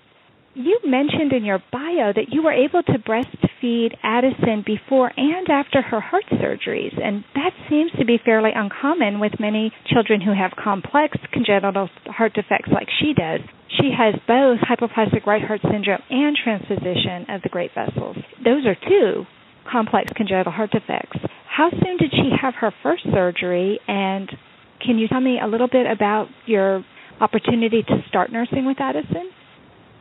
you 0.54 0.78
mentioned 0.84 1.32
in 1.32 1.44
your 1.44 1.62
bio 1.72 2.12
that 2.14 2.26
you 2.30 2.42
were 2.42 2.52
able 2.52 2.82
to 2.82 2.98
breastfeed 2.98 3.96
Addison 4.02 4.62
before 4.66 5.10
and 5.16 5.48
after 5.48 5.80
her 5.80 6.00
heart 6.00 6.24
surgeries, 6.30 6.92
and 7.02 7.24
that 7.34 7.52
seems 7.70 7.90
to 7.98 8.04
be 8.04 8.18
fairly 8.22 8.50
uncommon 8.54 9.18
with 9.18 9.32
many 9.40 9.72
children 9.86 10.20
who 10.20 10.34
have 10.34 10.52
complex 10.62 11.16
congenital 11.32 11.88
heart 12.06 12.34
defects 12.34 12.68
like 12.70 12.88
she 13.00 13.14
does. 13.14 13.40
She 13.80 13.90
has 13.96 14.14
both 14.26 14.60
hypoplastic 14.60 15.26
right 15.26 15.42
heart 15.42 15.60
syndrome 15.62 16.02
and 16.10 16.36
transposition 16.36 17.26
of 17.30 17.42
the 17.42 17.48
great 17.48 17.70
vessels. 17.74 18.16
Those 18.44 18.66
are 18.66 18.76
two 18.76 19.24
complex 19.70 20.12
congenital 20.14 20.52
heart 20.52 20.70
defects. 20.70 21.18
How 21.48 21.70
soon 21.70 21.96
did 21.96 22.10
she 22.10 22.30
have 22.40 22.54
her 22.60 22.72
first 22.82 23.04
surgery, 23.12 23.80
and 23.86 24.30
can 24.84 24.98
you 24.98 25.08
tell 25.08 25.20
me 25.20 25.38
a 25.42 25.46
little 25.46 25.68
bit 25.68 25.86
about 25.90 26.28
your 26.46 26.84
opportunity 27.20 27.82
to 27.82 28.02
start 28.08 28.32
nursing 28.32 28.66
with 28.66 28.80
Addison? 28.80 29.30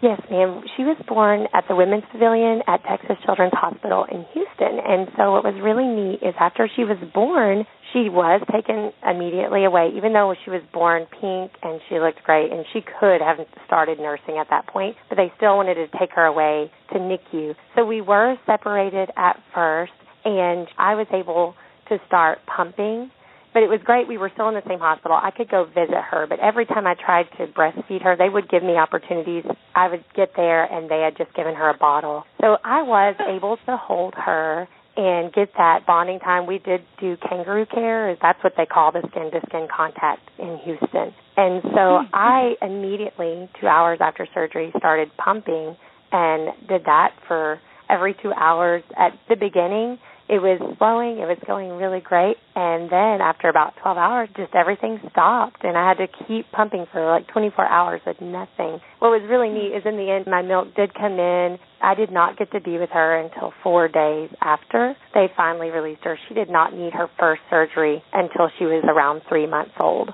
Yes, 0.01 0.19
ma'am. 0.31 0.63
She 0.75 0.83
was 0.83 0.97
born 1.07 1.45
at 1.53 1.65
the 1.69 1.75
Women's 1.75 2.03
Pavilion 2.11 2.61
at 2.65 2.81
Texas 2.83 3.17
Children's 3.23 3.53
Hospital 3.53 4.05
in 4.09 4.25
Houston. 4.33 4.81
And 4.81 5.07
so 5.15 5.31
what 5.31 5.43
was 5.45 5.53
really 5.61 5.85
neat 5.85 6.27
is 6.27 6.33
after 6.39 6.67
she 6.75 6.83
was 6.83 6.97
born, 7.13 7.65
she 7.93 8.09
was 8.09 8.41
taken 8.51 8.91
immediately 9.07 9.65
away, 9.65 9.91
even 9.95 10.13
though 10.13 10.33
she 10.43 10.49
was 10.49 10.61
born 10.73 11.05
pink 11.11 11.51
and 11.61 11.81
she 11.89 11.99
looked 11.99 12.23
great 12.23 12.51
and 12.51 12.65
she 12.73 12.81
could 12.81 13.21
have 13.21 13.37
started 13.65 13.99
nursing 13.99 14.37
at 14.37 14.49
that 14.49 14.67
point, 14.67 14.95
but 15.09 15.15
they 15.15 15.31
still 15.37 15.57
wanted 15.57 15.75
to 15.75 15.87
take 15.99 16.11
her 16.15 16.25
away 16.25 16.71
to 16.93 16.99
NICU. 16.99 17.55
So 17.75 17.85
we 17.85 18.01
were 18.01 18.35
separated 18.45 19.09
at 19.17 19.37
first 19.53 19.93
and 20.23 20.67
I 20.77 20.95
was 20.95 21.07
able 21.11 21.55
to 21.89 21.97
start 22.07 22.39
pumping 22.45 23.11
but 23.53 23.63
it 23.63 23.69
was 23.69 23.79
great. 23.83 24.07
We 24.07 24.17
were 24.17 24.31
still 24.33 24.47
in 24.47 24.55
the 24.55 24.63
same 24.67 24.79
hospital. 24.79 25.17
I 25.21 25.31
could 25.31 25.49
go 25.49 25.65
visit 25.65 26.01
her, 26.09 26.25
but 26.27 26.39
every 26.39 26.65
time 26.65 26.87
I 26.87 26.95
tried 26.95 27.25
to 27.37 27.47
breastfeed 27.47 28.01
her, 28.01 28.15
they 28.15 28.29
would 28.29 28.49
give 28.49 28.63
me 28.63 28.77
opportunities. 28.77 29.43
I 29.75 29.89
would 29.89 30.03
get 30.15 30.31
there 30.35 30.63
and 30.63 30.89
they 30.89 31.01
had 31.01 31.17
just 31.17 31.35
given 31.35 31.55
her 31.55 31.69
a 31.69 31.77
bottle. 31.77 32.23
So 32.39 32.57
I 32.63 32.81
was 32.81 33.15
able 33.27 33.57
to 33.65 33.77
hold 33.77 34.13
her 34.15 34.67
and 34.97 35.31
get 35.33 35.53
that 35.57 35.85
bonding 35.87 36.19
time. 36.19 36.45
We 36.47 36.59
did 36.59 36.81
do 36.99 37.17
kangaroo 37.17 37.65
care, 37.65 38.17
that's 38.21 38.43
what 38.43 38.53
they 38.57 38.65
call 38.65 38.91
the 38.91 39.01
skin 39.11 39.31
to 39.31 39.41
skin 39.47 39.67
contact 39.73 40.29
in 40.37 40.59
Houston. 40.63 41.13
And 41.37 41.61
so 41.63 42.01
hmm. 42.01 42.13
I 42.13 42.55
immediately, 42.61 43.49
two 43.59 43.67
hours 43.67 43.99
after 44.01 44.27
surgery, 44.33 44.71
started 44.77 45.11
pumping 45.17 45.75
and 46.11 46.49
did 46.67 46.85
that 46.85 47.13
for 47.27 47.59
every 47.89 48.15
two 48.21 48.33
hours 48.33 48.83
at 48.97 49.11
the 49.29 49.35
beginning 49.35 49.97
it 50.31 50.39
was 50.39 50.63
flowing, 50.79 51.19
it 51.19 51.27
was 51.27 51.37
going 51.45 51.75
really 51.75 51.99
great, 51.99 52.37
and 52.55 52.87
then 52.87 53.19
after 53.19 53.49
about 53.49 53.75
12 53.83 53.97
hours, 53.97 54.29
just 54.37 54.55
everything 54.55 54.97
stopped, 55.11 55.65
and 55.65 55.77
I 55.77 55.83
had 55.83 55.99
to 55.99 56.07
keep 56.25 56.49
pumping 56.53 56.85
for 56.89 57.03
like 57.05 57.27
24 57.27 57.67
hours 57.67 57.99
with 58.07 58.15
nothing. 58.21 58.79
What 59.03 59.11
was 59.11 59.27
really 59.27 59.51
neat 59.51 59.75
is 59.75 59.83
in 59.83 59.99
the 59.99 60.07
end, 60.07 60.31
my 60.31 60.41
milk 60.41 60.73
did 60.73 60.95
come 60.95 61.19
in. 61.19 61.59
I 61.83 61.95
did 61.95 62.13
not 62.13 62.39
get 62.39 62.49
to 62.53 62.61
be 62.61 62.79
with 62.79 62.91
her 62.91 63.19
until 63.19 63.51
four 63.61 63.89
days 63.89 64.31
after 64.39 64.95
they 65.13 65.27
finally 65.35 65.67
released 65.67 66.05
her. 66.05 66.17
She 66.29 66.33
did 66.33 66.49
not 66.49 66.73
need 66.73 66.93
her 66.93 67.09
first 67.19 67.41
surgery 67.49 68.01
until 68.13 68.47
she 68.57 68.63
was 68.63 68.85
around 68.87 69.23
three 69.27 69.47
months 69.47 69.75
old. 69.81 70.11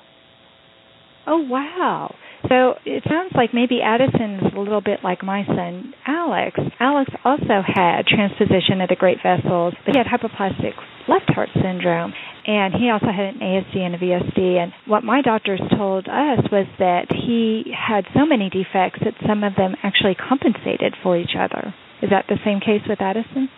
Oh, 1.27 1.45
wow. 1.45 2.15
So 2.49 2.75
it 2.86 3.03
sounds 3.10 3.33
like 3.36 3.53
maybe 3.53 3.81
Addison 3.83 4.39
is 4.45 4.53
a 4.55 4.60
little 4.60 4.81
bit 4.81 4.99
like 5.03 5.23
my 5.23 5.45
son 5.45 5.93
Alex. 6.05 6.60
Alex 6.79 7.12
also 7.25 7.60
had 7.65 8.07
transposition 8.07 8.79
of 8.81 8.89
the 8.89 8.95
great 8.95 9.17
vessels, 9.21 9.73
but 9.86 9.95
he 9.95 9.99
had 9.99 10.07
hypoplastic 10.07 10.73
left 11.07 11.29
heart 11.33 11.49
syndrome, 11.53 12.13
and 12.45 12.73
he 12.73 12.89
also 12.89 13.07
had 13.07 13.36
an 13.36 13.39
ASD 13.39 13.75
and 13.77 13.95
a 13.95 13.97
VSD. 13.97 14.39
And 14.57 14.71
what 14.86 15.03
my 15.03 15.21
doctors 15.21 15.62
told 15.77 16.07
us 16.07 16.39
was 16.51 16.67
that 16.79 17.07
he 17.12 17.73
had 17.75 18.05
so 18.13 18.25
many 18.25 18.49
defects 18.49 18.99
that 19.03 19.15
some 19.27 19.43
of 19.43 19.55
them 19.55 19.75
actually 19.83 20.15
compensated 20.15 20.95
for 21.03 21.17
each 21.17 21.36
other. 21.38 21.73
Is 22.01 22.10
that 22.12 22.25
the 22.27 22.39
same 22.45 22.60
case 22.60 22.81
with 22.88 23.01
Addison? 23.01 23.49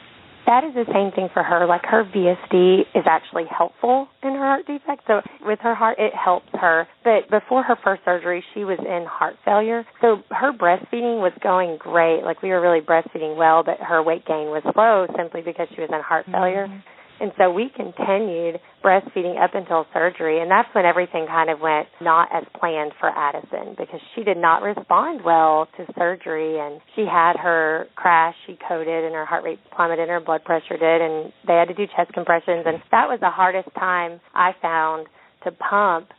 That 0.49 0.63
is 0.65 0.73
the 0.73 0.89
same 0.91 1.11
thing 1.13 1.29
for 1.31 1.43
her. 1.43 1.67
Like 1.67 1.85
her 1.85 2.03
VSD 2.03 2.81
is 2.95 3.05
actually 3.05 3.45
helpful 3.45 4.07
in 4.23 4.33
her 4.33 4.39
heart 4.39 4.65
defect. 4.65 5.03
So 5.05 5.21
with 5.45 5.59
her 5.61 5.75
heart, 5.75 5.99
it 5.99 6.11
helps 6.15 6.49
her. 6.53 6.87
But 7.03 7.29
before 7.29 7.61
her 7.61 7.77
first 7.83 8.01
surgery, 8.03 8.43
she 8.55 8.65
was 8.65 8.79
in 8.79 9.05
heart 9.05 9.35
failure. 9.45 9.85
So 10.01 10.23
her 10.31 10.51
breastfeeding 10.51 11.21
was 11.21 11.33
going 11.43 11.77
great. 11.77 12.23
Like 12.23 12.41
we 12.41 12.49
were 12.49 12.61
really 12.61 12.81
breastfeeding 12.81 13.37
well, 13.37 13.63
but 13.63 13.77
her 13.79 14.01
weight 14.01 14.25
gain 14.25 14.49
was 14.49 14.63
slow 14.73 15.05
simply 15.15 15.41
because 15.45 15.67
she 15.75 15.81
was 15.81 15.89
in 15.93 16.01
heart 16.01 16.25
failure. 16.25 16.65
Mm-hmm. 16.65 17.21
And 17.21 17.31
so 17.37 17.51
we 17.51 17.69
continued 17.75 18.59
breastfeeding 18.83 19.41
up 19.41 19.51
until 19.53 19.85
surgery, 19.93 20.41
and 20.41 20.49
that's 20.49 20.69
when 20.73 20.85
everything 20.85 21.27
kind 21.27 21.49
of 21.49 21.59
went 21.59 21.87
not 22.01 22.29
as 22.33 22.43
planned 22.59 22.93
for 22.99 23.09
Addison 23.09 23.75
because 23.77 23.99
she 24.15 24.23
did 24.23 24.37
not 24.37 24.61
respond 24.61 25.23
well 25.23 25.67
to 25.77 25.85
surgery, 25.97 26.59
and 26.59 26.81
she 26.95 27.01
had 27.01 27.35
her 27.37 27.87
crash, 27.95 28.35
she 28.47 28.57
coded, 28.67 29.03
and 29.03 29.13
her 29.13 29.25
heart 29.25 29.43
rate 29.43 29.59
plummeted, 29.75 29.99
and 29.99 30.09
her 30.09 30.19
blood 30.19 30.43
pressure 30.43 30.77
did, 30.77 31.01
and 31.01 31.31
they 31.47 31.53
had 31.53 31.67
to 31.67 31.73
do 31.73 31.85
chest 31.95 32.13
compressions, 32.13 32.63
and 32.65 32.81
that 32.91 33.07
was 33.07 33.19
the 33.21 33.29
hardest 33.29 33.69
time 33.75 34.19
I 34.33 34.51
found 34.61 35.07
to 35.43 35.51
pump 35.51 36.09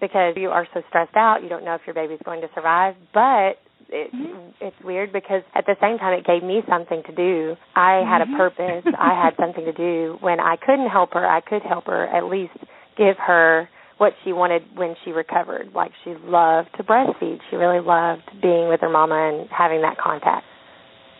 because 0.00 0.34
you 0.36 0.50
are 0.50 0.66
so 0.72 0.82
stressed 0.88 1.16
out, 1.16 1.42
you 1.42 1.48
don't 1.48 1.64
know 1.64 1.74
if 1.74 1.80
your 1.86 1.94
baby's 1.94 2.20
going 2.24 2.40
to 2.40 2.48
survive, 2.54 2.94
but 3.12 3.58
it, 3.88 4.12
mm-hmm. 4.12 4.50
it's 4.60 4.76
weird 4.84 5.12
because 5.12 5.42
at 5.54 5.66
the 5.66 5.76
same 5.80 5.98
time 5.98 6.18
it 6.18 6.26
gave 6.26 6.42
me 6.42 6.60
something 6.68 7.02
to 7.06 7.14
do. 7.14 7.56
I 7.74 8.02
mm-hmm. 8.02 8.10
had 8.10 8.20
a 8.22 8.24
mm-hmm. 8.24 8.36
purpose. 8.36 8.84
I 8.98 9.14
had 9.14 9.34
something 9.40 9.64
to 9.64 9.72
do. 9.72 10.16
When 10.20 10.40
I 10.40 10.56
couldn't 10.56 10.88
help 10.88 11.14
her, 11.14 11.26
I 11.26 11.40
could 11.40 11.62
help 11.62 11.86
her 11.86 12.06
at 12.06 12.24
least 12.24 12.56
give 12.96 13.16
her 13.18 13.68
what 13.98 14.12
she 14.24 14.32
wanted 14.32 14.62
when 14.74 14.94
she 15.04 15.10
recovered. 15.10 15.72
Like 15.74 15.92
she 16.04 16.14
loved 16.24 16.68
to 16.76 16.84
breastfeed. 16.84 17.38
She 17.50 17.56
really 17.56 17.80
loved 17.80 18.22
being 18.40 18.68
with 18.68 18.80
her 18.80 18.90
mama 18.90 19.32
and 19.32 19.48
having 19.50 19.82
that 19.82 19.98
contact. 19.98 20.44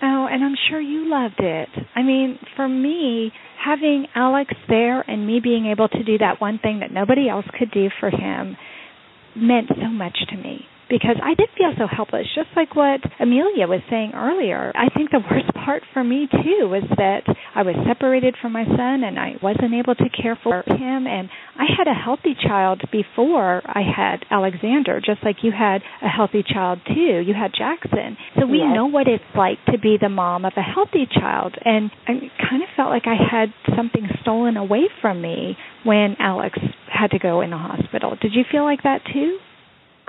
Oh, 0.00 0.28
and 0.30 0.44
I'm 0.44 0.54
sure 0.70 0.80
you 0.80 1.10
loved 1.10 1.40
it. 1.40 1.68
I 1.96 2.02
mean, 2.02 2.38
for 2.54 2.68
me, 2.68 3.32
having 3.64 4.06
Alex 4.14 4.52
there 4.68 5.00
and 5.00 5.26
me 5.26 5.40
being 5.42 5.66
able 5.66 5.88
to 5.88 6.04
do 6.04 6.18
that 6.18 6.40
one 6.40 6.60
thing 6.62 6.80
that 6.80 6.92
nobody 6.92 7.28
else 7.28 7.46
could 7.58 7.72
do 7.72 7.88
for 7.98 8.08
him 8.08 8.56
meant 9.34 9.66
so 9.68 9.88
much 9.88 10.16
to 10.30 10.36
me 10.36 10.66
because 10.88 11.16
I 11.22 11.34
did 11.34 11.48
feel 11.56 11.72
so 11.76 11.86
helpless, 11.86 12.26
just 12.34 12.48
like 12.56 12.74
what 12.74 13.00
Amelia 13.20 13.66
was 13.68 13.80
saying 13.90 14.12
earlier. 14.14 14.72
I 14.74 14.88
think 14.88 15.10
the 15.10 15.20
worst 15.20 15.52
part 15.54 15.82
for 15.92 16.02
me 16.02 16.28
too 16.30 16.68
was 16.68 16.84
that 16.96 17.22
I 17.54 17.62
was 17.62 17.76
separated 17.86 18.36
from 18.40 18.52
my 18.52 18.64
son 18.64 19.04
and 19.04 19.18
I 19.18 19.36
wasn't 19.42 19.74
able 19.74 19.94
to 19.94 20.08
care 20.10 20.38
for 20.42 20.62
him 20.66 21.06
and 21.06 21.28
I 21.56 21.66
had 21.76 21.88
a 21.88 21.94
healthy 21.94 22.34
child 22.34 22.82
before 22.90 23.62
I 23.64 23.82
had 23.84 24.24
Alexander, 24.30 25.00
just 25.04 25.22
like 25.24 25.36
you 25.42 25.52
had 25.52 25.82
a 26.02 26.08
healthy 26.08 26.42
child 26.42 26.80
too. 26.86 27.20
You 27.20 27.34
had 27.34 27.52
Jackson. 27.56 28.16
So 28.38 28.46
we 28.46 28.58
yes. 28.58 28.72
know 28.74 28.86
what 28.86 29.08
it's 29.08 29.24
like 29.36 29.58
to 29.70 29.78
be 29.78 29.96
the 30.00 30.08
mom 30.08 30.44
of 30.44 30.52
a 30.56 30.62
healthy 30.62 31.06
child 31.12 31.54
and 31.64 31.90
I 32.06 32.32
kind 32.38 32.62
of 32.62 32.68
felt 32.76 32.90
like 32.90 33.06
I 33.06 33.16
had 33.16 33.52
something 33.76 34.08
stolen 34.22 34.56
away 34.56 34.88
from 35.02 35.20
me 35.20 35.56
when 35.84 36.16
Alex 36.18 36.58
had 36.90 37.10
to 37.12 37.18
go 37.18 37.42
in 37.42 37.50
the 37.50 37.58
hospital. 37.58 38.16
Did 38.20 38.32
you 38.34 38.44
feel 38.50 38.64
like 38.64 38.82
that 38.84 39.02
too? 39.12 39.38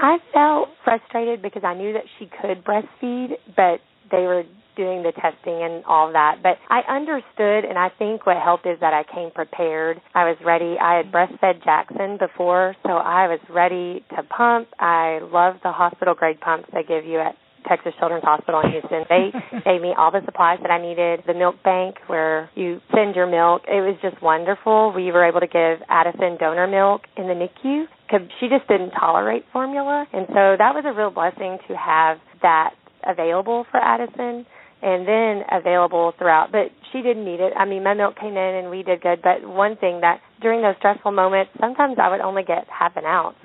I 0.01 0.17
felt 0.33 0.69
frustrated 0.83 1.41
because 1.41 1.63
I 1.65 1.73
knew 1.73 1.93
that 1.93 2.05
she 2.17 2.29
could 2.41 2.63
breastfeed, 2.63 3.31
but 3.55 3.81
they 4.12 4.23
were 4.23 4.43
doing 4.77 5.03
the 5.03 5.12
testing 5.12 5.62
and 5.62 5.83
all 5.85 6.12
that. 6.13 6.38
But 6.41 6.57
I 6.69 6.81
understood, 6.89 7.65
and 7.65 7.77
I 7.77 7.89
think 7.99 8.25
what 8.25 8.38
helped 8.38 8.65
is 8.65 8.79
that 8.79 8.93
I 8.93 9.03
came 9.13 9.29
prepared. 9.29 9.99
I 10.15 10.23
was 10.23 10.38
ready. 10.45 10.77
I 10.81 10.95
had 10.95 11.12
breastfed 11.12 11.63
Jackson 11.65 12.17
before, 12.17 12.75
so 12.83 12.93
I 12.93 13.27
was 13.27 13.39
ready 13.49 14.05
to 14.15 14.23
pump. 14.23 14.69
I 14.79 15.19
love 15.21 15.55
the 15.63 15.73
hospital 15.73 16.15
grade 16.15 16.39
pumps 16.39 16.69
they 16.73 16.83
give 16.83 17.03
you 17.03 17.19
at 17.19 17.35
Texas 17.67 17.93
Children's 17.99 18.23
Hospital 18.23 18.61
in 18.61 18.71
Houston. 18.71 19.03
They 19.09 19.31
gave 19.65 19.81
me 19.81 19.93
all 19.97 20.11
the 20.11 20.21
supplies 20.25 20.59
that 20.61 20.71
I 20.71 20.81
needed. 20.81 21.23
The 21.27 21.33
milk 21.33 21.61
bank 21.63 21.95
where 22.07 22.49
you 22.55 22.81
send 22.93 23.15
your 23.15 23.27
milk. 23.27 23.63
It 23.67 23.81
was 23.81 23.97
just 24.01 24.21
wonderful. 24.21 24.93
We 24.95 25.11
were 25.11 25.25
able 25.25 25.39
to 25.39 25.47
give 25.47 25.79
Addison 25.89 26.37
donor 26.39 26.67
milk 26.67 27.03
in 27.17 27.27
the 27.27 27.33
NICU 27.33 27.85
because 28.07 28.27
she 28.39 28.47
just 28.47 28.67
didn't 28.67 28.91
tolerate 28.91 29.45
formula, 29.53 30.05
and 30.13 30.25
so 30.29 30.55
that 30.57 30.73
was 30.73 30.83
a 30.85 30.93
real 30.93 31.11
blessing 31.11 31.59
to 31.67 31.77
have 31.77 32.17
that 32.41 32.73
available 33.05 33.65
for 33.71 33.79
Addison 33.79 34.45
and 34.81 35.07
then 35.07 35.43
available 35.51 36.13
throughout. 36.17 36.51
But 36.51 36.71
she 36.91 37.01
didn't 37.01 37.25
need 37.25 37.39
it. 37.39 37.53
I 37.55 37.65
mean, 37.65 37.83
my 37.83 37.93
milk 37.93 38.17
came 38.19 38.37
in 38.37 38.55
and 38.55 38.69
we 38.69 38.83
did 38.83 39.01
good. 39.01 39.21
But 39.21 39.47
one 39.47 39.75
thing 39.75 40.01
that 40.01 40.21
during 40.41 40.61
those 40.61 40.75
stressful 40.77 41.11
moments, 41.11 41.51
sometimes 41.59 41.97
I 42.01 42.09
would 42.09 42.21
only 42.21 42.43
get 42.43 42.65
half 42.67 42.95
an 42.95 43.05
ounce. 43.05 43.35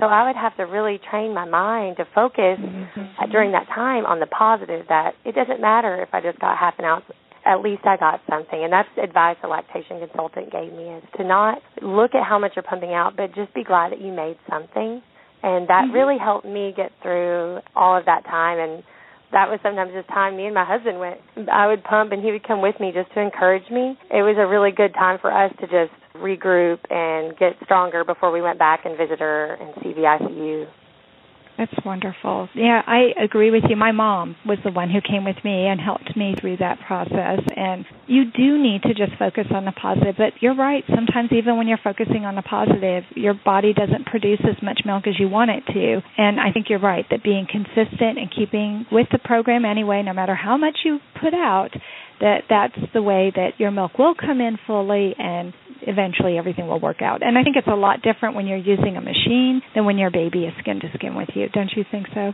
So 0.00 0.06
I 0.06 0.26
would 0.26 0.36
have 0.36 0.56
to 0.56 0.64
really 0.64 0.98
train 1.10 1.34
my 1.34 1.44
mind 1.44 1.98
to 1.98 2.04
focus 2.14 2.58
mm-hmm. 2.58 3.30
during 3.30 3.52
that 3.52 3.66
time 3.68 4.06
on 4.06 4.18
the 4.18 4.26
positive 4.26 4.86
that 4.88 5.14
it 5.24 5.34
doesn't 5.34 5.60
matter 5.60 6.02
if 6.02 6.08
I 6.12 6.20
just 6.20 6.38
got 6.40 6.58
half 6.58 6.74
an 6.78 6.84
ounce. 6.84 7.04
At 7.46 7.60
least 7.60 7.82
I 7.84 7.96
got 7.96 8.20
something. 8.28 8.58
And 8.58 8.72
that's 8.72 8.88
advice 9.00 9.36
a 9.44 9.48
lactation 9.48 10.00
consultant 10.00 10.50
gave 10.50 10.72
me 10.72 10.88
is 10.98 11.04
to 11.16 11.24
not 11.24 11.62
look 11.82 12.14
at 12.14 12.26
how 12.26 12.38
much 12.38 12.52
you're 12.56 12.64
pumping 12.64 12.92
out, 12.92 13.16
but 13.16 13.34
just 13.34 13.54
be 13.54 13.62
glad 13.62 13.92
that 13.92 14.00
you 14.00 14.12
made 14.12 14.36
something. 14.50 15.02
And 15.42 15.68
that 15.68 15.86
mm-hmm. 15.86 15.94
really 15.94 16.18
helped 16.18 16.46
me 16.46 16.72
get 16.76 16.90
through 17.02 17.60
all 17.76 17.96
of 17.96 18.06
that 18.06 18.24
time 18.24 18.58
and 18.58 18.82
that 19.32 19.50
was 19.50 19.58
sometimes 19.62 19.90
just 19.92 20.06
time 20.08 20.36
me 20.36 20.46
and 20.46 20.54
my 20.54 20.64
husband 20.64 20.98
went. 20.98 21.18
I 21.50 21.66
would 21.66 21.82
pump 21.82 22.12
and 22.12 22.22
he 22.22 22.30
would 22.30 22.46
come 22.46 22.62
with 22.62 22.78
me 22.78 22.92
just 22.94 23.12
to 23.14 23.20
encourage 23.20 23.68
me. 23.68 23.98
It 24.08 24.22
was 24.22 24.38
a 24.38 24.46
really 24.46 24.70
good 24.70 24.94
time 24.94 25.18
for 25.20 25.30
us 25.34 25.52
to 25.60 25.66
just 25.66 25.90
regroup 26.16 26.78
and 26.90 27.36
get 27.36 27.52
stronger 27.64 28.04
before 28.04 28.30
we 28.30 28.40
went 28.40 28.58
back 28.58 28.84
and 28.84 28.96
visit 28.96 29.20
her 29.20 29.54
and 29.54 29.74
see 29.82 29.92
the 29.92 30.02
ICU. 30.02 30.66
That's 31.56 31.72
wonderful. 31.84 32.48
Yeah, 32.54 32.82
I 32.84 33.14
agree 33.22 33.50
with 33.50 33.64
you. 33.68 33.76
My 33.76 33.92
mom 33.92 34.34
was 34.44 34.58
the 34.64 34.72
one 34.72 34.90
who 34.90 35.00
came 35.00 35.24
with 35.24 35.36
me 35.44 35.66
and 35.66 35.80
helped 35.80 36.16
me 36.16 36.34
through 36.40 36.56
that 36.56 36.78
process. 36.86 37.40
And 37.56 37.84
you 38.06 38.24
do 38.24 38.60
need 38.60 38.82
to 38.82 38.94
just 38.94 39.16
focus 39.18 39.46
on 39.54 39.64
the 39.64 39.72
positive. 39.72 40.16
But 40.18 40.32
you're 40.40 40.56
right. 40.56 40.82
Sometimes, 40.88 41.30
even 41.30 41.56
when 41.56 41.68
you're 41.68 41.78
focusing 41.82 42.24
on 42.24 42.34
the 42.34 42.42
positive, 42.42 43.04
your 43.14 43.34
body 43.34 43.72
doesn't 43.72 44.06
produce 44.06 44.40
as 44.42 44.60
much 44.62 44.80
milk 44.84 45.06
as 45.06 45.14
you 45.18 45.28
want 45.28 45.50
it 45.52 45.62
to. 45.72 46.02
And 46.18 46.40
I 46.40 46.50
think 46.52 46.66
you're 46.68 46.80
right 46.80 47.06
that 47.10 47.22
being 47.22 47.46
consistent 47.50 48.18
and 48.18 48.34
keeping 48.34 48.86
with 48.90 49.06
the 49.12 49.18
program 49.18 49.64
anyway, 49.64 50.02
no 50.02 50.12
matter 50.12 50.34
how 50.34 50.56
much 50.56 50.78
you 50.84 50.98
put 51.22 51.34
out, 51.34 51.70
that 52.20 52.42
that's 52.48 52.92
the 52.92 53.02
way 53.02 53.32
that 53.34 53.58
your 53.58 53.70
milk 53.70 53.98
will 53.98 54.14
come 54.14 54.40
in 54.40 54.58
fully 54.66 55.14
and 55.18 55.52
eventually 55.86 56.38
everything 56.38 56.66
will 56.66 56.80
work 56.80 57.02
out. 57.02 57.22
And 57.22 57.38
I 57.38 57.42
think 57.42 57.56
it's 57.56 57.68
a 57.68 57.74
lot 57.74 58.02
different 58.02 58.34
when 58.34 58.46
you're 58.46 58.58
using 58.58 58.96
a 58.96 59.00
machine 59.00 59.62
than 59.74 59.84
when 59.84 59.98
your 59.98 60.10
baby 60.10 60.44
is 60.44 60.54
skin 60.60 60.80
to 60.80 60.88
skin 60.94 61.14
with 61.14 61.30
you. 61.34 61.48
Don't 61.48 61.70
you 61.76 61.84
think 61.90 62.06
so? 62.14 62.32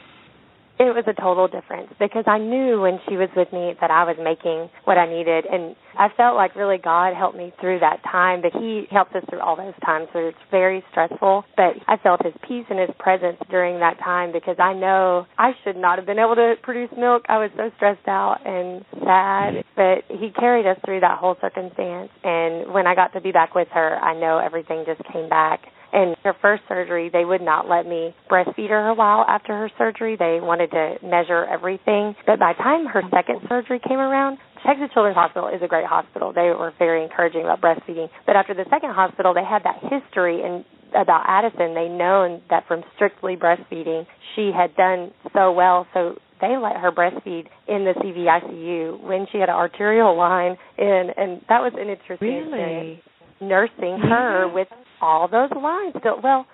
It 0.80 0.96
was 0.96 1.04
a 1.06 1.12
total 1.12 1.46
difference 1.46 1.92
because 2.00 2.24
I 2.26 2.38
knew 2.38 2.80
when 2.80 2.98
she 3.06 3.16
was 3.20 3.28
with 3.36 3.52
me 3.52 3.74
that 3.82 3.90
I 3.90 4.04
was 4.04 4.16
making 4.16 4.70
what 4.84 4.96
I 4.96 5.04
needed 5.04 5.44
and 5.44 5.76
I 5.98 6.08
felt 6.16 6.36
like 6.36 6.56
really 6.56 6.78
God 6.78 7.12
helped 7.14 7.36
me 7.36 7.52
through 7.60 7.80
that 7.80 8.02
time 8.02 8.40
but 8.40 8.52
he 8.56 8.88
helped 8.90 9.14
us 9.14 9.22
through 9.28 9.40
all 9.40 9.56
those 9.56 9.76
times 9.84 10.08
so 10.14 10.20
it's 10.20 10.40
very 10.50 10.82
stressful 10.90 11.44
but 11.54 11.76
I 11.86 11.98
felt 11.98 12.24
his 12.24 12.32
peace 12.48 12.64
and 12.70 12.80
his 12.80 12.88
presence 12.98 13.36
during 13.50 13.78
that 13.80 13.98
time 14.00 14.32
because 14.32 14.56
I 14.58 14.72
know 14.72 15.26
I 15.36 15.52
should 15.62 15.76
not 15.76 15.98
have 15.98 16.06
been 16.06 16.18
able 16.18 16.36
to 16.36 16.54
produce 16.62 16.90
milk. 16.96 17.28
I 17.28 17.36
was 17.36 17.50
so 17.58 17.70
stressed 17.76 18.08
out 18.08 18.40
and 18.46 18.80
sad 19.04 19.62
but 19.76 20.08
he 20.08 20.32
carried 20.32 20.64
us 20.64 20.78
through 20.86 21.00
that 21.00 21.18
whole 21.18 21.36
circumstance 21.42 22.08
and 22.24 22.72
when 22.72 22.86
I 22.86 22.94
got 22.94 23.12
to 23.12 23.20
be 23.20 23.32
back 23.32 23.54
with 23.54 23.68
her 23.76 24.00
I 24.00 24.18
know 24.18 24.38
everything 24.38 24.84
just 24.86 25.04
came 25.12 25.28
back 25.28 25.60
and 25.92 26.16
her 26.24 26.34
first 26.40 26.62
surgery, 26.68 27.10
they 27.12 27.24
would 27.24 27.42
not 27.42 27.68
let 27.68 27.86
me 27.86 28.14
breastfeed 28.30 28.70
her 28.70 28.88
a 28.88 28.94
while 28.94 29.24
after 29.28 29.56
her 29.56 29.70
surgery. 29.78 30.16
They 30.16 30.38
wanted 30.40 30.70
to 30.70 30.96
measure 31.02 31.44
everything. 31.44 32.14
But 32.26 32.38
by 32.38 32.52
the 32.52 32.62
time 32.62 32.86
her 32.86 33.02
second 33.10 33.40
surgery 33.48 33.80
came 33.86 33.98
around, 33.98 34.38
Texas 34.66 34.90
Children's 34.92 35.16
Hospital 35.16 35.48
is 35.48 35.62
a 35.62 35.68
great 35.68 35.86
hospital. 35.86 36.32
They 36.32 36.52
were 36.52 36.72
very 36.78 37.02
encouraging 37.02 37.42
about 37.42 37.60
breastfeeding. 37.60 38.08
But 38.26 38.36
after 38.36 38.54
the 38.54 38.66
second 38.70 38.90
hospital, 38.90 39.34
they 39.34 39.44
had 39.44 39.62
that 39.64 39.80
history 39.82 40.42
and 40.42 40.64
about 40.94 41.24
Addison. 41.26 41.74
They 41.74 41.88
known 41.88 42.42
that 42.50 42.66
from 42.66 42.82
strictly 42.94 43.36
breastfeeding, 43.36 44.06
she 44.36 44.50
had 44.54 44.74
done 44.76 45.12
so 45.32 45.52
well. 45.52 45.86
So 45.94 46.16
they 46.40 46.56
let 46.56 46.76
her 46.76 46.90
breastfeed 46.90 47.46
in 47.68 47.84
the 47.84 47.94
CVICU 47.96 49.00
when 49.02 49.26
she 49.30 49.38
had 49.38 49.48
an 49.48 49.54
arterial 49.54 50.16
line 50.16 50.56
in, 50.78 51.10
and 51.16 51.40
that 51.48 51.60
was 51.60 51.72
an 51.76 51.88
interesting 51.88 52.50
really? 52.50 53.02
Nursing 53.40 53.98
her 53.98 54.46
mm-hmm. 54.46 54.54
with 54.54 54.68
all 55.00 55.28
those 55.28 55.50
lines 55.56 55.94
still. 55.98 56.20
Well, 56.22 56.46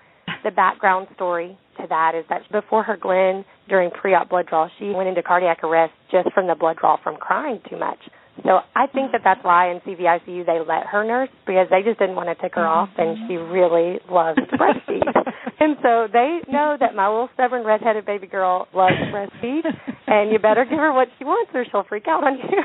the 0.44 0.50
background 0.50 1.08
story 1.14 1.58
to 1.80 1.86
that 1.88 2.12
is 2.14 2.24
that 2.28 2.42
before 2.52 2.82
her 2.84 2.96
Glenn, 2.96 3.44
during 3.68 3.90
pre-op 3.90 4.28
blood 4.28 4.46
draw, 4.46 4.68
she 4.78 4.90
went 4.90 5.08
into 5.08 5.22
cardiac 5.22 5.64
arrest 5.64 5.92
just 6.10 6.32
from 6.32 6.46
the 6.46 6.54
blood 6.54 6.76
draw 6.78 6.96
from 7.02 7.16
crying 7.16 7.60
too 7.68 7.76
much. 7.76 7.98
So 8.44 8.60
I 8.76 8.86
think 8.86 9.12
that 9.12 9.22
that's 9.24 9.42
why 9.42 9.70
in 9.70 9.80
CVICU 9.80 10.44
they 10.44 10.60
let 10.60 10.86
her 10.86 11.04
nurse 11.04 11.30
because 11.46 11.68
they 11.70 11.82
just 11.82 11.98
didn't 11.98 12.16
want 12.16 12.28
to 12.28 12.34
take 12.40 12.54
her 12.54 12.66
off, 12.66 12.90
and 12.98 13.16
she 13.26 13.34
mm-hmm. 13.34 13.50
really 13.50 13.98
loves 14.10 14.36
to 14.36 14.56
breastfeed. 14.58 15.08
and 15.60 15.76
so 15.82 16.06
they 16.12 16.40
know 16.46 16.76
that 16.78 16.94
my 16.94 17.08
little 17.08 17.30
stubborn 17.32 17.64
redheaded 17.64 18.04
baby 18.04 18.26
girl 18.26 18.68
loves 18.74 18.94
to 18.94 19.06
breastfeed, 19.08 19.64
and 20.06 20.30
you 20.30 20.38
better 20.38 20.64
give 20.64 20.78
her 20.78 20.92
what 20.92 21.08
she 21.18 21.24
wants 21.24 21.50
or 21.54 21.64
she'll 21.70 21.84
freak 21.88 22.06
out 22.08 22.24
on 22.24 22.36
you. 22.36 22.62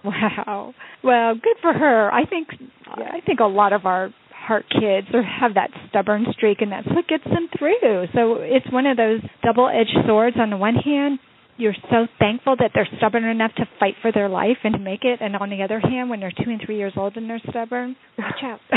Wow. 0.04 0.74
Well, 1.04 1.34
good 1.34 1.56
for 1.60 1.72
her. 1.72 2.12
I 2.12 2.24
think 2.24 2.48
I 2.86 3.20
think 3.24 3.40
a 3.40 3.44
lot 3.44 3.72
of 3.72 3.84
our 3.84 4.10
heart 4.32 4.64
kids 4.70 5.06
or 5.12 5.22
have 5.22 5.54
that 5.54 5.70
stubborn 5.88 6.26
streak 6.32 6.60
and 6.60 6.72
that's 6.72 6.86
what 6.88 7.06
gets 7.06 7.24
them 7.24 7.48
through. 7.58 8.06
So 8.14 8.38
it's 8.40 8.66
one 8.72 8.86
of 8.86 8.96
those 8.96 9.20
double 9.44 9.68
edged 9.68 9.96
swords 10.06 10.36
on 10.40 10.50
the 10.50 10.56
one 10.56 10.74
hand, 10.74 11.18
you're 11.56 11.76
so 11.90 12.06
thankful 12.18 12.56
that 12.58 12.70
they're 12.74 12.88
stubborn 12.96 13.24
enough 13.24 13.52
to 13.56 13.68
fight 13.78 13.94
for 14.00 14.10
their 14.10 14.28
life 14.28 14.56
and 14.64 14.72
to 14.74 14.80
make 14.80 15.04
it 15.04 15.20
and 15.20 15.36
on 15.36 15.50
the 15.50 15.62
other 15.62 15.78
hand 15.78 16.08
when 16.08 16.20
they're 16.20 16.32
two 16.32 16.50
and 16.50 16.60
three 16.64 16.78
years 16.78 16.94
old 16.96 17.16
and 17.16 17.28
they're 17.28 17.42
stubborn, 17.50 17.94
watch 18.18 18.42
out. 18.42 18.60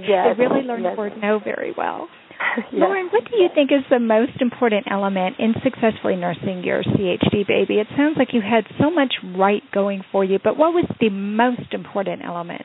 yes, 0.00 0.36
they 0.36 0.44
really 0.44 0.62
learn 0.62 0.82
yes. 0.82 0.94
the 0.94 0.98
word 0.98 1.12
no 1.20 1.38
very 1.38 1.74
well. 1.76 2.08
yes. 2.56 2.66
Lauren, 2.72 3.08
what 3.12 3.24
do 3.30 3.36
you 3.36 3.48
think 3.54 3.70
is 3.72 3.84
the 3.90 3.98
most 3.98 4.40
important 4.40 4.86
element 4.90 5.36
in 5.38 5.54
successfully 5.62 6.16
nursing 6.16 6.62
your 6.64 6.82
CHD 6.82 7.46
baby? 7.46 7.74
It 7.78 7.86
sounds 7.96 8.16
like 8.16 8.28
you 8.32 8.40
had 8.40 8.64
so 8.78 8.90
much 8.90 9.14
right 9.36 9.62
going 9.72 10.02
for 10.10 10.24
you, 10.24 10.38
but 10.42 10.56
what 10.56 10.72
was 10.72 10.86
the 11.00 11.10
most 11.10 11.72
important 11.72 12.22
element? 12.24 12.62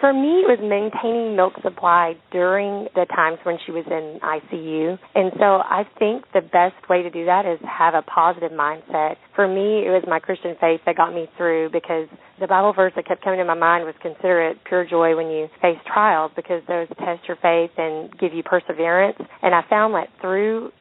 For 0.00 0.12
me, 0.12 0.42
it 0.42 0.50
was 0.50 0.58
maintaining 0.62 1.36
milk 1.36 1.54
supply 1.62 2.14
during 2.30 2.88
the 2.94 3.06
times 3.14 3.38
when 3.44 3.58
she 3.64 3.72
was 3.72 3.84
in 3.86 4.18
ICU. 4.18 4.98
And 5.14 5.32
so 5.38 5.62
I 5.62 5.84
think 5.98 6.24
the 6.34 6.40
best 6.40 6.74
way 6.88 7.02
to 7.02 7.10
do 7.10 7.26
that 7.26 7.46
is 7.46 7.58
have 7.62 7.94
a 7.94 8.02
positive 8.02 8.50
mindset. 8.50 9.16
For 9.36 9.46
me, 9.46 9.86
it 9.86 9.90
was 9.90 10.02
my 10.08 10.18
Christian 10.18 10.56
faith 10.60 10.80
that 10.86 10.96
got 10.96 11.14
me 11.14 11.30
through 11.36 11.70
because 11.70 12.08
the 12.40 12.48
Bible 12.48 12.72
verse 12.72 12.92
that 12.96 13.06
kept 13.06 13.22
coming 13.22 13.38
to 13.38 13.44
my 13.44 13.54
mind 13.54 13.84
was 13.84 13.94
consider 14.02 14.42
it 14.50 14.58
pure 14.64 14.84
joy 14.84 15.14
when 15.14 15.28
you 15.28 15.48
face 15.60 15.78
trials 15.86 16.32
because 16.34 16.62
those 16.66 16.88
test 16.98 17.28
your 17.28 17.36
faith 17.40 17.70
and 17.78 18.10
give 18.18 18.34
you 18.34 18.42
perseverance. 18.42 19.18
And 19.42 19.54
I 19.54 19.62
found 19.70 19.94
that 19.94 20.08
through 20.20 20.72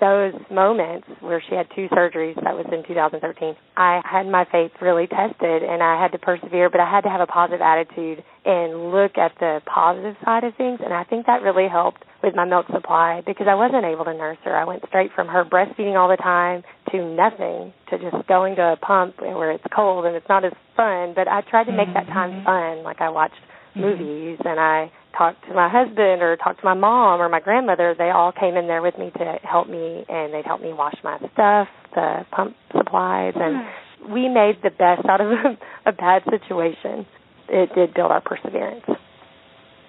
those 0.00 0.32
moments 0.50 1.06
where 1.20 1.42
she 1.46 1.54
had 1.54 1.68
two 1.76 1.88
surgeries, 1.92 2.34
that 2.42 2.56
was 2.56 2.66
in 2.72 2.82
2013, 2.88 3.54
I 3.76 4.00
had 4.02 4.26
my 4.26 4.46
faith 4.50 4.72
really 4.80 5.06
tested 5.06 5.62
and 5.62 5.82
I 5.82 6.00
had 6.00 6.12
to 6.12 6.18
persevere, 6.18 6.70
but 6.70 6.80
I 6.80 6.90
had 6.90 7.02
to 7.02 7.10
have 7.10 7.20
a 7.20 7.26
positive 7.26 7.60
attitude 7.60 8.24
and 8.44 8.90
look 8.90 9.18
at 9.18 9.32
the 9.38 9.60
positive 9.66 10.16
side 10.24 10.44
of 10.44 10.56
things. 10.56 10.80
And 10.82 10.94
I 10.94 11.04
think 11.04 11.26
that 11.26 11.42
really 11.42 11.68
helped 11.68 12.02
with 12.22 12.34
my 12.34 12.44
milk 12.44 12.66
supply 12.72 13.22
because 13.26 13.46
I 13.48 13.54
wasn't 13.54 13.84
able 13.84 14.04
to 14.06 14.14
nurse 14.14 14.38
her. 14.44 14.56
I 14.56 14.64
went 14.64 14.82
straight 14.88 15.12
from 15.14 15.28
her 15.28 15.44
breastfeeding 15.44 16.00
all 16.00 16.08
the 16.08 16.16
time 16.16 16.62
to 16.92 17.04
nothing 17.04 17.72
to 17.90 17.98
just 17.98 18.26
going 18.26 18.56
to 18.56 18.72
a 18.72 18.76
pump 18.76 19.20
where 19.20 19.52
it's 19.52 19.64
cold 19.74 20.06
and 20.06 20.16
it's 20.16 20.28
not 20.28 20.44
as 20.44 20.52
fun. 20.76 21.12
But 21.14 21.28
I 21.28 21.42
tried 21.42 21.64
to 21.64 21.72
make 21.72 21.88
mm-hmm. 21.88 22.08
that 22.08 22.12
time 22.12 22.44
fun. 22.44 22.82
Like 22.82 23.00
I 23.00 23.10
watched 23.10 23.40
mm-hmm. 23.76 23.80
movies 23.80 24.38
and 24.44 24.58
I 24.58 24.90
talk 25.16 25.40
to 25.48 25.54
my 25.54 25.68
husband 25.68 26.22
or 26.22 26.36
talk 26.36 26.58
to 26.58 26.64
my 26.64 26.74
mom 26.74 27.20
or 27.20 27.28
my 27.28 27.40
grandmother, 27.40 27.94
they 27.96 28.10
all 28.10 28.32
came 28.32 28.56
in 28.56 28.66
there 28.66 28.82
with 28.82 28.98
me 28.98 29.10
to 29.18 29.38
help 29.42 29.68
me 29.68 30.04
and 30.08 30.32
they'd 30.32 30.46
help 30.46 30.60
me 30.60 30.72
wash 30.72 30.96
my 31.02 31.18
stuff, 31.32 31.68
the 31.94 32.26
pump 32.30 32.56
supplies 32.76 33.34
and 33.36 33.56
mm. 33.56 34.14
we 34.14 34.28
made 34.28 34.56
the 34.62 34.70
best 34.70 35.06
out 35.08 35.20
of 35.20 35.30
a, 35.30 35.58
a 35.86 35.92
bad 35.92 36.22
situation. 36.30 37.06
It 37.48 37.70
did 37.74 37.94
build 37.94 38.10
our 38.10 38.20
perseverance. 38.20 38.84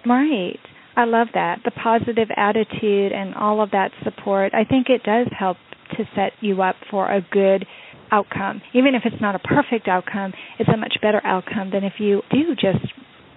Right. 0.06 0.58
I 0.96 1.04
love 1.04 1.28
that. 1.34 1.60
The 1.64 1.70
positive 1.70 2.28
attitude 2.36 3.12
and 3.12 3.34
all 3.34 3.62
of 3.62 3.70
that 3.70 3.92
support. 4.04 4.52
I 4.52 4.64
think 4.64 4.88
it 4.88 5.02
does 5.04 5.28
help 5.38 5.56
to 5.96 6.04
set 6.14 6.32
you 6.40 6.60
up 6.62 6.76
for 6.90 7.10
a 7.10 7.20
good 7.30 7.66
outcome. 8.10 8.60
Even 8.74 8.94
if 8.94 9.02
it's 9.04 9.20
not 9.20 9.34
a 9.34 9.38
perfect 9.38 9.88
outcome, 9.88 10.32
it's 10.58 10.68
a 10.68 10.76
much 10.76 10.96
better 11.00 11.20
outcome 11.24 11.70
than 11.70 11.84
if 11.84 11.94
you 11.98 12.22
do 12.30 12.54
just 12.54 12.84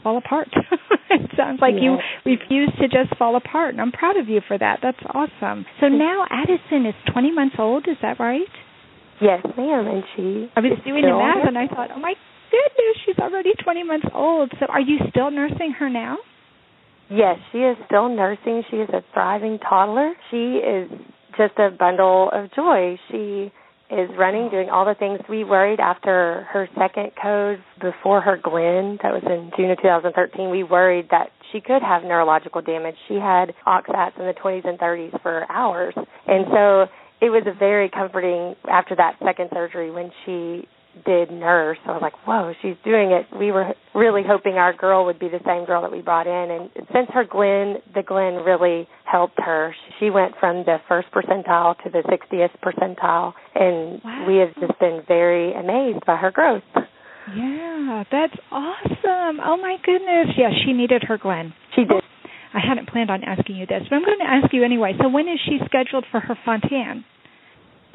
fall 0.05 0.17
apart. 0.21 0.47
it 1.09 1.31
sounds 1.35 1.57
like 1.59 1.73
you 1.81 1.97
refuse 2.25 2.69
to 2.77 2.87
just 2.87 3.17
fall 3.17 3.35
apart, 3.35 3.73
and 3.73 3.81
I'm 3.81 3.91
proud 3.91 4.17
of 4.17 4.29
you 4.29 4.39
for 4.47 4.55
that. 4.55 4.79
That's 4.83 5.01
awesome. 5.09 5.65
So 5.81 5.87
now 5.89 6.25
Addison 6.29 6.85
is 6.85 6.93
20 7.11 7.33
months 7.33 7.55
old, 7.57 7.87
is 7.89 7.97
that 8.03 8.19
right? 8.19 8.45
Yes, 9.19 9.41
ma'am. 9.57 9.87
And 9.89 10.03
she. 10.15 10.51
I 10.55 10.61
was 10.61 10.77
doing 10.85 11.01
the 11.01 11.17
math, 11.17 11.47
and 11.47 11.57
I 11.57 11.65
thought, 11.65 11.89
oh 11.89 11.99
my 11.99 12.13
goodness, 12.53 12.95
she's 13.05 13.17
already 13.17 13.53
20 13.63 13.83
months 13.83 14.07
old. 14.13 14.51
So, 14.59 14.67
are 14.67 14.81
you 14.81 14.99
still 15.09 15.31
nursing 15.31 15.73
her 15.79 15.89
now? 15.89 16.17
Yes, 17.09 17.37
she 17.51 17.59
is 17.59 17.77
still 17.87 18.09
nursing. 18.09 18.63
She 18.69 18.77
is 18.77 18.89
a 18.89 19.01
thriving 19.13 19.57
toddler. 19.57 20.13
She 20.29 20.61
is 20.61 20.89
just 21.37 21.57
a 21.57 21.69
bundle 21.69 22.29
of 22.31 22.53
joy. 22.53 22.97
She 23.09 23.51
is 23.89 24.09
running, 24.17 24.49
doing 24.49 24.69
all 24.69 24.85
the 24.85 24.95
things 24.95 25.19
we 25.29 25.43
worried 25.43 25.79
after 25.79 26.47
her 26.51 26.67
second 26.77 27.11
code 27.21 27.59
before 27.79 28.21
her 28.21 28.37
Glenn, 28.41 28.97
that 29.03 29.13
was 29.13 29.23
in 29.25 29.51
June 29.55 29.71
of 29.71 29.77
2013. 29.77 30.49
We 30.49 30.63
worried 30.63 31.07
that 31.11 31.29
she 31.51 31.61
could 31.61 31.81
have 31.81 32.03
neurological 32.03 32.61
damage. 32.61 32.95
She 33.07 33.15
had 33.15 33.53
oxats 33.67 34.17
in 34.19 34.25
the 34.25 34.33
20s 34.33 34.67
and 34.67 34.79
30s 34.79 35.21
for 35.21 35.45
hours. 35.51 35.93
And 36.27 36.45
so 36.51 36.87
it 37.21 37.29
was 37.29 37.43
very 37.59 37.89
comforting 37.89 38.55
after 38.69 38.95
that 38.95 39.17
second 39.23 39.49
surgery 39.53 39.91
when 39.91 40.11
she 40.25 40.67
did 41.05 41.31
nurse. 41.31 41.77
So 41.83 41.91
I 41.91 41.93
was 41.93 42.01
like, 42.01 42.27
whoa, 42.27 42.53
she's 42.61 42.75
doing 42.83 43.11
it. 43.11 43.25
We 43.37 43.51
were 43.51 43.73
really 43.93 44.23
hoping 44.25 44.53
our 44.53 44.73
girl 44.73 45.05
would 45.05 45.19
be 45.19 45.27
the 45.27 45.41
same 45.45 45.65
girl 45.65 45.81
that 45.81 45.91
we 45.91 46.01
brought 46.01 46.27
in. 46.27 46.51
And 46.51 46.69
since 46.93 47.07
her 47.13 47.25
Glenn, 47.25 47.81
the 47.93 48.03
Glenn 48.03 48.45
really 48.45 48.87
helped 49.03 49.39
her. 49.39 49.75
She 49.99 50.09
went 50.09 50.33
from 50.39 50.63
the 50.65 50.77
first 50.87 51.07
percentile 51.11 51.75
to 51.83 51.89
the 51.89 52.03
60th 52.07 52.51
percentile. 52.63 53.33
And 53.55 54.01
wow. 54.03 54.25
we 54.27 54.37
have 54.37 54.53
just 54.55 54.79
been 54.79 55.01
very 55.07 55.53
amazed 55.53 56.05
by 56.05 56.15
her 56.17 56.31
growth. 56.31 56.63
Yeah, 57.35 58.03
that's 58.11 58.35
awesome. 58.51 59.39
Oh 59.43 59.57
my 59.57 59.77
goodness. 59.83 60.35
Yeah, 60.37 60.51
she 60.65 60.73
needed 60.73 61.03
her 61.07 61.17
Glenn. 61.17 61.53
She 61.75 61.81
did. 61.81 62.03
I 62.53 62.59
hadn't 62.65 62.87
planned 62.87 63.11
on 63.11 63.23
asking 63.23 63.57
you 63.57 63.65
this, 63.65 63.83
but 63.89 63.95
I'm 63.95 64.05
going 64.05 64.19
to 64.19 64.29
ask 64.29 64.53
you 64.53 64.63
anyway. 64.63 64.93
So 65.01 65.09
when 65.09 65.27
is 65.27 65.39
she 65.43 65.59
scheduled 65.65 66.05
for 66.09 66.21
her 66.21 66.37
Fontan? 66.45 67.03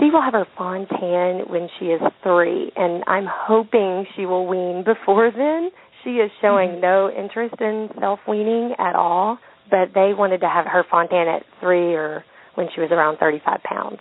She 0.01 0.11
will 0.11 0.23
have 0.23 0.33
her 0.33 0.47
Fontan 0.57 1.45
when 1.49 1.69
she 1.79 1.87
is 1.87 2.01
three, 2.23 2.73
and 2.75 3.05
I'm 3.07 3.27
hoping 3.29 4.07
she 4.17 4.25
will 4.25 4.47
wean 4.47 4.83
before 4.85 5.31
then. 5.37 5.71
She 6.03 6.11
is 6.11 6.31
showing 6.41 6.71
mm-hmm. 6.71 6.81
no 6.81 7.11
interest 7.11 7.55
in 7.61 7.91
self 8.01 8.21
weaning 8.27 8.75
at 8.79 8.97
all, 8.97 9.39
but 9.71 9.93
they 9.95 10.13
wanted 10.15 10.41
to 10.41 10.49
have 10.49 10.67
her 10.67 10.85
Fontan 10.91 11.29
at 11.29 11.43
three 11.61 11.95
or 11.95 12.25
when 12.55 12.69
she 12.75 12.81
was 12.81 12.91
around 12.91 13.19
35 13.19 13.63
pounds. 13.63 13.99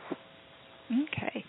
Okay. 0.92 1.46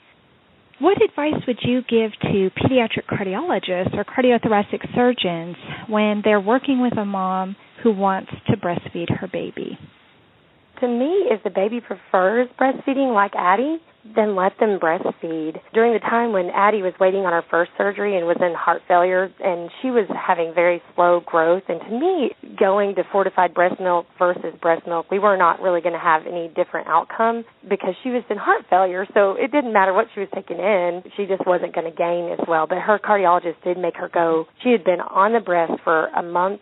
What 0.80 1.02
advice 1.02 1.42
would 1.46 1.58
you 1.62 1.82
give 1.82 2.10
to 2.22 2.50
pediatric 2.58 3.06
cardiologists 3.06 3.94
or 3.94 4.04
cardiothoracic 4.04 4.94
surgeons 4.94 5.56
when 5.88 6.22
they're 6.24 6.40
working 6.40 6.80
with 6.80 6.96
a 6.96 7.04
mom 7.04 7.54
who 7.82 7.92
wants 7.92 8.30
to 8.48 8.56
breastfeed 8.56 9.14
her 9.18 9.28
baby? 9.28 9.78
To 10.80 10.88
me, 10.88 11.26
if 11.30 11.42
the 11.44 11.50
baby 11.50 11.80
prefers 11.80 12.48
breastfeeding 12.58 13.14
like 13.14 13.32
Addie, 13.36 13.78
then 14.04 14.34
let 14.34 14.52
them 14.58 14.78
breastfeed. 14.78 15.60
During 15.74 15.92
the 15.92 16.00
time 16.00 16.32
when 16.32 16.50
Addie 16.50 16.82
was 16.82 16.94
waiting 16.98 17.26
on 17.26 17.32
her 17.32 17.44
first 17.50 17.70
surgery 17.76 18.16
and 18.16 18.26
was 18.26 18.36
in 18.40 18.54
heart 18.54 18.82
failure, 18.88 19.30
and 19.40 19.70
she 19.80 19.90
was 19.90 20.08
having 20.08 20.52
very 20.54 20.82
slow 20.94 21.20
growth, 21.24 21.64
and 21.68 21.80
to 21.80 21.90
me, 21.90 22.30
going 22.58 22.94
to 22.96 23.04
fortified 23.12 23.54
breast 23.54 23.80
milk 23.80 24.06
versus 24.18 24.54
breast 24.60 24.86
milk, 24.86 25.10
we 25.10 25.18
were 25.18 25.36
not 25.36 25.60
really 25.60 25.80
going 25.80 25.92
to 25.92 26.00
have 26.00 26.26
any 26.26 26.48
different 26.56 26.88
outcome 26.88 27.44
because 27.68 27.94
she 28.02 28.10
was 28.10 28.24
in 28.30 28.38
heart 28.38 28.64
failure, 28.70 29.06
so 29.14 29.32
it 29.32 29.52
didn't 29.52 29.72
matter 29.72 29.92
what 29.92 30.06
she 30.14 30.20
was 30.20 30.28
taking 30.34 30.58
in, 30.58 31.02
she 31.16 31.26
just 31.26 31.46
wasn't 31.46 31.74
going 31.74 31.90
to 31.90 31.96
gain 31.96 32.32
as 32.32 32.40
well. 32.48 32.66
But 32.66 32.78
her 32.78 32.98
cardiologist 32.98 33.62
did 33.62 33.76
make 33.78 33.96
her 33.96 34.08
go. 34.08 34.46
She 34.62 34.70
had 34.70 34.84
been 34.84 35.00
on 35.00 35.32
the 35.32 35.40
breast 35.40 35.72
for 35.84 36.06
a 36.08 36.22
month 36.22 36.60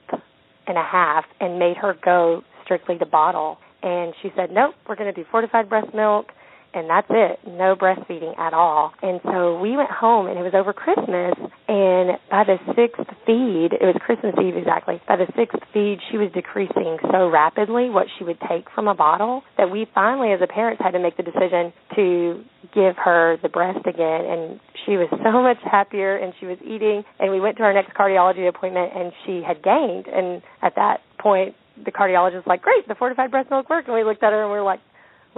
and 0.67 0.77
a 0.77 0.83
half 0.83 1.25
and 1.41 1.59
made 1.59 1.77
her 1.79 1.95
go 2.05 2.43
strictly 2.65 2.99
to 2.99 3.07
bottle. 3.07 3.59
And 3.83 4.13
she 4.23 4.31
said, 4.35 4.51
nope, 4.51 4.75
we're 4.89 4.97
going 4.97 5.13
to 5.13 5.19
do 5.19 5.27
fortified 5.31 5.69
breast 5.69 5.95
milk 5.95 6.27
and 6.75 6.89
that's 6.89 7.07
it. 7.11 7.41
No 7.47 7.77
breastfeeding 7.77 8.39
at 8.39 8.55
all. 8.55 8.93
And 9.03 9.21
so 9.25 9.59
we 9.59 9.77
went 9.77 9.91
home 9.91 10.27
and 10.27 10.39
it 10.39 10.43
was 10.43 10.55
over 10.55 10.73
Christmas 10.73 11.35
and 11.69 12.19
by 12.31 12.45
the 12.45 12.57
sixth 12.75 13.05
feed, 13.27 13.77
it 13.77 13.85
was 13.85 13.97
Christmas 14.01 14.35
Eve 14.43 14.57
exactly, 14.57 15.01
by 15.07 15.17
the 15.17 15.27
sixth 15.37 15.61
feed 15.73 15.99
she 16.11 16.17
was 16.17 16.31
decreasing 16.33 16.97
so 17.13 17.29
rapidly 17.29 17.91
what 17.91 18.07
she 18.17 18.25
would 18.25 18.39
take 18.49 18.71
from 18.75 18.89
a 18.89 18.95
bottle 18.95 19.43
that 19.57 19.71
we 19.71 19.87
finally 19.95 20.33
as 20.33 20.41
a 20.43 20.47
parents 20.47 20.81
had 20.83 20.93
to 20.93 20.99
make 20.99 21.17
the 21.17 21.23
decision 21.23 21.73
to 21.95 22.43
give 22.75 22.97
her 22.97 23.37
the 23.43 23.49
breast 23.49 23.85
again 23.87 24.25
and 24.25 24.61
she 24.87 24.97
was 24.97 25.09
so 25.11 25.43
much 25.43 25.59
happier 25.63 26.17
and 26.17 26.33
she 26.41 26.47
was 26.47 26.59
eating 26.65 27.05
and 27.21 27.31
we 27.31 27.41
went 27.41 27.57
to 27.57 27.63
our 27.63 27.73
next 27.73 27.95
cardiology 27.95 28.49
appointment 28.49 28.93
and 28.95 29.13
she 29.27 29.43
had 29.47 29.63
gained 29.63 30.07
and 30.07 30.43
at 30.63 30.75
that 30.77 31.01
point 31.21 31.55
the 31.85 31.93
cardiologist 31.93 32.35
was 32.35 32.47
like, 32.47 32.63
Great, 32.63 32.87
the 32.89 32.95
fortified 32.95 33.31
breast 33.31 33.51
milk 33.51 33.69
worked 33.69 33.89
and 33.89 33.97
we 33.97 34.05
looked 34.05 34.23
at 34.23 34.33
her 34.33 34.43
and 34.43 34.51
we 34.51 34.59
were 34.59 34.65
like, 34.65 34.81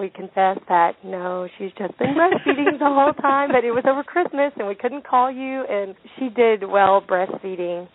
we 0.00 0.08
confessed 0.08 0.64
that 0.68 0.96
no, 1.04 1.46
she's 1.58 1.70
just 1.78 1.96
been 1.98 2.16
breastfeeding 2.16 2.78
the 2.78 2.88
whole 2.88 3.12
time, 3.12 3.50
but 3.52 3.64
it 3.64 3.70
was 3.70 3.84
over 3.86 4.02
Christmas 4.02 4.52
and 4.56 4.66
we 4.66 4.74
couldn't 4.74 5.06
call 5.06 5.30
you. 5.30 5.64
And 5.68 5.94
she 6.18 6.30
did 6.30 6.66
well 6.66 7.02
breastfeeding. 7.02 7.86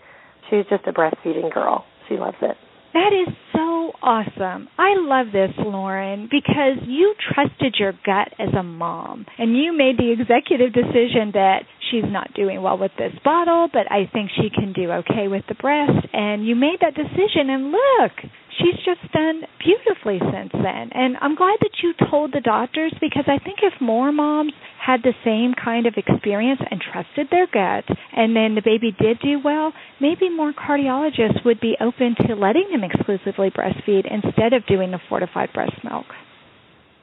She's 0.50 0.66
just 0.70 0.86
a 0.86 0.94
breastfeeding 0.94 1.52
girl. 1.52 1.84
She 2.08 2.16
loves 2.16 2.38
it. 2.42 2.56
That 2.94 3.12
is 3.12 3.34
so 3.52 3.92
awesome. 4.02 4.70
I 4.78 4.96
love 4.96 5.28
this, 5.34 5.52
Lauren, 5.58 6.30
because 6.32 6.80
you 6.88 7.14
trusted 7.34 7.76
your 7.78 7.92
gut 7.92 8.32
as 8.40 8.54
a 8.58 8.64
mom 8.64 9.26
and 9.38 9.58
you 9.58 9.76
made 9.76 9.98
the 9.98 10.14
executive 10.14 10.72
decision 10.72 11.32
that 11.34 11.64
she's 11.92 12.06
not 12.08 12.34
doing 12.34 12.62
well 12.62 12.78
with 12.78 12.92
this 12.98 13.12
bottle, 13.24 13.68
but 13.74 13.92
I 13.92 14.10
think 14.14 14.30
she 14.38 14.50
can 14.50 14.72
do 14.72 14.92
okay 15.04 15.28
with 15.28 15.44
the 15.50 15.56
breast. 15.56 16.08
And 16.14 16.48
you 16.48 16.56
made 16.56 16.78
that 16.80 16.96
decision, 16.96 17.50
and 17.50 17.72
look, 17.72 18.12
she's 18.58 18.78
just 18.86 19.12
done 19.12 19.44
beautifully 19.60 20.20
since 20.20 20.52
then. 20.54 20.90
And 20.94 21.18
I'm 21.22 21.36
glad 21.36 21.58
that 21.62 21.82
you 21.84 21.94
told 22.10 22.32
the 22.34 22.42
doctors 22.42 22.94
because 23.02 23.26
I 23.28 23.38
think 23.44 23.60
if 23.62 23.74
more 23.82 24.12
moms 24.12 24.54
had 24.80 25.02
the 25.04 25.14
same 25.24 25.54
kind 25.54 25.88
of 25.88 25.96
experience 25.98 26.62
and 26.70 26.80
trusted 26.80 27.28
their 27.32 27.48
gut, 27.48 27.86
and 28.16 28.36
then 28.36 28.56
the 28.56 28.62
baby 28.64 28.96
did 29.00 29.20
do 29.20 29.40
well, 29.44 29.74
maybe 30.00 30.30
more 30.30 30.54
cardiologists 30.54 31.44
would 31.44 31.60
be 31.60 31.76
open 31.82 32.16
to 32.28 32.36
letting 32.36 32.70
them 32.72 32.84
exclusively 32.84 33.50
breastfeed 33.50 34.06
instead 34.10 34.54
of 34.54 34.66
doing 34.68 34.92
the 34.92 35.00
fortified 35.10 35.52
breast 35.54 35.76
milk. 35.84 36.06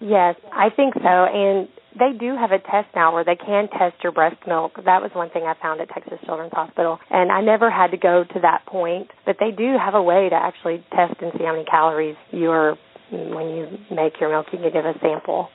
Yes, 0.03 0.35
I 0.51 0.69
think 0.75 0.95
so. 0.95 1.07
And 1.07 1.69
they 1.95 2.19
do 2.19 2.35
have 2.35 2.51
a 2.51 2.59
test 2.59 2.89
now 2.95 3.15
where 3.15 3.25
they 3.25 3.37
can 3.37 3.69
test 3.69 4.03
your 4.03 4.13
breast 4.13 4.37
milk. 4.47 4.75
That 4.77 5.01
was 5.01 5.11
one 5.15 5.31
thing 5.31 5.45
I 5.45 5.55
found 5.61 5.81
at 5.81 5.89
Texas 5.91 6.19
Children's 6.27 6.53
Hospital. 6.53 6.99
And 7.11 7.31
I 7.31 7.41
never 7.41 7.71
had 7.71 7.93
to 7.93 7.97
go 7.97 8.25
to 8.25 8.41
that 8.43 8.67
point, 8.67 9.09
but 9.25 9.37
they 9.39 9.53
do 9.55 9.77
have 9.79 9.95
a 9.95 10.03
way 10.03 10.29
to 10.29 10.35
actually 10.35 10.85
test 10.91 11.21
and 11.21 11.33
see 11.39 11.45
how 11.45 11.53
many 11.53 11.65
calories 11.65 12.17
you're 12.31 12.77
when 13.13 13.49
you 13.55 13.67
make 13.95 14.19
your 14.21 14.31
milk 14.31 14.47
you 14.53 14.59
can 14.59 14.73
give 14.73 14.85
a 14.85 14.95
sample. 15.01 15.49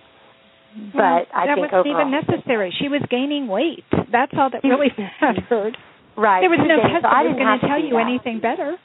But 0.94 1.26
I 1.34 1.50
that 1.50 1.58
think 1.58 1.72
wasn't 1.74 1.90
overall, 1.90 2.06
even 2.06 2.12
necessary. 2.14 2.70
She 2.80 2.88
was 2.88 3.02
gaining 3.10 3.48
weight. 3.48 3.84
That's 3.90 4.32
all 4.38 4.50
that 4.54 4.64
really 4.64 4.94
mattered. 5.22 5.76
Right. 6.16 6.42
There 6.42 6.54
was 6.54 6.62
no 6.62 6.78
test 6.78 7.02
so 7.02 7.10
that 7.10 7.26
was 7.26 7.36
going 7.36 7.60
to 7.60 7.68
tell 7.68 7.82
you 7.82 7.98
that. 7.98 8.06
anything 8.06 8.40
better. 8.40 8.78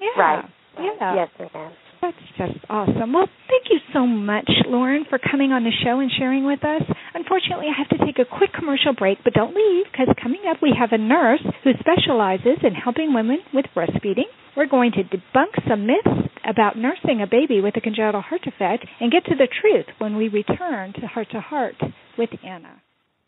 Yeah. 0.00 0.14
Right. 0.16 0.44
Yeah. 0.78 1.26
Yes, 1.26 1.50
ma'am. 1.52 1.72
That's 2.12 2.52
just 2.52 2.64
awesome. 2.68 3.12
Well, 3.12 3.28
thank 3.48 3.70
you 3.70 3.78
so 3.92 4.06
much, 4.06 4.50
Lauren, 4.66 5.04
for 5.08 5.18
coming 5.18 5.52
on 5.52 5.64
the 5.64 5.72
show 5.84 6.00
and 6.00 6.10
sharing 6.18 6.44
with 6.44 6.64
us. 6.64 6.82
Unfortunately, 7.14 7.66
I 7.66 7.76
have 7.76 7.88
to 7.98 8.04
take 8.04 8.18
a 8.18 8.24
quick 8.24 8.52
commercial 8.52 8.94
break, 8.94 9.18
but 9.24 9.32
don't 9.34 9.54
leave 9.54 9.86
because 9.90 10.14
coming 10.22 10.42
up 10.48 10.58
we 10.62 10.74
have 10.78 10.92
a 10.92 10.98
nurse 10.98 11.42
who 11.64 11.72
specializes 11.80 12.58
in 12.62 12.74
helping 12.74 13.14
women 13.14 13.38
with 13.52 13.66
breastfeeding. 13.76 14.28
We're 14.56 14.66
going 14.66 14.92
to 14.92 15.04
debunk 15.04 15.68
some 15.68 15.86
myths 15.86 16.28
about 16.48 16.76
nursing 16.76 17.22
a 17.22 17.26
baby 17.26 17.60
with 17.60 17.76
a 17.76 17.80
congenital 17.80 18.20
heart 18.20 18.42
defect 18.42 18.84
and 19.00 19.12
get 19.12 19.24
to 19.26 19.36
the 19.36 19.48
truth 19.48 19.86
when 19.98 20.16
we 20.16 20.28
return 20.28 20.92
to 20.94 21.06
Heart 21.06 21.28
to 21.32 21.40
Heart 21.40 21.76
with 22.18 22.30
Anna. 22.44 22.82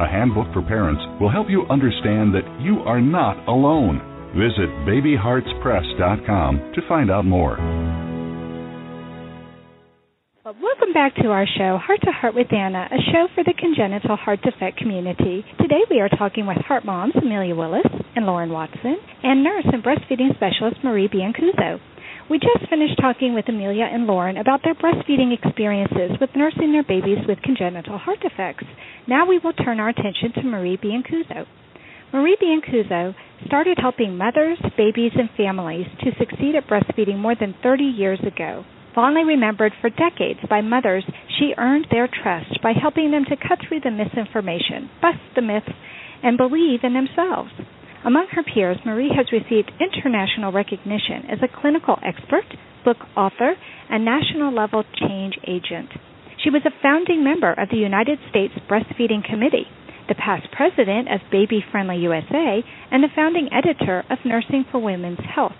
a 0.00 0.06
handbook 0.06 0.52
for 0.52 0.62
parents 0.62 1.02
will 1.20 1.30
help 1.30 1.48
you 1.48 1.66
understand 1.70 2.34
that 2.34 2.46
you 2.60 2.80
are 2.80 3.00
not 3.00 3.36
alone. 3.48 4.00
Visit 4.34 4.68
babyheartspress.com 4.82 6.72
to 6.74 6.88
find 6.88 7.10
out 7.10 7.24
more. 7.24 7.56
Welcome 10.44 10.92
back 10.92 11.14
to 11.22 11.28
our 11.28 11.46
show, 11.56 11.78
Heart 11.78 12.00
to 12.04 12.12
Heart 12.12 12.34
with 12.34 12.52
Anna, 12.52 12.86
a 12.90 13.00
show 13.10 13.28
for 13.34 13.42
the 13.44 13.54
congenital 13.58 14.16
heart 14.16 14.42
defect 14.42 14.76
community. 14.76 15.44
Today 15.58 15.80
we 15.88 16.00
are 16.00 16.08
talking 16.08 16.46
with 16.46 16.58
heart 16.58 16.84
moms 16.84 17.14
Amelia 17.16 17.54
Willis 17.54 17.86
and 18.14 18.26
Lauren 18.26 18.50
Watson 18.50 18.96
and 19.22 19.42
nurse 19.42 19.64
and 19.72 19.82
breastfeeding 19.82 20.34
specialist 20.34 20.76
Marie 20.84 21.08
Biancuzzo. 21.08 21.80
We 22.30 22.38
just 22.38 22.70
finished 22.70 22.98
talking 23.00 23.34
with 23.34 23.48
Amelia 23.48 23.84
and 23.84 24.06
Lauren 24.06 24.38
about 24.38 24.60
their 24.64 24.74
breastfeeding 24.74 25.36
experiences 25.36 26.16
with 26.18 26.30
nursing 26.34 26.72
their 26.72 26.82
babies 26.82 27.18
with 27.28 27.42
congenital 27.42 27.98
heart 27.98 28.20
defects. 28.20 28.64
Now 29.06 29.26
we 29.28 29.38
will 29.38 29.52
turn 29.52 29.78
our 29.78 29.90
attention 29.90 30.32
to 30.36 30.42
Marie 30.42 30.78
Biancuzzo. 30.78 31.44
Marie 32.14 32.38
Biancuzzo 32.40 33.14
started 33.46 33.76
helping 33.78 34.16
mothers, 34.16 34.58
babies, 34.76 35.12
and 35.16 35.28
families 35.36 35.86
to 36.00 36.12
succeed 36.18 36.54
at 36.54 36.66
breastfeeding 36.66 37.18
more 37.18 37.34
than 37.38 37.54
30 37.62 37.84
years 37.84 38.20
ago. 38.20 38.64
Fondly 38.94 39.24
remembered 39.24 39.72
for 39.80 39.90
decades 39.90 40.40
by 40.48 40.62
mothers, 40.62 41.04
she 41.38 41.52
earned 41.58 41.88
their 41.90 42.08
trust 42.08 42.62
by 42.62 42.72
helping 42.72 43.10
them 43.10 43.24
to 43.26 43.36
cut 43.36 43.58
through 43.68 43.80
the 43.80 43.90
misinformation, 43.90 44.88
bust 45.02 45.18
the 45.34 45.42
myths, 45.42 45.68
and 46.22 46.38
believe 46.38 46.80
in 46.84 46.94
themselves. 46.94 47.50
Among 48.04 48.26
her 48.32 48.42
peers, 48.42 48.76
Marie 48.84 49.08
has 49.16 49.32
received 49.32 49.72
international 49.80 50.52
recognition 50.52 51.24
as 51.32 51.38
a 51.40 51.48
clinical 51.48 51.98
expert, 52.04 52.44
book 52.84 52.98
author, 53.16 53.54
and 53.88 54.04
national 54.04 54.52
level 54.52 54.84
change 55.00 55.38
agent. 55.48 55.88
She 56.42 56.50
was 56.50 56.60
a 56.66 56.82
founding 56.82 57.24
member 57.24 57.52
of 57.52 57.70
the 57.70 57.78
United 57.78 58.18
States 58.28 58.52
Breastfeeding 58.68 59.24
Committee, 59.24 59.64
the 60.08 60.14
past 60.14 60.52
president 60.52 61.08
of 61.08 61.24
Baby 61.32 61.64
Friendly 61.72 61.96
USA, 62.04 62.60
and 62.90 63.02
the 63.02 63.08
founding 63.16 63.48
editor 63.50 64.04
of 64.10 64.18
Nursing 64.26 64.66
for 64.70 64.80
Women's 64.80 65.24
Health. 65.24 65.56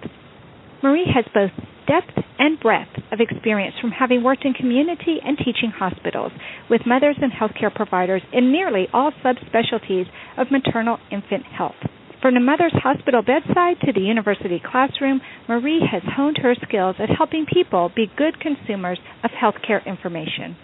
Marie 0.83 1.09
has 1.15 1.25
both 1.33 1.53
depth 1.89 2.13
and 2.39 2.61
breadth 2.61 2.93
of 3.11 3.21
experience 3.21 3.75
from 3.81 3.91
having 3.91 4.23
worked 4.23 4.45
in 4.45 4.53
community 4.53 5.17
and 5.25 5.39
teaching 5.39 5.73
hospitals 5.75 6.33
with 6.69 6.83
mothers 6.85 7.17
and 7.23 7.33
healthcare 7.33 7.75
providers 7.75 8.23
in 8.35 8.53
nearly 8.53 8.87
all 8.93 9.13
subspecialties 9.25 10.07
of 10.37 10.51
maternal 10.51 10.99
infant 11.11 11.45
health. 11.47 11.81
From 12.25 12.33
the 12.33 12.41
mother's 12.41 12.73
hospital 12.73 13.21
bedside 13.21 13.85
to 13.85 13.93
the 13.93 14.01
university 14.01 14.59
classroom, 14.59 15.21
Marie 15.47 15.87
has 15.93 16.01
honed 16.17 16.39
her 16.39 16.55
skills 16.67 16.97
at 16.99 17.11
helping 17.11 17.45
people 17.45 17.93
be 17.95 18.11
good 18.17 18.41
consumers 18.41 18.99
of 19.23 19.31
healthcare 19.31 19.85
information. 19.85 20.57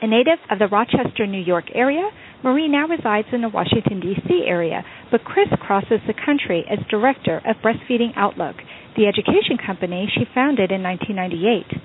A 0.00 0.06
native 0.06 0.38
of 0.48 0.60
the 0.60 0.68
Rochester, 0.68 1.26
New 1.26 1.42
York 1.42 1.64
area, 1.74 2.08
Marie 2.44 2.68
now 2.68 2.86
resides 2.86 3.26
in 3.32 3.40
the 3.40 3.48
Washington, 3.48 3.98
D.C. 3.98 4.44
area, 4.46 4.84
but 5.10 5.24
crisscrosses 5.24 6.06
the 6.06 6.14
country 6.14 6.64
as 6.70 6.78
director 6.88 7.38
of 7.38 7.56
Breastfeeding 7.56 8.12
Outlook, 8.14 8.54
the 8.94 9.08
education 9.08 9.58
company 9.58 10.08
she 10.14 10.24
founded 10.32 10.70
in 10.70 10.84
1998. 10.84 11.82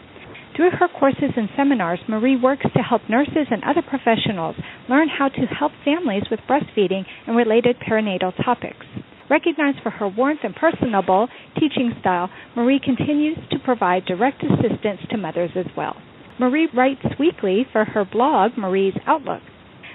Through 0.58 0.72
her 0.72 0.88
courses 0.88 1.38
and 1.38 1.49
seminars, 1.55 1.99
Marie 2.08 2.36
works 2.36 2.66
to 2.76 2.82
help 2.82 3.03
nurses 3.08 3.45
and 3.51 3.64
other 3.64 3.84
professionals 3.84 4.55
learn 4.89 5.08
how 5.08 5.30
to 5.30 5.41
help 5.41 5.72
families 5.86 6.24
with 6.32 6.39
breastfeeding 6.49 7.05
and 7.28 7.38
related 7.38 7.78
perinatal 7.80 8.34
topics. 8.43 8.88
Recognized 9.30 9.78
for 9.84 9.91
her 9.91 10.08
warmth 10.08 10.39
and 10.43 10.55
personable 10.55 11.28
teaching 11.60 11.93
style, 11.99 12.32
Marie 12.55 12.80
continues 12.84 13.38
to 13.51 13.60
provide 13.60 14.05
direct 14.05 14.41
assistance 14.43 15.01
to 15.12 15.18
mothers 15.18 15.51
as 15.55 15.68
well. 15.78 15.95
Marie 16.39 16.70
writes 16.74 17.05
weekly 17.20 17.68
for 17.72 17.86
her 17.86 18.03
blog, 18.03 18.58
Marie's 18.58 18.97
Outlook. 19.05 19.43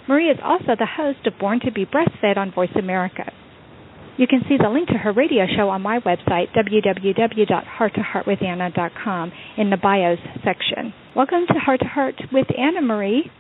Marie 0.07 0.31
is 0.31 0.39
also 0.45 0.77
the 0.79 0.87
host 0.87 1.27
of 1.27 1.39
Born 1.41 1.59
to 1.65 1.73
be 1.73 1.85
Breastfed 1.85 2.37
on 2.37 2.53
Voice 2.53 2.77
America. 2.77 3.33
You 4.19 4.27
can 4.27 4.43
see 4.47 4.59
the 4.61 4.69
link 4.69 4.89
to 4.89 4.99
her 4.99 5.13
radio 5.13 5.47
show 5.57 5.71
on 5.71 5.81
my 5.81 5.99
website, 6.01 6.53
www.hearttoheartwithanna.com, 6.53 9.33
in 9.57 9.71
the 9.71 9.79
bios 9.79 10.19
section. 10.45 10.93
Welcome 11.17 11.47
to 11.49 11.55
Heart 11.55 11.81
to 11.81 11.87
Heart 11.87 12.21
with 12.31 12.47
Anna 12.57 12.83
Marie. 12.83 13.31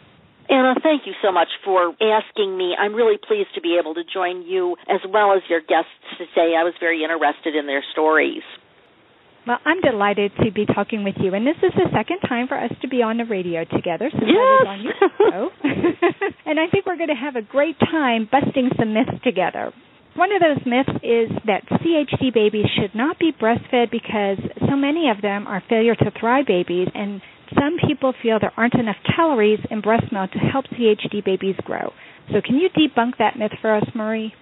Anna, 0.48 0.74
thank 0.82 1.06
you 1.06 1.12
so 1.22 1.30
much 1.30 1.48
for 1.62 1.92
asking 2.00 2.56
me. 2.56 2.74
I'm 2.78 2.94
really 2.94 3.18
pleased 3.18 3.50
to 3.54 3.60
be 3.60 3.76
able 3.78 3.92
to 3.94 4.02
join 4.02 4.40
you 4.42 4.76
as 4.88 5.00
well 5.12 5.32
as 5.32 5.42
your 5.50 5.60
guests 5.60 5.90
today. 6.16 6.56
I 6.58 6.64
was 6.64 6.72
very 6.80 7.04
interested 7.04 7.54
in 7.54 7.66
their 7.66 7.84
stories. 7.92 8.42
Well, 9.46 9.58
I'm 9.64 9.80
delighted 9.80 10.32
to 10.42 10.50
be 10.52 10.66
talking 10.66 11.04
with 11.04 11.14
you, 11.20 11.34
and 11.34 11.46
this 11.46 11.56
is 11.62 11.72
the 11.74 11.88
second 11.92 12.20
time 12.28 12.48
for 12.48 12.56
us 12.56 12.72
to 12.80 12.88
be 12.88 13.02
on 13.02 13.18
the 13.18 13.24
radio 13.24 13.64
together 13.64 14.10
since 14.10 14.24
yes. 14.24 14.36
I 14.38 14.62
was 14.62 14.66
on 14.68 14.80
your 14.80 14.94
show. 15.18 15.50
and 16.46 16.58
I 16.60 16.66
think 16.70 16.86
we're 16.86 16.96
going 16.96 17.08
to 17.08 17.14
have 17.14 17.36
a 17.36 17.42
great 17.42 17.78
time 17.78 18.26
busting 18.30 18.70
some 18.78 18.94
myths 18.94 19.20
together. 19.22 19.74
One 20.14 20.30
of 20.32 20.40
those 20.40 20.66
myths 20.66 21.02
is 21.02 21.30
that 21.46 21.64
CHD 21.68 22.34
babies 22.34 22.66
should 22.78 22.94
not 22.94 23.18
be 23.18 23.32
breastfed 23.32 23.90
because 23.90 24.38
so 24.68 24.76
many 24.76 25.08
of 25.08 25.22
them 25.22 25.46
are 25.46 25.62
failure 25.68 25.94
to 25.94 26.10
thrive 26.20 26.46
babies, 26.46 26.88
and 26.94 27.22
some 27.58 27.78
people 27.86 28.12
feel 28.22 28.38
there 28.38 28.52
aren't 28.56 28.74
enough 28.74 28.96
calories 29.16 29.60
in 29.70 29.80
breast 29.80 30.12
milk 30.12 30.30
to 30.32 30.38
help 30.38 30.66
CHD 30.66 31.24
babies 31.24 31.56
grow. 31.64 31.92
So, 32.30 32.42
can 32.44 32.56
you 32.56 32.68
debunk 32.68 33.16
that 33.18 33.38
myth 33.38 33.52
for 33.62 33.74
us, 33.74 33.84
Marie? 33.94 34.34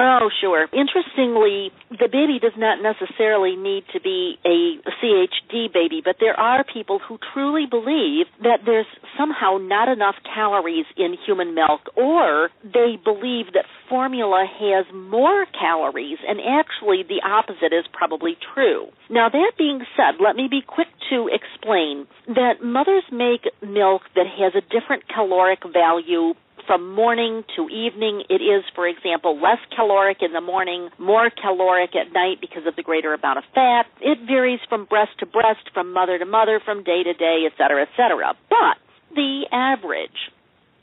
Oh, 0.00 0.30
sure. 0.40 0.66
Interestingly, 0.72 1.70
the 1.90 2.08
baby 2.08 2.38
does 2.40 2.56
not 2.56 2.80
necessarily 2.80 3.54
need 3.54 3.84
to 3.92 4.00
be 4.00 4.38
a 4.46 4.80
CHD 4.96 5.70
baby, 5.70 6.00
but 6.02 6.16
there 6.18 6.38
are 6.40 6.64
people 6.64 7.00
who 7.06 7.18
truly 7.34 7.66
believe 7.68 8.24
that 8.42 8.60
there's 8.64 8.86
somehow 9.18 9.58
not 9.60 9.88
enough 9.88 10.14
calories 10.34 10.86
in 10.96 11.16
human 11.26 11.54
milk, 11.54 11.92
or 11.96 12.48
they 12.64 12.96
believe 12.96 13.52
that 13.52 13.66
formula 13.90 14.46
has 14.48 14.86
more 14.94 15.44
calories, 15.52 16.16
and 16.26 16.40
actually 16.40 17.04
the 17.06 17.20
opposite 17.22 17.76
is 17.76 17.84
probably 17.92 18.38
true. 18.54 18.86
Now, 19.10 19.28
that 19.28 19.52
being 19.58 19.80
said, 19.96 20.16
let 20.18 20.34
me 20.34 20.48
be 20.50 20.62
quick 20.66 20.88
to 21.10 21.28
explain 21.28 22.06
that 22.26 22.64
mothers 22.64 23.04
make 23.12 23.44
milk 23.60 24.02
that 24.14 24.26
has 24.26 24.54
a 24.54 24.64
different 24.72 25.02
caloric 25.12 25.60
value 25.70 26.32
from 26.70 26.94
morning 26.94 27.42
to 27.56 27.68
evening. 27.68 28.22
It 28.30 28.38
is, 28.38 28.62
for 28.76 28.86
example, 28.86 29.34
less 29.34 29.58
caloric 29.74 30.18
in 30.22 30.32
the 30.32 30.40
morning, 30.40 30.88
more 31.00 31.28
caloric 31.28 31.96
at 31.96 32.12
night 32.12 32.36
because 32.40 32.62
of 32.64 32.76
the 32.76 32.82
greater 32.84 33.12
amount 33.12 33.38
of 33.38 33.44
fat. 33.52 33.86
It 34.00 34.18
varies 34.24 34.60
from 34.68 34.84
breast 34.84 35.10
to 35.18 35.26
breast, 35.26 35.66
from 35.74 35.92
mother 35.92 36.16
to 36.16 36.24
mother, 36.24 36.60
from 36.64 36.84
day 36.84 37.02
to 37.02 37.12
day, 37.12 37.42
et 37.44 37.58
cetera, 37.58 37.82
et 37.82 37.88
cetera. 37.96 38.34
But 38.48 38.78
the 39.16 39.46
average, 39.50 40.30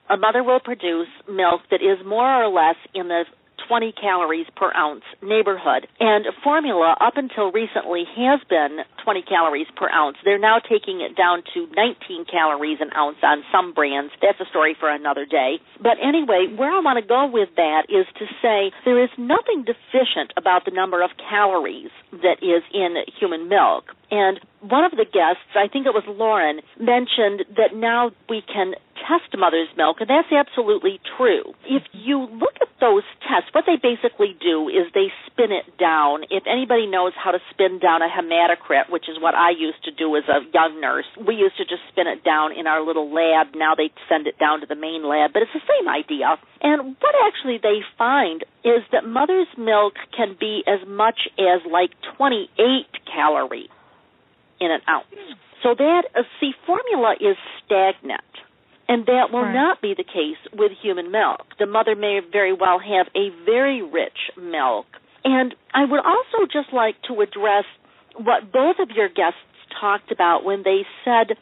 a 0.09 0.17
mother 0.17 0.43
will 0.43 0.59
produce 0.59 1.07
milk 1.25 1.61
that 1.71 1.79
is 1.79 2.05
more 2.05 2.43
or 2.43 2.49
less 2.49 2.75
in 2.93 3.07
the 3.07 3.23
20 3.67 3.93
calories 3.93 4.47
per 4.55 4.71
ounce 4.73 5.03
neighborhood. 5.21 5.87
And 5.99 6.25
formula, 6.43 6.95
up 6.99 7.17
until 7.17 7.51
recently, 7.51 8.03
has 8.15 8.39
been 8.49 8.79
20 9.03 9.23
calories 9.23 9.67
per 9.75 9.89
ounce. 9.89 10.17
They're 10.23 10.39
now 10.39 10.59
taking 10.59 11.01
it 11.01 11.15
down 11.15 11.43
to 11.53 11.67
19 11.75 12.25
calories 12.31 12.79
an 12.81 12.89
ounce 12.95 13.17
on 13.23 13.43
some 13.51 13.73
brands. 13.73 14.13
That's 14.21 14.39
a 14.39 14.49
story 14.49 14.75
for 14.79 14.89
another 14.89 15.25
day. 15.25 15.59
But 15.81 15.97
anyway, 16.01 16.47
where 16.55 16.71
I 16.71 16.79
want 16.79 16.99
to 17.01 17.07
go 17.07 17.27
with 17.27 17.49
that 17.55 17.87
is 17.89 18.05
to 18.19 18.25
say 18.41 18.71
there 18.85 19.03
is 19.03 19.09
nothing 19.17 19.65
deficient 19.65 20.33
about 20.37 20.65
the 20.65 20.71
number 20.71 21.03
of 21.03 21.11
calories 21.29 21.91
that 22.11 22.39
is 22.41 22.63
in 22.73 22.95
human 23.19 23.49
milk. 23.49 23.96
And 24.09 24.39
one 24.61 24.85
of 24.85 24.91
the 24.91 25.05
guests, 25.05 25.51
I 25.55 25.67
think 25.67 25.85
it 25.85 25.93
was 25.93 26.03
Lauren, 26.07 26.61
mentioned 26.79 27.43
that 27.57 27.75
now 27.75 28.11
we 28.29 28.41
can 28.41 28.73
test 29.07 29.31
mother's 29.37 29.69
milk, 29.77 29.97
and 29.99 30.09
that's 30.09 30.31
absolutely 30.31 30.99
true. 31.17 31.53
If 31.67 31.83
you 31.93 32.25
look 32.25 32.55
at 32.59 32.67
those 32.79 33.03
tests, 33.23 33.51
what 33.51 33.65
they 33.67 33.75
basically 33.75 34.35
do 34.39 34.67
is 34.67 34.87
they 34.93 35.11
spin 35.27 35.51
it 35.51 35.77
down. 35.77 36.23
If 36.29 36.43
anybody 36.47 36.87
knows 36.87 37.13
how 37.15 37.31
to 37.31 37.39
spin 37.51 37.79
down 37.79 38.01
a 38.01 38.09
hematocrit, 38.09 38.89
which 38.89 39.07
is 39.07 39.19
what 39.19 39.35
I 39.35 39.51
used 39.51 39.83
to 39.85 39.91
do 39.91 40.15
as 40.15 40.23
a 40.27 40.43
young 40.53 40.79
nurse, 40.79 41.07
we 41.15 41.35
used 41.35 41.57
to 41.57 41.65
just 41.65 41.83
spin 41.91 42.07
it 42.07 42.23
down 42.23 42.51
in 42.51 42.67
our 42.67 42.83
little 42.83 43.11
lab. 43.11 43.55
Now 43.55 43.75
they 43.75 43.91
send 44.09 44.27
it 44.27 44.39
down 44.39 44.61
to 44.61 44.67
the 44.67 44.75
main 44.75 45.03
lab, 45.07 45.33
but 45.33 45.43
it's 45.43 45.53
the 45.53 45.67
same 45.67 45.87
idea. 45.87 46.37
And 46.61 46.95
what 46.99 47.15
actually 47.27 47.59
they 47.61 47.83
find 47.97 48.43
is 48.63 48.83
that 48.91 49.05
mother's 49.05 49.51
milk 49.57 49.93
can 50.15 50.35
be 50.39 50.63
as 50.67 50.85
much 50.87 51.27
as 51.37 51.61
like 51.69 51.91
28 52.17 52.49
calories 53.05 53.69
in 54.59 54.71
an 54.71 54.81
ounce. 54.89 55.05
So 55.63 55.73
that, 55.77 56.03
uh, 56.15 56.23
see, 56.39 56.51
formula 56.65 57.15
is 57.19 57.37
stagnant. 57.65 58.21
And 58.89 59.05
that 59.05 59.33
will 59.33 59.41
right. 59.41 59.53
not 59.53 59.81
be 59.81 59.93
the 59.97 60.03
case 60.03 60.39
with 60.53 60.71
human 60.81 61.11
milk. 61.11 61.43
The 61.59 61.65
mother 61.65 61.95
may 61.95 62.21
very 62.31 62.53
well 62.53 62.79
have 62.79 63.07
a 63.15 63.29
very 63.45 63.81
rich 63.81 64.31
milk. 64.37 64.85
And 65.25 65.53
I 65.73 65.83
would 65.83 65.99
also 65.99 66.47
just 66.51 66.71
like 66.71 66.95
to 67.09 67.19
address 67.19 67.65
what 68.15 68.51
both 68.51 68.77
of 68.79 68.91
your 68.95 69.09
guests 69.09 69.39
talked 69.81 70.11
about 70.11 70.45
when 70.45 70.63
they 70.63 70.85
said 71.03 71.35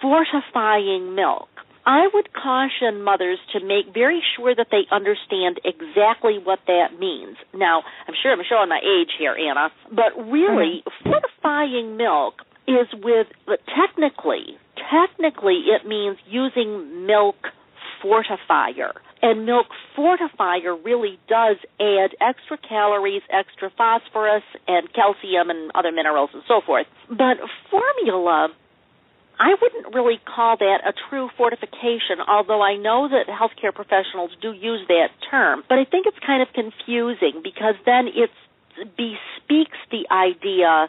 fortifying 0.00 1.16
milk. 1.16 1.48
I 1.86 2.08
would 2.14 2.32
caution 2.32 3.02
mothers 3.02 3.38
to 3.52 3.60
make 3.60 3.92
very 3.92 4.22
sure 4.36 4.54
that 4.54 4.68
they 4.70 4.86
understand 4.90 5.60
exactly 5.64 6.38
what 6.42 6.60
that 6.66 6.98
means. 6.98 7.36
Now, 7.52 7.82
I'm 8.08 8.14
sure 8.22 8.32
I'm 8.32 8.40
showing 8.48 8.70
my 8.70 8.80
age 8.80 9.10
here, 9.18 9.34
Anna, 9.36 9.70
but 9.90 10.16
really, 10.16 10.82
mm-hmm. 10.86 11.10
fortifying 11.10 11.96
milk 11.98 12.40
is 12.66 12.88
with 13.02 13.26
technically 13.74 14.58
technically 14.90 15.64
it 15.68 15.86
means 15.86 16.16
using 16.28 17.06
milk 17.06 17.36
fortifier 18.02 18.92
and 19.22 19.46
milk 19.46 19.66
fortifier 19.96 20.76
really 20.84 21.18
does 21.28 21.56
add 21.80 22.10
extra 22.20 22.58
calories 22.58 23.22
extra 23.30 23.70
phosphorus 23.76 24.42
and 24.66 24.92
calcium 24.92 25.50
and 25.50 25.70
other 25.74 25.92
minerals 25.92 26.30
and 26.32 26.42
so 26.48 26.60
forth 26.64 26.86
but 27.08 27.36
formula 27.70 28.48
I 29.38 29.54
wouldn't 29.60 29.94
really 29.94 30.20
call 30.24 30.56
that 30.58 30.86
a 30.86 30.92
true 31.10 31.28
fortification, 31.36 32.22
although 32.26 32.62
I 32.62 32.76
know 32.76 33.08
that 33.08 33.26
healthcare 33.26 33.74
professionals 33.74 34.30
do 34.40 34.52
use 34.52 34.86
that 34.86 35.08
term. 35.28 35.64
But 35.68 35.78
I 35.78 35.84
think 35.84 36.06
it's 36.06 36.18
kind 36.24 36.40
of 36.40 36.48
confusing 36.54 37.42
because 37.42 37.74
then 37.84 38.06
it 38.06 38.30
bespeaks 38.96 39.78
the 39.90 40.06
idea 40.10 40.88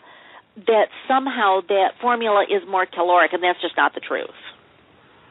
that 0.56 0.88
somehow 1.08 1.60
that 1.68 1.90
formula 2.02 2.46
is 2.50 2.64
more 2.70 2.86
caloric, 2.86 3.34
and 3.34 3.44
that's 3.44 3.62
just 3.62 3.76
not 3.76 3.94
the 3.94 4.02
truth. 4.02 4.30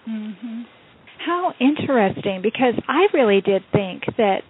Mm-hmm. 0.09 0.63
How 1.25 1.55
interesting, 1.59 2.43
because 2.43 2.75
I 2.87 3.07
really 3.15 3.41
did 3.41 3.63
think 3.73 4.05
that 4.19 4.43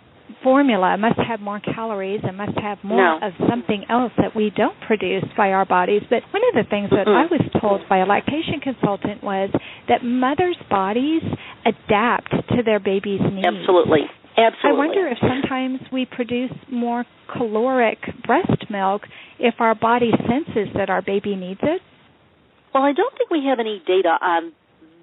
formula 0.43 0.97
must 0.97 1.19
have 1.19 1.41
more 1.41 1.61
calories 1.61 2.21
and 2.25 2.37
must 2.37 2.59
have 2.59 2.79
more 2.83 3.21
no. 3.21 3.27
of 3.27 3.33
something 3.49 3.85
else 3.89 4.13
that 4.19 4.35
we 4.35 4.51
don't 4.55 4.77
produce 4.87 5.25
by 5.37 5.53
our 5.53 5.65
bodies. 5.65 6.03
But 6.11 6.23
one 6.33 6.43
of 6.49 6.55
the 6.65 6.69
things 6.69 6.91
that 6.91 7.07
Mm-mm. 7.07 7.15
I 7.15 7.27
was 7.31 7.41
told 7.61 7.83
by 7.89 7.99
a 7.99 8.07
lactation 8.07 8.61
consultant 8.61 9.23
was 9.23 9.51
that 9.89 10.03
mothers' 10.03 10.57
bodies 10.69 11.23
adapt 11.65 12.31
to 12.31 12.63
their 12.65 12.81
baby's 12.81 13.21
needs. 13.21 13.47
Absolutely. 13.47 14.11
Absolutely. 14.37 14.71
I 14.71 14.73
wonder 14.73 15.09
if 15.09 15.19
sometimes 15.21 15.81
we 15.93 16.07
produce 16.07 16.53
more 16.71 17.05
caloric 17.33 17.99
breast 18.27 18.69
milk 18.71 19.03
if 19.39 19.55
our 19.61 19.75
body 19.75 20.11
senses 20.29 20.75
that 20.75 20.91
our 20.91 21.03
baby 21.03 21.37
needs 21.37 21.61
it. 21.63 21.81
Well, 22.73 22.83
I 22.83 22.93
don't 22.93 23.17
think 23.17 23.31
we 23.31 23.47
have 23.47 23.61
any 23.61 23.81
data 23.87 24.19
on 24.21 24.53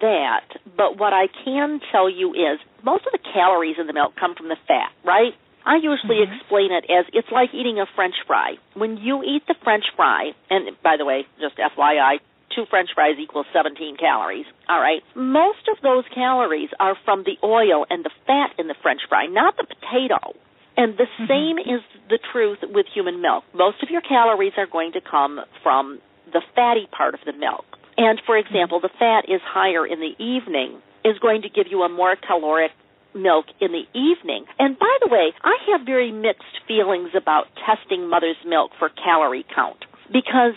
that, 0.02 0.44
but 0.76 0.98
what 0.98 1.14
I 1.14 1.28
can 1.46 1.80
tell 1.92 2.10
you 2.10 2.34
is 2.34 2.60
most 2.84 3.06
of 3.06 3.14
the 3.14 3.20
calories 3.34 3.78
in 3.80 3.88
the 3.88 3.94
milk 3.94 4.14
come 4.20 4.36
from 4.36 4.50
the 4.50 4.58
fat, 4.68 4.92
right? 5.06 5.34
I 5.66 5.76
usually 5.76 6.26
Mhm. 6.26 6.36
explain 6.36 6.72
it 6.72 6.90
as 6.90 7.06
it's 7.14 7.32
like 7.32 7.54
eating 7.54 7.80
a 7.80 7.86
french 7.86 8.20
fry. 8.24 8.58
When 8.74 8.98
you 8.98 9.24
eat 9.24 9.46
the 9.46 9.54
french 9.54 9.90
fry, 9.92 10.34
and 10.50 10.76
by 10.82 10.98
the 10.98 11.06
way, 11.06 11.26
just 11.40 11.60
FYI, 11.60 12.20
two 12.56 12.66
french 12.70 12.90
fries 12.94 13.18
equals 13.20 13.46
17 13.54 13.98
calories, 13.98 14.46
all 14.70 14.80
right? 14.80 15.04
Most 15.16 15.68
of 15.70 15.82
those 15.82 16.04
calories 16.14 16.70
are 16.80 16.96
from 17.06 17.24
the 17.24 17.38
oil 17.44 17.86
and 17.90 18.04
the 18.04 18.12
fat 18.28 18.52
in 18.58 18.68
the 18.68 18.76
french 18.82 19.02
fry, 19.08 19.26
not 19.28 19.58
the 19.58 19.66
potato. 19.66 20.36
And 20.78 20.98
the 20.98 21.08
Mhm. 21.20 21.28
same 21.28 21.58
is 21.60 21.82
the 22.10 22.18
truth 22.18 22.64
with 22.64 22.88
human 22.88 23.22
milk. 23.22 23.44
Most 23.54 23.84
of 23.84 23.90
your 23.90 24.02
calories 24.02 24.58
are 24.58 24.66
going 24.66 24.94
to 24.94 25.02
come 25.02 25.44
from 25.62 26.00
the 26.32 26.42
fatty 26.56 26.88
part 26.92 27.14
of 27.14 27.22
the 27.26 27.34
milk. 27.34 27.66
And 27.98 28.20
for 28.22 28.38
example, 28.38 28.80
the 28.80 28.90
fat 28.90 29.28
is 29.28 29.42
higher 29.42 29.86
in 29.86 30.00
the 30.00 30.16
evening, 30.18 30.82
is 31.04 31.20
going 31.20 31.42
to 31.42 31.50
give 31.50 31.68
you 31.68 31.84
a 31.84 31.90
more 31.90 32.16
caloric 32.16 32.72
milk 33.14 33.46
in 33.60 33.72
the 33.72 33.86
evening. 33.94 34.46
And 34.58 34.78
by 34.80 34.98
the 35.02 35.08
way, 35.08 35.34
I 35.44 35.58
have 35.72 35.82
very 35.82 36.12
mixed 36.12 36.60
feelings 36.68 37.14
about 37.14 37.48
testing 37.66 38.08
mother's 38.08 38.38
milk 38.46 38.72
for 38.80 38.90
calorie 38.90 39.46
count 39.54 39.84
because 40.12 40.56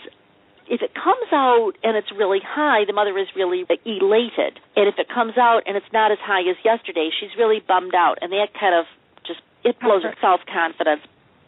if 0.69 0.81
it 0.81 0.93
comes 0.93 1.29
out 1.31 1.73
and 1.83 1.95
it's 1.97 2.11
really 2.15 2.39
high, 2.41 2.85
the 2.85 2.93
mother 2.93 3.17
is 3.17 3.27
really 3.35 3.65
elated. 3.85 4.59
And 4.75 4.87
if 4.87 4.95
it 4.97 5.07
comes 5.13 5.37
out 5.37 5.61
and 5.65 5.77
it's 5.77 5.91
not 5.93 6.11
as 6.11 6.17
high 6.21 6.41
as 6.41 6.57
yesterday, 6.63 7.09
she's 7.19 7.31
really 7.37 7.61
bummed 7.65 7.93
out. 7.95 8.17
And 8.21 8.31
that 8.31 8.49
kind 8.59 8.73
of 8.75 8.85
just 9.27 9.39
it 9.63 9.79
blows 9.79 10.03
her 10.03 10.15
self 10.21 10.41
confidence. 10.51 11.01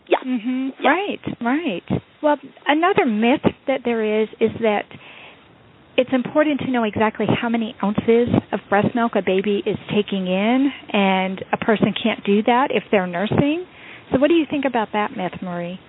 Yeah. 0.07 0.20
Mhm. 0.26 0.74
Yeah. 0.80 0.89
Right, 0.89 1.22
right. 1.41 2.01
Well, 2.22 2.38
another 2.68 3.05
myth 3.05 3.43
that 3.68 3.84
there 3.84 4.22
is 4.22 4.30
is 4.39 4.51
that 4.61 4.86
it's 5.97 6.13
important 6.13 6.61
to 6.61 6.72
know 6.72 6.84
exactly 6.84 7.26
how 7.26 7.49
many 7.49 7.76
ounces 7.84 8.30
of 8.51 8.59
breast 8.70 8.93
milk 8.93 9.13
a 9.15 9.22
baby 9.22 9.63
is 9.65 9.78
taking 9.93 10.28
in, 10.28 10.72
and 10.93 11.43
a 11.51 11.57
person 11.57 11.93
can't 12.01 12.24
do 12.24 12.43
that 12.43 12.70
if 12.72 12.84
they're 12.91 13.07
nursing. 13.07 13.65
So, 14.11 14.20
what 14.20 14.30
do 14.30 14.36
you 14.36 14.45
think 14.49 14.65
about 14.65 14.89
that 14.93 15.18
myth, 15.18 15.34
Marie? 15.41 15.80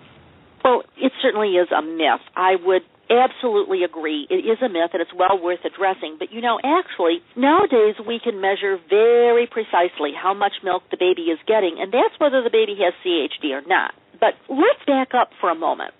Well, 0.64 0.82
it 0.96 1.12
certainly 1.22 1.50
is 1.50 1.68
a 1.70 1.82
myth. 1.82 2.24
I 2.34 2.56
would 2.64 2.82
absolutely 3.10 3.84
agree. 3.84 4.26
It 4.30 4.46
is 4.46 4.58
a 4.62 4.68
myth 4.68 4.92
and 4.92 5.02
it's 5.02 5.14
well 5.14 5.38
worth 5.40 5.64
addressing. 5.64 6.16
But 6.18 6.32
you 6.32 6.40
know, 6.40 6.60
actually, 6.62 7.20
nowadays 7.36 7.96
we 8.06 8.20
can 8.22 8.40
measure 8.40 8.78
very 8.88 9.46
precisely 9.46 10.12
how 10.14 10.34
much 10.34 10.60
milk 10.62 10.84
the 10.90 10.96
baby 10.96 11.32
is 11.32 11.38
getting, 11.46 11.76
and 11.80 11.92
that's 11.92 12.14
whether 12.18 12.42
the 12.42 12.50
baby 12.50 12.76
has 12.80 12.94
CHD 13.04 13.52
or 13.52 13.66
not. 13.66 13.94
But 14.20 14.34
let's 14.48 14.82
back 14.86 15.14
up 15.14 15.30
for 15.40 15.50
a 15.50 15.54
moment. 15.54 15.94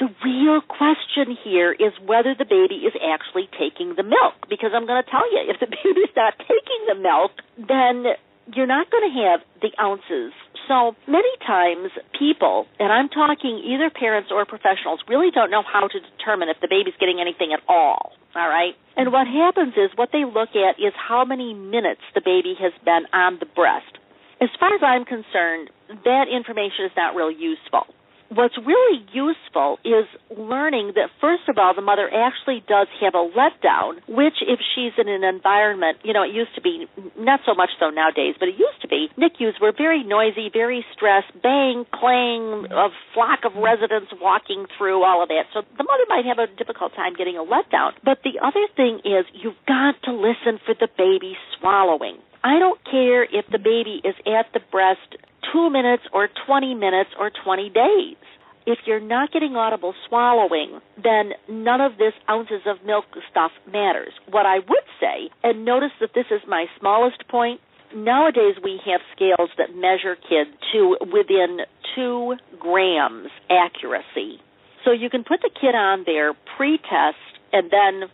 The 0.00 0.10
real 0.24 0.60
question 0.60 1.36
here 1.44 1.70
is 1.70 1.92
whether 2.04 2.34
the 2.34 2.44
baby 2.44 2.82
is 2.82 2.92
actually 2.98 3.46
taking 3.54 3.94
the 3.94 4.02
milk. 4.02 4.34
Because 4.50 4.72
I'm 4.74 4.86
going 4.86 5.02
to 5.02 5.08
tell 5.08 5.30
you, 5.30 5.46
if 5.46 5.60
the 5.60 5.66
baby's 5.70 6.10
not 6.16 6.34
taking 6.38 6.80
the 6.88 6.98
milk, 6.98 7.30
then 7.56 8.18
you're 8.54 8.66
not 8.66 8.90
going 8.90 9.10
to 9.10 9.14
have 9.28 9.40
the 9.60 9.70
ounces. 9.80 10.32
So 10.68 10.94
many 11.06 11.28
times 11.46 11.90
people, 12.18 12.66
and 12.78 12.92
I'm 12.92 13.08
talking 13.08 13.62
either 13.64 13.90
parents 13.90 14.30
or 14.32 14.44
professionals, 14.46 15.00
really 15.08 15.30
don't 15.30 15.50
know 15.50 15.62
how 15.62 15.88
to 15.88 15.98
determine 15.98 16.48
if 16.48 16.60
the 16.60 16.68
baby's 16.68 16.94
getting 17.00 17.20
anything 17.20 17.52
at 17.52 17.60
all. 17.68 18.12
All 18.34 18.48
right? 18.48 18.74
And 18.96 19.12
what 19.12 19.26
happens 19.26 19.74
is 19.74 19.90
what 19.96 20.10
they 20.12 20.24
look 20.24 20.54
at 20.54 20.78
is 20.78 20.92
how 20.96 21.24
many 21.24 21.52
minutes 21.54 22.02
the 22.14 22.22
baby 22.24 22.54
has 22.60 22.72
been 22.84 23.04
on 23.12 23.38
the 23.40 23.46
breast. 23.46 23.98
As 24.40 24.48
far 24.58 24.74
as 24.74 24.80
I'm 24.82 25.04
concerned, 25.04 25.70
that 26.04 26.26
information 26.28 26.86
is 26.86 26.92
not 26.96 27.14
really 27.14 27.36
useful 27.36 27.86
what's 28.34 28.56
really 28.58 29.04
useful 29.12 29.78
is 29.84 30.06
learning 30.36 30.92
that 30.94 31.08
first 31.20 31.48
of 31.48 31.58
all 31.58 31.74
the 31.74 31.82
mother 31.82 32.08
actually 32.12 32.62
does 32.68 32.88
have 33.00 33.14
a 33.14 33.24
letdown 33.36 34.00
which 34.08 34.40
if 34.42 34.60
she's 34.74 34.92
in 34.98 35.08
an 35.08 35.24
environment 35.24 35.98
you 36.02 36.12
know 36.12 36.22
it 36.22 36.32
used 36.34 36.54
to 36.54 36.60
be 36.60 36.86
not 37.18 37.40
so 37.46 37.54
much 37.54 37.70
so 37.78 37.90
nowadays 37.90 38.34
but 38.38 38.48
it 38.48 38.56
used 38.58 38.80
to 38.80 38.88
be 38.88 39.08
NICUs 39.16 39.60
were 39.60 39.72
very 39.76 40.02
noisy 40.02 40.50
very 40.52 40.84
stressed 40.94 41.32
bang 41.42 41.84
clang 41.92 42.66
a 42.70 42.88
flock 43.14 43.40
of 43.44 43.52
residents 43.56 44.12
walking 44.20 44.66
through 44.76 45.04
all 45.04 45.22
of 45.22 45.28
that. 45.28 45.44
So 45.52 45.62
the 45.76 45.84
mother 45.84 46.04
might 46.08 46.24
have 46.24 46.38
a 46.38 46.46
difficult 46.56 46.94
time 46.94 47.14
getting 47.14 47.36
a 47.36 47.44
letdown. 47.44 47.92
But 48.04 48.18
the 48.24 48.40
other 48.42 48.66
thing 48.76 49.00
is 49.04 49.26
you've 49.32 49.60
got 49.66 50.00
to 50.04 50.12
listen 50.12 50.58
for 50.64 50.74
the 50.78 50.88
baby 50.96 51.36
swallowing. 51.58 52.18
I 52.44 52.58
don't 52.58 52.82
care 52.84 53.22
if 53.22 53.46
the 53.50 53.58
baby 53.58 54.02
is 54.04 54.14
at 54.26 54.52
the 54.52 54.60
breast 54.70 55.16
two 55.52 55.70
minutes 55.70 56.04
or 56.12 56.28
20 56.46 56.74
minutes 56.74 57.10
or 57.18 57.30
20 57.44 57.70
days. 57.70 58.16
If 58.64 58.78
you're 58.86 59.00
not 59.00 59.32
getting 59.32 59.56
audible 59.56 59.92
swallowing, 60.08 60.80
then 61.02 61.32
none 61.48 61.80
of 61.80 61.98
this 61.98 62.12
ounces 62.30 62.62
of 62.66 62.76
milk 62.86 63.06
stuff 63.30 63.50
matters. 63.66 64.12
What 64.30 64.46
I 64.46 64.58
would 64.58 64.86
say, 65.00 65.30
and 65.42 65.64
notice 65.64 65.90
that 66.00 66.10
this 66.14 66.26
is 66.30 66.40
my 66.46 66.66
smallest 66.78 67.26
point, 67.28 67.60
nowadays 67.94 68.54
we 68.62 68.80
have 68.86 69.00
scales 69.14 69.50
that 69.58 69.74
measure 69.74 70.16
kids 70.16 70.50
to 70.72 70.96
within 71.12 71.58
two 71.96 72.36
grams 72.58 73.28
accuracy. 73.50 74.38
So 74.84 74.92
you 74.92 75.10
can 75.10 75.24
put 75.24 75.40
the 75.42 75.50
kid 75.50 75.74
on 75.74 76.04
there 76.06 76.32
pre-test 76.56 77.18
and 77.52 77.70
then 77.70 78.08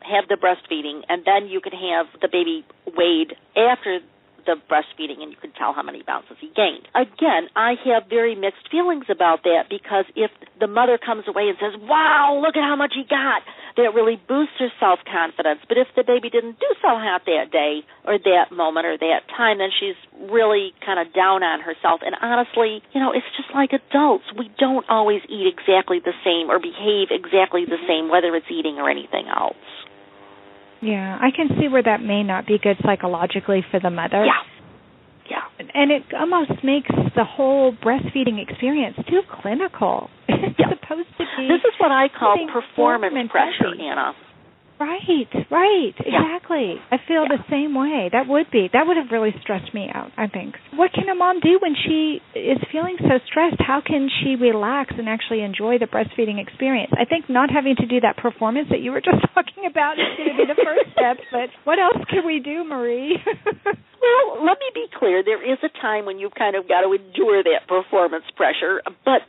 have 0.00 0.28
the 0.28 0.36
breastfeeding, 0.36 1.02
and 1.08 1.24
then 1.26 1.50
you 1.50 1.60
can 1.60 1.72
have 1.72 2.06
the 2.20 2.28
baby 2.28 2.64
weighed 2.96 3.36
after 3.56 3.98
the 4.46 4.56
breastfeeding 4.70 5.22
and 5.22 5.30
you 5.30 5.38
can 5.40 5.52
tell 5.52 5.72
how 5.72 5.82
many 5.82 6.02
bounces 6.02 6.36
he 6.40 6.50
gained. 6.54 6.88
Again, 6.94 7.48
I 7.56 7.74
have 7.86 8.08
very 8.08 8.34
mixed 8.34 8.70
feelings 8.70 9.06
about 9.08 9.44
that 9.44 9.68
because 9.68 10.04
if 10.16 10.30
the 10.58 10.66
mother 10.66 10.98
comes 10.98 11.24
away 11.28 11.48
and 11.48 11.56
says, 11.60 11.78
Wow, 11.88 12.40
look 12.42 12.56
at 12.56 12.62
how 12.62 12.76
much 12.76 12.92
he 12.94 13.04
got, 13.04 13.42
that 13.76 13.94
really 13.94 14.20
boosts 14.28 14.56
her 14.58 14.68
self 14.80 15.00
confidence. 15.06 15.60
But 15.68 15.78
if 15.78 15.88
the 15.96 16.04
baby 16.04 16.30
didn't 16.30 16.58
do 16.58 16.70
so 16.82 16.96
hot 16.96 17.22
that 17.26 17.50
day 17.52 17.82
or 18.04 18.18
that 18.18 18.52
moment 18.52 18.86
or 18.86 18.96
that 18.98 19.28
time, 19.36 19.58
then 19.58 19.70
she's 19.70 19.96
really 20.30 20.72
kind 20.84 20.98
of 20.98 21.12
down 21.14 21.42
on 21.42 21.60
herself. 21.60 22.00
And 22.04 22.14
honestly, 22.20 22.82
you 22.92 23.00
know, 23.00 23.12
it's 23.12 23.28
just 23.36 23.48
like 23.54 23.72
adults. 23.72 24.24
We 24.36 24.50
don't 24.58 24.88
always 24.88 25.22
eat 25.28 25.46
exactly 25.46 26.00
the 26.00 26.16
same 26.24 26.50
or 26.50 26.58
behave 26.58 27.08
exactly 27.10 27.64
the 27.64 27.80
mm-hmm. 27.80 27.88
same, 27.88 28.04
whether 28.10 28.34
it's 28.34 28.50
eating 28.50 28.76
or 28.76 28.90
anything 28.90 29.28
else. 29.28 29.56
Yeah, 30.82 31.18
I 31.20 31.30
can 31.34 31.48
see 31.60 31.68
where 31.68 31.82
that 31.82 32.02
may 32.02 32.22
not 32.22 32.46
be 32.46 32.58
good 32.58 32.76
psychologically 32.84 33.64
for 33.70 33.80
the 33.80 33.90
mother. 33.90 34.24
Yeah. 34.24 34.32
Yeah. 35.30 35.66
And 35.74 35.90
it 35.92 36.02
almost 36.18 36.50
makes 36.64 36.88
the 37.14 37.24
whole 37.24 37.72
breastfeeding 37.72 38.42
experience 38.42 38.96
too 39.08 39.22
clinical. 39.42 40.10
It's 40.28 40.58
Yeah. 40.58 40.70
supposed 40.70 41.08
to 41.18 41.24
be 41.36 41.48
This 41.48 41.60
is 41.60 41.74
what 41.78 41.92
I 41.92 42.08
call 42.08 42.36
performance 42.52 43.30
pressure. 43.30 43.74
Anna. 43.80 44.12
Right, 44.80 45.28
right, 45.50 45.94
Yeah. 46.06 46.22
exactly. 46.24 46.80
I 46.90 46.96
feel 47.06 47.24
Yeah. 47.28 47.36
the 47.36 47.44
same 47.50 47.74
way. 47.74 48.08
That 48.10 48.26
would 48.26 48.50
be 48.50 48.68
that 48.72 48.86
would 48.86 48.96
have 48.96 49.12
really 49.12 49.32
stressed 49.42 49.74
me 49.74 49.90
out. 49.92 50.10
I 50.16 50.26
think. 50.26 50.56
What 50.74 50.92
can 50.94 51.06
a 51.10 51.14
mom 51.14 51.40
do 51.40 51.58
when 51.60 51.74
she 51.74 52.22
is 52.34 52.56
feeling 52.72 52.96
so 52.98 53.18
stressed? 53.26 53.60
How 53.60 53.82
can 53.82 54.08
she 54.08 54.36
relax 54.36 54.94
and 54.96 55.06
actually 55.08 55.42
enjoy 55.42 55.76
the 55.78 55.86
breastfeeding 55.86 56.38
experience? 56.40 56.92
I 56.96 57.04
think 57.04 57.28
not 57.28 57.50
having 57.50 57.76
to 57.76 57.86
do 57.86 58.00
that 58.00 58.16
performance 58.16 58.68
that 58.70 58.80
you 58.80 58.90
were 58.92 59.00
just 59.10 59.20
talking 59.34 59.66
about 59.66 59.98
is 59.98 60.06
going 60.16 60.30
to 60.30 60.36
be 60.36 60.46
the 60.46 60.54
first 60.64 60.90
step. 60.96 61.18
But 61.30 61.50
what 61.64 61.78
else 61.78 62.02
can 62.08 62.24
we 62.24 62.40
do, 62.40 62.64
Marie? 62.64 63.18
Well, 64.00 64.42
let 64.46 64.56
me 64.58 64.64
be 64.72 64.86
clear. 64.98 65.22
There 65.22 65.42
is 65.44 65.58
a 65.62 65.68
time 65.78 66.06
when 66.06 66.18
you've 66.18 66.34
kind 66.34 66.56
of 66.56 66.66
got 66.66 66.80
to 66.80 66.92
endure 66.96 67.42
that 67.44 67.68
performance 67.68 68.24
pressure, 68.34 68.80
but 69.04 69.20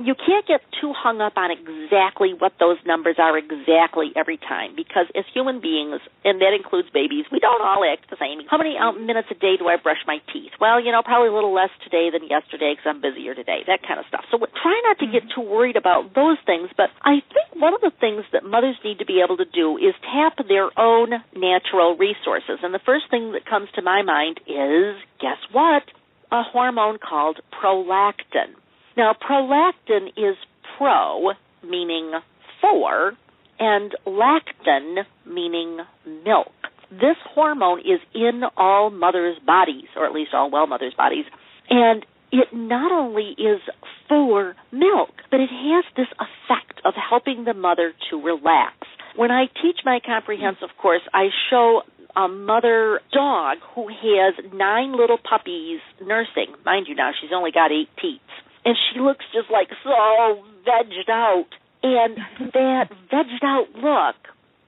you 0.00 0.14
can't 0.16 0.46
get 0.48 0.64
too 0.80 0.92
hung 0.96 1.20
up 1.20 1.36
on 1.36 1.52
exactly 1.52 2.32
what 2.32 2.56
those 2.58 2.78
numbers 2.86 3.16
are 3.18 3.36
exactly 3.36 4.12
every 4.16 4.38
time 4.38 4.72
because 4.74 5.04
as 5.14 5.24
human 5.32 5.60
beings, 5.60 6.00
and 6.24 6.40
that 6.40 6.56
includes 6.56 6.88
babies, 6.88 7.28
we 7.30 7.38
don't 7.38 7.60
all 7.60 7.84
act 7.84 8.08
the 8.08 8.16
same. 8.16 8.40
How 8.48 8.56
many 8.56 8.76
um, 8.80 9.04
minutes 9.04 9.28
a 9.30 9.36
day 9.36 9.60
do 9.60 9.68
I 9.68 9.76
brush 9.76 10.00
my 10.06 10.18
teeth? 10.32 10.56
Well, 10.60 10.80
you 10.80 10.90
know, 10.90 11.02
probably 11.04 11.28
a 11.28 11.36
little 11.36 11.52
less 11.52 11.70
today 11.84 12.08
than 12.08 12.24
yesterday 12.24 12.72
because 12.72 12.88
I'm 12.88 13.00
busier 13.04 13.34
today, 13.34 13.60
that 13.68 13.84
kind 13.84 14.00
of 14.00 14.06
stuff. 14.08 14.24
So 14.32 14.40
try 14.40 14.80
not 14.88 14.98
to 15.04 15.06
get 15.06 15.28
too 15.34 15.44
worried 15.44 15.76
about 15.76 16.14
those 16.14 16.40
things, 16.46 16.70
but 16.76 16.88
I 17.04 17.20
think 17.28 17.60
one 17.60 17.74
of 17.74 17.80
the 17.84 17.92
things 18.00 18.24
that 18.32 18.44
mothers 18.44 18.76
need 18.84 18.98
to 19.00 19.06
be 19.06 19.20
able 19.20 19.36
to 19.36 19.48
do 19.48 19.76
is 19.76 19.92
tap 20.00 20.40
their 20.48 20.72
own 20.80 21.12
natural 21.36 21.96
resources. 21.96 22.64
And 22.64 22.72
the 22.72 22.80
first 22.84 23.10
thing 23.10 23.32
that 23.32 23.44
comes 23.44 23.68
to 23.76 23.82
my 23.82 24.00
mind 24.00 24.40
is 24.48 24.96
guess 25.20 25.38
what? 25.52 25.84
A 26.32 26.42
hormone 26.42 26.98
called 26.98 27.40
prolactin. 27.52 28.56
Now, 28.96 29.14
prolactin 29.14 30.08
is 30.16 30.36
pro, 30.76 31.32
meaning 31.62 32.12
for, 32.60 33.12
and 33.58 33.94
lactin, 34.06 35.04
meaning 35.26 35.78
milk. 36.24 36.52
This 36.90 37.16
hormone 37.34 37.80
is 37.80 38.00
in 38.14 38.42
all 38.56 38.90
mothers' 38.90 39.38
bodies, 39.46 39.86
or 39.96 40.06
at 40.06 40.12
least 40.12 40.30
all 40.34 40.50
well 40.50 40.66
mothers' 40.66 40.94
bodies, 40.96 41.24
and 41.68 42.04
it 42.32 42.48
not 42.52 42.92
only 42.92 43.34
is 43.38 43.60
for 44.08 44.54
milk, 44.72 45.10
but 45.30 45.40
it 45.40 45.50
has 45.50 45.84
this 45.96 46.06
effect 46.14 46.80
of 46.84 46.94
helping 46.94 47.44
the 47.44 47.54
mother 47.54 47.92
to 48.10 48.20
relax. 48.20 48.74
When 49.16 49.30
I 49.30 49.46
teach 49.62 49.78
my 49.84 50.00
comprehensive 50.04 50.70
course, 50.80 51.02
I 51.12 51.28
show 51.48 51.82
a 52.16 52.28
mother 52.28 53.00
dog 53.12 53.58
who 53.74 53.88
has 53.88 54.52
nine 54.52 54.96
little 54.96 55.18
puppies 55.18 55.80
nursing. 56.00 56.54
Mind 56.64 56.86
you, 56.88 56.94
now 56.94 57.10
she's 57.20 57.30
only 57.34 57.52
got 57.52 57.70
eight 57.70 57.88
teats. 58.00 58.22
And 58.64 58.76
she 58.76 59.00
looks 59.00 59.24
just 59.32 59.50
like 59.50 59.68
so 59.82 60.42
vegged 60.66 61.08
out. 61.08 61.48
And 61.82 62.16
that 62.52 62.90
vegged 63.10 63.42
out 63.42 63.66
look 63.74 64.16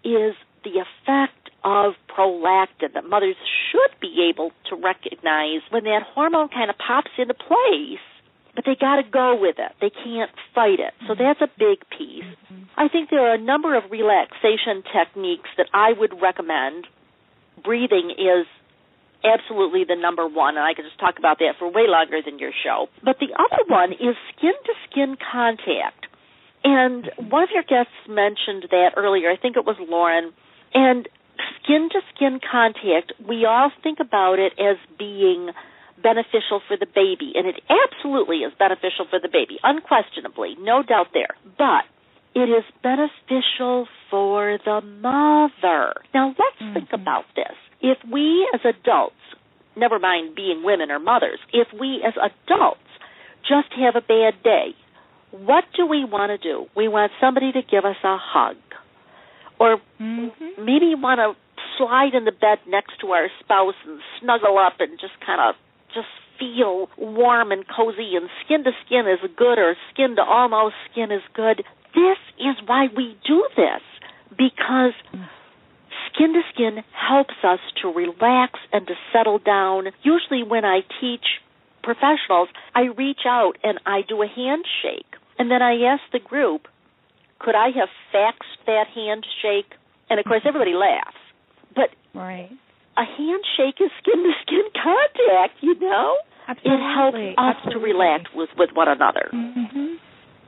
is 0.05 0.35
the 0.65 0.81
effect 0.81 1.51
of 1.65 1.95
prolactin 2.09 2.93
that 2.95 3.09
mothers 3.09 3.37
should 3.71 4.01
be 4.01 4.29
able 4.31 4.51
to 4.69 4.77
recognize 4.77 5.61
when 5.71 5.85
that 5.85 6.03
hormone 6.15 6.49
kind 6.49 6.71
of 6.71 6.77
pops 6.79 7.11
into 7.19 7.35
place, 7.35 8.03
but 8.55 8.65
they 8.65 8.75
got 8.75 8.97
to 8.97 9.03
go 9.03 9.39
with 9.41 9.57
it. 9.59 9.73
They 9.81 9.91
can't 9.91 10.31
fight 10.55 10.81
it. 10.81 10.95
So 11.07 11.15
mm-hmm. 11.15 11.23
that's 11.23 11.41
a 11.41 11.49
big 11.59 11.79
piece. 11.97 12.25
Mm-hmm. 12.25 12.63
I 12.77 12.89
think 12.89 13.11
there 13.11 13.27
are 13.31 13.35
a 13.35 13.41
number 13.41 13.77
of 13.77 13.85
relaxation 13.91 14.83
techniques 14.93 15.51
that 15.57 15.67
I 15.73 15.93
would 15.93 16.21
recommend. 16.21 16.87
Breathing 17.63 18.11
is 18.11 18.47
absolutely 19.25 19.85
the 19.85 19.97
number 19.97 20.27
one, 20.27 20.57
and 20.57 20.65
I 20.65 20.75
could 20.75 20.85
just 20.85 20.99
talk 20.99 21.19
about 21.19 21.39
that 21.39 21.55
for 21.59 21.71
way 21.71 21.87
longer 21.87 22.21
than 22.25 22.39
your 22.39 22.53
show. 22.53 22.89
But 23.05 23.17
the 23.19 23.33
other 23.35 23.65
one 23.67 23.93
is 23.93 24.17
skin 24.37 24.53
to 24.53 24.73
skin 24.91 25.17
contact. 25.17 26.07
And 26.65 27.11
one 27.31 27.43
of 27.43 27.51
your 27.53 27.65
guests 27.65 27.95
mentioned 28.09 28.67
that 28.71 28.95
earlier. 28.97 29.31
I 29.31 29.37
think 29.37 29.57
it 29.57 29.65
was 29.65 29.77
Lauren. 29.81 30.33
And 30.75 31.09
skin 31.63 31.89
to 31.91 32.01
skin 32.15 32.41
contact, 32.41 33.13
we 33.27 33.45
all 33.45 33.71
think 33.83 33.99
about 34.01 34.39
it 34.39 34.53
as 34.59 34.77
being 34.99 35.51
beneficial 36.03 36.61
for 36.67 36.77
the 36.77 36.87
baby, 36.87 37.33
and 37.35 37.47
it 37.47 37.63
absolutely 37.71 38.39
is 38.39 38.53
beneficial 38.59 39.07
for 39.09 39.21
the 39.21 39.29
baby, 39.29 39.59
unquestionably, 39.63 40.57
no 40.59 40.83
doubt 40.83 41.09
there. 41.15 41.35
But 41.57 41.85
it 42.35 42.49
is 42.51 42.65
beneficial 42.83 43.87
for 44.11 44.59
the 44.65 44.81
mother. 44.81 45.95
Now 46.13 46.29
let's 46.29 46.59
mm-hmm. 46.61 46.75
think 46.75 46.89
about 46.93 47.25
this. 47.37 47.55
If 47.83 47.99
we 48.11 48.49
as 48.55 48.61
adults, 48.65 49.17
never 49.77 49.99
mind 49.99 50.35
being 50.35 50.63
women 50.65 50.91
or 50.91 50.99
mothers, 50.99 51.39
if 51.53 51.69
we 51.79 52.03
as 52.07 52.15
adults 52.17 52.81
just 53.43 53.73
have 53.79 53.97
a 53.97 54.01
bad 54.01 54.43
day, 54.43 54.75
what 55.33 55.65
do 55.77 55.87
we 55.87 56.05
want 56.05 56.31
to 56.31 56.39
do? 56.39 56.67
We 56.77 56.89
want 56.89 57.13
somebody 57.21 57.53
to 57.53 57.63
give 57.63 57.85
us 57.85 57.97
a 58.05 58.17
hug. 58.21 58.57
Or 59.59 59.79
mm-hmm. 60.01 60.65
maybe 60.65 60.87
you 60.87 60.99
want 61.01 61.19
to 61.19 61.35
slide 61.79 62.15
in 62.15 62.25
the 62.25 62.33
bed 62.33 62.59
next 62.69 63.01
to 63.01 63.09
our 63.09 63.29
spouse 63.41 63.75
and 63.87 64.01
snuggle 64.21 64.59
up 64.59 64.75
and 64.81 64.99
just 65.01 65.15
kind 65.25 65.41
of 65.41 65.55
just 65.95 66.09
feel 66.39 66.89
warm 66.99 67.53
and 67.53 67.65
cozy 67.69 68.15
and 68.17 68.29
skin 68.45 68.65
to 68.65 68.73
skin 68.85 69.07
is 69.07 69.21
good 69.37 69.59
or 69.59 69.77
skin 69.93 70.17
to 70.17 70.23
almost 70.23 70.75
skin 70.91 71.11
is 71.11 71.23
good. 71.35 71.63
This 71.95 72.19
is 72.39 72.57
why 72.67 72.89
we 72.97 73.17
do 73.27 73.47
this 73.57 73.83
because 74.31 74.95
skin 76.13 76.33
to 76.35 76.43
skin 76.53 76.85
helps 76.93 77.35
us 77.43 77.61
to 77.83 77.89
relax 77.89 78.59
and 78.73 78.87
to 78.87 78.95
settle 79.13 79.39
down. 79.39 79.87
Usually 80.03 80.43
when 80.43 80.65
I 80.65 80.81
teach 81.01 81.25
professionals, 81.83 82.49
I 82.75 82.93
reach 82.97 83.27
out 83.27 83.55
and 83.63 83.81
I 83.87 84.03
do 84.09 84.23
a 84.23 84.27
handshake. 84.27 85.07
And 85.39 85.51
then 85.51 85.63
I 85.63 85.83
ask 85.83 86.03
the 86.13 86.21
group, 86.21 86.69
could 87.39 87.55
I 87.55 87.69
have 87.75 87.89
faxed 88.15 88.65
that 88.67 88.87
handshake? 88.95 89.73
And 90.09 90.21
of 90.21 90.27
course 90.27 90.43
everybody 90.47 90.75
laughs. 90.75 91.17
But 91.75 91.91
right. 92.15 92.51
a 92.97 93.05
handshake 93.05 93.81
is 93.81 93.91
skin 94.01 94.23
to 94.23 94.33
skin 94.43 94.67
contact, 94.75 95.59
you 95.61 95.79
know? 95.81 96.17
Absolutely. 96.47 96.75
It 96.75 96.95
helps 96.95 97.17
us 97.17 97.57
Absolutely. 97.57 97.73
to 97.73 97.79
relax 97.79 98.25
with, 98.35 98.51
with 98.59 98.71
one 98.75 98.89
another. 98.89 99.31
Mm-hmm. 99.33 99.95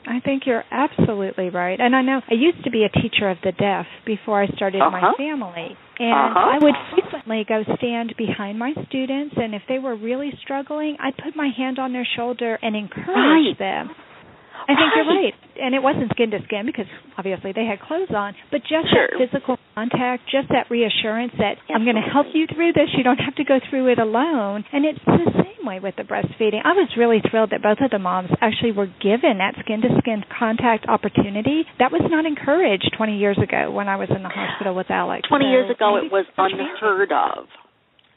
I 0.07 0.21
think 0.21 0.43
you're 0.47 0.65
absolutely 0.71 1.51
right. 1.51 1.79
And 1.81 1.95
I 1.97 2.03
know 2.03 2.21
I 2.31 2.35
used 2.35 2.65
to 2.65 2.71
be 2.71 2.85
a 2.85 2.89
teacher 2.89 3.29
of 3.29 3.39
the 3.43 3.53
deaf 3.53 3.87
before 4.07 4.43
I 4.43 4.47
started 4.49 4.81
uh-huh. 4.81 4.91
my 4.91 5.13
family. 5.17 5.77
And 5.99 6.37
uh-huh. 6.37 6.39
I 6.39 6.59
would 6.61 6.75
frequently 6.93 7.45
go 7.49 7.63
stand 7.77 8.15
behind 8.19 8.59
my 8.59 8.73
students 8.89 9.35
and 9.37 9.55
if 9.55 9.63
they 9.69 9.79
were 9.79 9.97
really 9.97 10.33
struggling, 10.43 10.97
I'd 11.01 11.17
put 11.17 11.37
my 11.37 11.51
hand 11.57 11.79
on 11.79 11.93
their 11.93 12.07
shoulder 12.17 12.59
and 12.61 12.75
encourage 12.75 13.07
right. 13.07 13.59
them. 13.59 13.91
I 14.65 14.75
think 14.75 14.91
you're 14.97 15.09
right. 15.09 15.35
And 15.61 15.75
it 15.75 15.83
wasn't 15.83 16.11
skin 16.11 16.31
to 16.33 16.41
skin 16.45 16.67
because 16.67 16.89
obviously 17.17 17.53
they 17.53 17.65
had 17.65 17.81
clothes 17.81 18.11
on, 18.11 18.35
but 18.51 18.61
just 18.67 18.91
sure. 18.91 19.07
that 19.07 19.21
physical 19.21 19.57
contact, 19.75 20.25
just 20.31 20.49
that 20.51 20.71
reassurance 20.71 21.33
that 21.39 21.61
Absolutely. 21.61 21.75
I'm 21.75 21.85
going 21.85 22.01
to 22.01 22.09
help 22.09 22.27
you 22.35 22.47
through 22.51 22.73
this. 22.73 22.91
You 22.97 23.05
don't 23.05 23.23
have 23.23 23.37
to 23.37 23.45
go 23.45 23.61
through 23.71 23.93
it 23.93 23.99
alone. 23.99 24.65
And 24.73 24.85
it's 24.85 25.03
the 25.05 25.31
same 25.31 25.63
way 25.63 25.79
with 25.79 25.97
the 25.97 26.03
breastfeeding. 26.03 26.65
I 26.65 26.75
was 26.75 26.91
really 26.97 27.23
thrilled 27.23 27.51
that 27.51 27.63
both 27.63 27.79
of 27.81 27.91
the 27.91 28.03
moms 28.03 28.31
actually 28.41 28.73
were 28.73 28.91
given 29.01 29.39
that 29.39 29.55
skin 29.63 29.81
to 29.83 29.91
skin 30.03 30.25
contact 30.27 30.87
opportunity. 30.89 31.65
That 31.79 31.93
was 31.93 32.03
not 32.11 32.27
encouraged 32.27 32.91
20 32.97 33.19
years 33.19 33.39
ago 33.39 33.71
when 33.71 33.89
I 33.89 33.97
was 33.97 34.09
in 34.11 34.23
the 34.23 34.33
hospital 34.33 34.75
with 34.75 34.91
Alex. 34.91 35.29
20 35.29 35.45
so 35.45 35.51
years 35.51 35.71
ago, 35.71 35.97
it 35.97 36.11
was 36.11 36.27
unheard 36.37 37.13
of. 37.13 37.47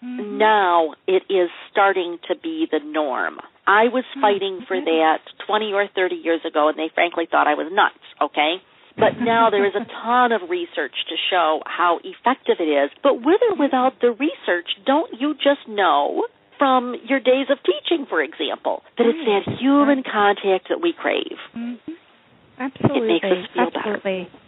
Mm-hmm. 0.03 0.37
Now 0.37 0.93
it 1.07 1.23
is 1.29 1.49
starting 1.71 2.19
to 2.27 2.35
be 2.35 2.67
the 2.69 2.79
norm. 2.83 3.39
I 3.65 3.89
was 3.91 4.03
mm-hmm. 4.11 4.21
fighting 4.21 4.65
for 4.67 4.79
that 4.79 5.19
20 5.45 5.73
or 5.73 5.87
30 5.93 6.15
years 6.15 6.41
ago, 6.47 6.69
and 6.69 6.77
they 6.77 6.89
frankly 6.93 7.27
thought 7.29 7.47
I 7.47 7.55
was 7.55 7.67
nuts, 7.71 8.03
okay? 8.21 8.61
But 8.97 9.21
now 9.21 9.49
there 9.51 9.65
is 9.65 9.73
a 9.75 9.85
ton 10.01 10.31
of 10.31 10.49
research 10.49 10.95
to 11.09 11.15
show 11.29 11.61
how 11.67 11.99
effective 12.03 12.57
it 12.59 12.69
is. 12.69 12.89
But 13.03 13.21
with 13.21 13.41
or 13.47 13.55
without 13.55 14.01
the 14.01 14.09
research, 14.09 14.65
don't 14.87 15.13
you 15.19 15.35
just 15.35 15.67
know 15.67 16.25
from 16.57 16.95
your 17.05 17.19
days 17.19 17.45
of 17.51 17.59
teaching, 17.61 18.07
for 18.09 18.23
example, 18.23 18.81
that 18.97 19.05
it's 19.05 19.21
that 19.29 19.59
human 19.59 20.01
contact 20.01 20.69
that 20.69 20.81
we 20.81 20.93
crave? 20.97 21.37
Mm-hmm. 21.55 21.91
Absolutely. 22.57 22.97
It 22.97 23.21
makes 23.21 23.25
us 23.25 23.53
feel 23.53 23.69
Absolutely. 23.69 24.23
better. 24.23 24.46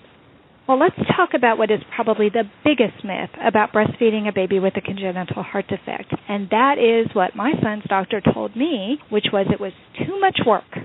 Well, 0.69 0.77
let's 0.77 0.95
talk 1.17 1.29
about 1.33 1.57
what 1.57 1.71
is 1.71 1.79
probably 1.95 2.29
the 2.29 2.43
biggest 2.63 3.03
myth 3.03 3.31
about 3.43 3.73
breastfeeding 3.73 4.29
a 4.29 4.31
baby 4.31 4.59
with 4.59 4.77
a 4.77 4.81
congenital 4.81 5.41
heart 5.41 5.65
defect. 5.67 6.13
And 6.27 6.47
that 6.51 6.75
is 6.77 7.09
what 7.15 7.35
my 7.35 7.53
son's 7.63 7.85
doctor 7.89 8.21
told 8.21 8.55
me, 8.55 8.99
which 9.09 9.25
was 9.33 9.47
it 9.51 9.59
was 9.59 9.71
too 9.97 10.19
much 10.19 10.37
work. 10.45 10.77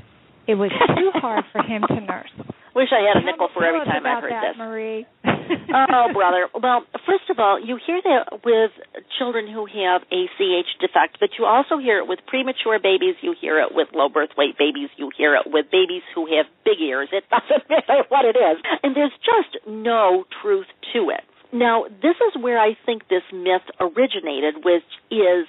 It 0.48 0.54
was 0.54 0.70
too 0.70 1.10
hard 1.12 1.44
for 1.52 1.60
him 1.62 1.82
to 1.86 2.00
nurse. 2.00 2.30
Wish 2.74 2.90
I 2.90 3.06
had 3.06 3.22
a 3.22 3.24
nickel 3.24 3.48
for 3.54 3.64
every 3.64 3.86
time 3.86 4.02
I 4.02 4.20
heard 4.20 4.32
that, 4.34 4.52
this. 4.52 4.58
Marie. 4.58 5.06
oh, 5.22 6.10
brother. 6.12 6.50
Well, 6.50 6.82
first 7.06 7.30
of 7.30 7.38
all, 7.38 7.62
you 7.62 7.78
hear 7.78 8.02
that 8.02 8.42
with 8.44 8.74
children 9.16 9.46
who 9.46 9.66
have 9.66 10.02
a 10.10 10.26
CH 10.34 10.66
defect, 10.82 11.18
but 11.20 11.30
you 11.38 11.46
also 11.46 11.78
hear 11.78 11.98
it 11.98 12.08
with 12.08 12.18
premature 12.26 12.82
babies. 12.82 13.14
You 13.22 13.34
hear 13.40 13.62
it 13.62 13.70
with 13.70 13.88
low 13.94 14.08
birth 14.08 14.30
weight 14.36 14.58
babies. 14.58 14.90
You 14.96 15.10
hear 15.16 15.36
it 15.36 15.46
with 15.46 15.70
babies 15.70 16.02
who 16.14 16.26
have 16.34 16.46
big 16.64 16.82
ears. 16.82 17.08
It 17.12 17.22
doesn't 17.30 17.70
matter 17.70 18.02
what 18.08 18.24
it 18.26 18.34
is. 18.34 18.58
And 18.82 18.96
there's 18.96 19.14
just 19.22 19.54
no 19.68 20.24
truth 20.42 20.66
to 20.94 21.10
it. 21.14 21.22
Now, 21.52 21.84
this 22.02 22.18
is 22.26 22.42
where 22.42 22.58
I 22.58 22.74
think 22.84 23.06
this 23.06 23.22
myth 23.32 23.62
originated, 23.78 24.66
which 24.66 24.90
is 25.14 25.46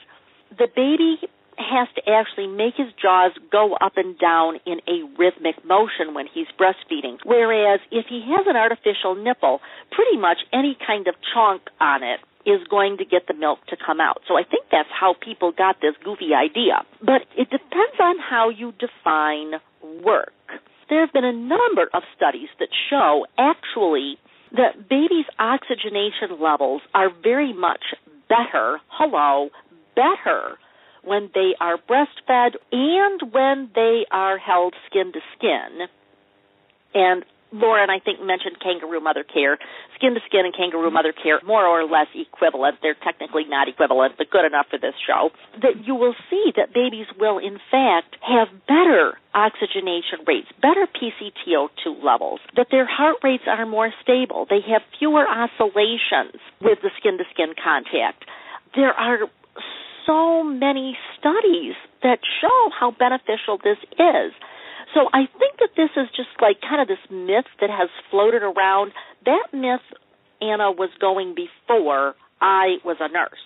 the 0.54 0.70
baby 0.70 1.18
has 1.58 1.88
to 1.96 2.02
actually 2.10 2.48
make 2.48 2.76
his 2.76 2.92
jaws 3.02 3.32
go 3.52 3.74
up 3.76 3.98
and 3.98 4.18
down 4.20 4.60
in 4.66 4.80
a 4.88 5.04
rhythmic 5.18 5.64
motion 5.66 6.14
when 6.14 6.28
he's 6.32 6.48
breastfeeding. 6.60 7.18
Whereas 7.24 7.80
if 7.92 8.06
he 8.08 8.24
has 8.36 8.46
an 8.48 8.56
artificial 8.56 9.16
nipple, 9.16 9.62
pretty 9.92 10.18
much 10.18 10.38
any 10.54 10.78
kind 10.86 11.08
of 11.08 11.16
chunk 11.34 11.62
on 11.80 12.04
it 12.04 12.20
is 12.46 12.62
going 12.70 12.98
to 12.98 13.06
get 13.06 13.28
the 13.28 13.34
milk 13.34 13.60
to 13.68 13.78
come 13.78 14.00
out. 14.00 14.22
So 14.28 14.38
I 14.38 14.44
think 14.44 14.66
that's 14.72 14.90
how 14.92 15.16
people 15.20 15.52
got 15.52 15.82
this 15.82 15.96
goofy 16.04 16.34
idea. 16.36 16.86
But 17.02 17.26
it 17.36 17.50
depends 17.50 17.98
on 18.00 18.18
how 18.20 18.50
you 18.50 18.74
define 18.78 19.60
work. 20.04 20.32
There 20.90 21.02
have 21.02 21.14
been 21.14 21.26
a 21.26 21.34
number 21.34 21.90
of 21.94 22.04
studies 22.16 22.50
that 22.60 22.70
show 22.90 23.26
actually 23.38 24.18
that 24.52 24.88
babies' 24.88 25.26
oxygenation 25.40 26.40
levels 26.40 26.82
are 26.94 27.10
very 27.10 27.52
much 27.52 27.82
better, 28.30 28.80
hello, 28.90 29.50
better 29.96 30.58
when 31.06 31.30
they 31.34 31.54
are 31.60 31.78
breastfed 31.78 32.56
and 32.72 33.34
when 33.34 33.70
they 33.76 34.06
are 34.12 34.38
held 34.38 34.74
skin 34.90 35.12
to 35.14 35.20
skin. 35.38 35.88
And 36.94 37.26
Lauren, 37.52 37.90
I 37.90 38.00
think, 38.00 38.20
mentioned 38.20 38.60
kangaroo 38.60 39.00
mother 39.00 39.24
care. 39.24 39.58
Skin 39.96 40.14
to 40.14 40.20
skin 40.26 40.46
and 40.46 40.54
kangaroo 40.54 40.92
mother 40.92 41.14
care, 41.14 41.40
more 41.46 41.66
or 41.66 41.86
less 41.86 42.08
equivalent. 42.14 42.78
They're 42.82 43.00
technically 43.02 43.46
not 43.46 43.70
equivalent, 43.70 44.16
but 44.18 44.30
good 44.30 44.46
enough 44.46 44.68
for 44.70 44.78
this 44.78 44.96
show. 45.08 45.30
That 45.62 45.88
you 45.88 45.96
will 45.96 46.16
see 46.30 46.52
that 46.58 46.74
babies 46.74 47.08
will, 47.18 47.38
in 47.38 47.60
fact, 47.72 48.18
have 48.22 48.50
better 48.68 49.18
oxygenation 49.34 50.28
rates, 50.28 50.48
better 50.62 50.88
PCTO2 50.88 52.04
levels, 52.04 52.40
that 52.56 52.68
their 52.72 52.86
heart 52.86 53.18
rates 53.24 53.44
are 53.48 53.66
more 53.66 53.94
stable. 54.02 54.48
They 54.50 54.62
have 54.68 54.82
fewer 55.00 55.26
oscillations 55.28 56.42
with 56.60 56.80
the 56.82 56.92
skin 57.00 57.18
to 57.20 57.24
skin 57.32 57.54
contact. 57.56 58.26
There 58.76 58.92
are 58.92 59.30
so 60.06 60.44
many 60.44 60.98
studies 61.18 61.74
that 62.04 62.20
show 62.42 62.70
how 62.78 62.92
beneficial 62.92 63.58
this 63.64 63.78
is. 63.98 64.32
So 64.94 65.10
I 65.14 65.28
think 65.40 65.60
that 65.60 65.76
this 65.76 65.90
is 65.98 66.08
just 66.16 66.30
like 66.42 66.62
kind 66.62 66.82
of 66.82 66.88
this 66.88 67.04
myth 67.10 67.50
that 67.60 67.70
has 67.70 67.90
floated 68.10 68.44
around. 68.44 68.94
That 69.26 69.48
myth, 69.52 69.84
Anna, 70.42 70.72
was 70.72 70.90
going 71.02 71.36
before 71.36 72.16
I 72.40 72.78
was 72.86 72.98
a 73.00 73.12
nurse. 73.12 73.44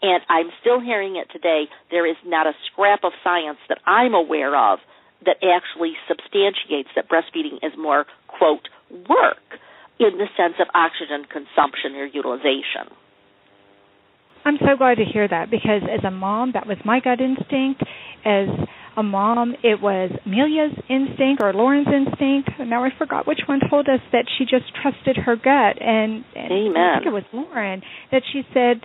And 0.00 0.22
I'm 0.28 0.50
still 0.60 0.80
hearing 0.80 1.16
it 1.16 1.28
today. 1.30 1.66
There 1.90 2.08
is 2.08 2.16
not 2.24 2.46
a 2.46 2.52
scrap 2.66 3.04
of 3.04 3.12
science 3.22 3.58
that 3.68 3.78
I'm 3.86 4.14
aware 4.14 4.56
of 4.56 4.78
that 5.24 5.36
actually 5.42 5.94
substantiates 6.08 6.88
that 6.96 7.08
breastfeeding 7.08 7.62
is 7.62 7.72
more, 7.78 8.06
quote, 8.26 8.68
work 8.90 9.60
in 10.00 10.18
the 10.18 10.26
sense 10.36 10.54
of 10.58 10.66
oxygen 10.74 11.24
consumption 11.30 11.94
or 11.94 12.06
utilization. 12.06 12.90
I'm 14.44 14.56
so 14.58 14.76
glad 14.76 14.96
to 14.96 15.04
hear 15.04 15.26
that 15.28 15.50
because 15.50 15.82
as 15.90 16.04
a 16.04 16.10
mom, 16.10 16.52
that 16.54 16.66
was 16.66 16.76
my 16.84 17.00
gut 17.00 17.20
instinct. 17.20 17.82
As 18.24 18.48
a 18.96 19.02
mom, 19.02 19.54
it 19.62 19.80
was 19.80 20.10
Amelia's 20.26 20.72
instinct 20.88 21.42
or 21.42 21.52
Lauren's 21.52 21.86
instinct. 21.88 22.50
Now 22.60 22.84
I 22.84 22.90
forgot 22.98 23.26
which 23.26 23.40
one 23.46 23.60
told 23.70 23.88
us 23.88 24.00
that 24.12 24.26
she 24.36 24.44
just 24.44 24.64
trusted 24.80 25.16
her 25.16 25.36
gut, 25.36 25.80
and, 25.80 26.24
and 26.34 26.50
Amen. 26.52 26.76
I 26.76 26.94
think 26.98 27.06
it 27.06 27.12
was 27.12 27.24
Lauren 27.32 27.82
that 28.10 28.22
she 28.32 28.42
said. 28.52 28.80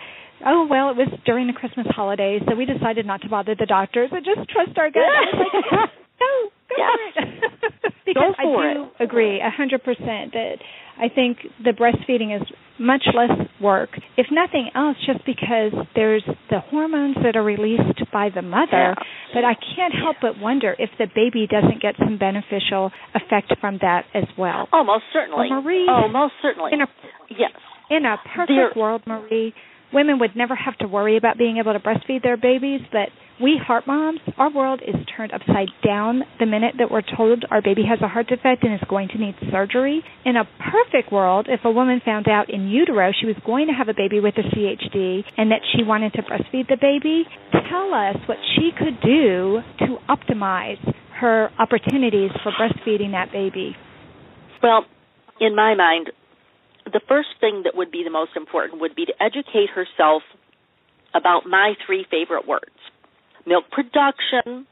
Oh 0.45 0.68
well, 0.70 0.91
it 0.91 0.97
was 0.97 1.10
during 1.26 1.47
the 1.47 1.53
Christmas 1.53 1.88
holidays, 1.89 2.43
so 2.47 2.53
we 2.55 2.66
decided 2.66 3.08
not 3.08 3.22
to 3.24 3.28
bother 3.28 3.55
the 3.58 3.66
doctors 3.66 4.12
and 4.14 4.24
just 4.24 4.47
trust 4.51 4.78
our 4.78 4.91
gut. 4.91 5.01
Like, 5.34 5.89
no, 6.22 6.51
go 6.70 6.76
yes. 6.78 6.93
for 7.16 7.22
it. 7.24 7.93
because 8.05 8.36
go 8.38 8.43
for 8.43 8.62
I 8.70 8.74
do 8.76 8.84
it. 8.99 9.03
agree 9.03 9.41
a 9.41 9.49
hundred 9.49 9.84
percent 9.84 10.34
that 10.34 10.58
I 11.00 11.10
think 11.14 11.38
the 11.64 11.72
breastfeeding 11.72 12.36
is 12.36 12.48
much 12.80 13.04
less 13.16 13.48
work, 13.62 13.89
if 14.18 14.28
nothing 14.32 14.70
else, 14.76 14.98
just 15.06 15.26
because 15.26 15.72
there's 15.95 16.24
the 16.50 16.60
hormones 16.60 17.16
that 17.24 17.36
are 17.36 17.43
released 17.43 18.00
by 18.14 18.30
the 18.34 18.41
mother. 18.41 18.95
But 19.34 19.43
I 19.43 19.54
can't 19.76 19.93
help 19.93 20.18
but 20.22 20.39
wonder 20.39 20.76
if 20.78 20.89
the 21.00 21.08
baby 21.14 21.48
doesn't 21.50 21.82
get 21.82 21.95
some 21.98 22.18
beneficial 22.18 22.91
effect 23.16 23.54
from 23.60 23.80
that 23.82 24.06
as 24.14 24.26
well. 24.38 24.68
Oh, 24.72 24.84
most 24.84 25.06
certainly. 25.14 25.48
Well, 25.50 25.62
Marie, 25.62 25.88
oh, 25.89 26.08
most 26.08 26.34
certainly. 26.41 26.72
In 26.74 26.82
a, 26.82 26.88
yes. 27.30 27.52
In 27.89 28.06
a 28.06 28.18
perfect 28.36 28.50
There- 28.50 28.74
world, 28.76 29.02
Marie, 29.08 29.54
women 29.93 30.19
would 30.19 30.35
never 30.35 30.55
have 30.55 30.77
to 30.79 30.88
worry 30.88 31.17
about 31.17 31.38
being 31.38 31.57
able 31.57 31.73
to 31.73 31.79
breastfeed 31.79 32.23
their 32.23 32.38
babies, 32.38 32.81
but 32.91 33.09
we 33.41 33.59
heart 33.63 33.85
moms, 33.85 34.19
our 34.38 34.51
world 34.51 34.81
is 34.81 34.95
turned 35.15 35.31
upside 35.31 35.69
down 35.85 36.23
the 36.39 36.45
minute 36.47 36.75
that 36.79 36.89
we're 36.89 37.03
told 37.15 37.45
our 37.51 37.61
baby 37.61 37.83
has 37.88 37.99
a 38.01 38.07
heart 38.07 38.27
defect 38.27 38.63
and 38.63 38.73
is 38.73 38.81
going 38.89 39.09
to 39.09 39.17
need 39.19 39.35
surgery. 39.51 40.03
In 40.25 40.35
a 40.35 40.43
perfect 40.71 41.11
world, 41.11 41.45
if 41.47 41.59
a 41.63 41.71
woman 41.71 42.01
found 42.03 42.27
out 42.27 42.49
in 42.49 42.67
utero 42.67 43.11
she 43.17 43.27
was 43.27 43.35
going 43.45 43.67
to 43.67 43.73
have 43.73 43.89
a 43.89 43.93
baby 43.93 44.19
with 44.19 44.33
a 44.38 44.41
CHD 44.41 45.23
and 45.38 45.51
that 45.51 45.61
she 45.75 45.83
wanted 45.83 46.13
to 46.13 46.23
breastfeed 46.23 46.67
the 46.67 46.77
baby, 46.81 47.25
tell 47.69 47.93
us 47.93 48.17
what 48.25 48.38
she 48.55 48.71
could 48.77 48.99
do 49.01 49.59
to 49.79 49.97
optimize 50.09 50.81
her 51.19 51.49
opportunities 51.59 52.31
for 52.41 52.51
breastfeeding 52.59 53.11
that 53.11 53.31
baby. 53.31 53.75
Well, 54.63 54.85
in 55.39 55.55
my 55.55 55.75
mind, 55.75 56.11
the 56.88 57.01
first 57.07 57.29
thing 57.39 57.63
that 57.63 57.75
would 57.75 57.91
be 57.91 58.03
the 58.03 58.09
most 58.11 58.31
important 58.35 58.81
would 58.81 58.95
be 58.95 59.05
to 59.05 59.13
educate 59.21 59.69
herself 59.73 60.23
about 61.13 61.45
my 61.45 61.73
three 61.85 62.05
favorite 62.09 62.47
words 62.47 62.71
milk 63.45 63.65
production, 63.71 64.67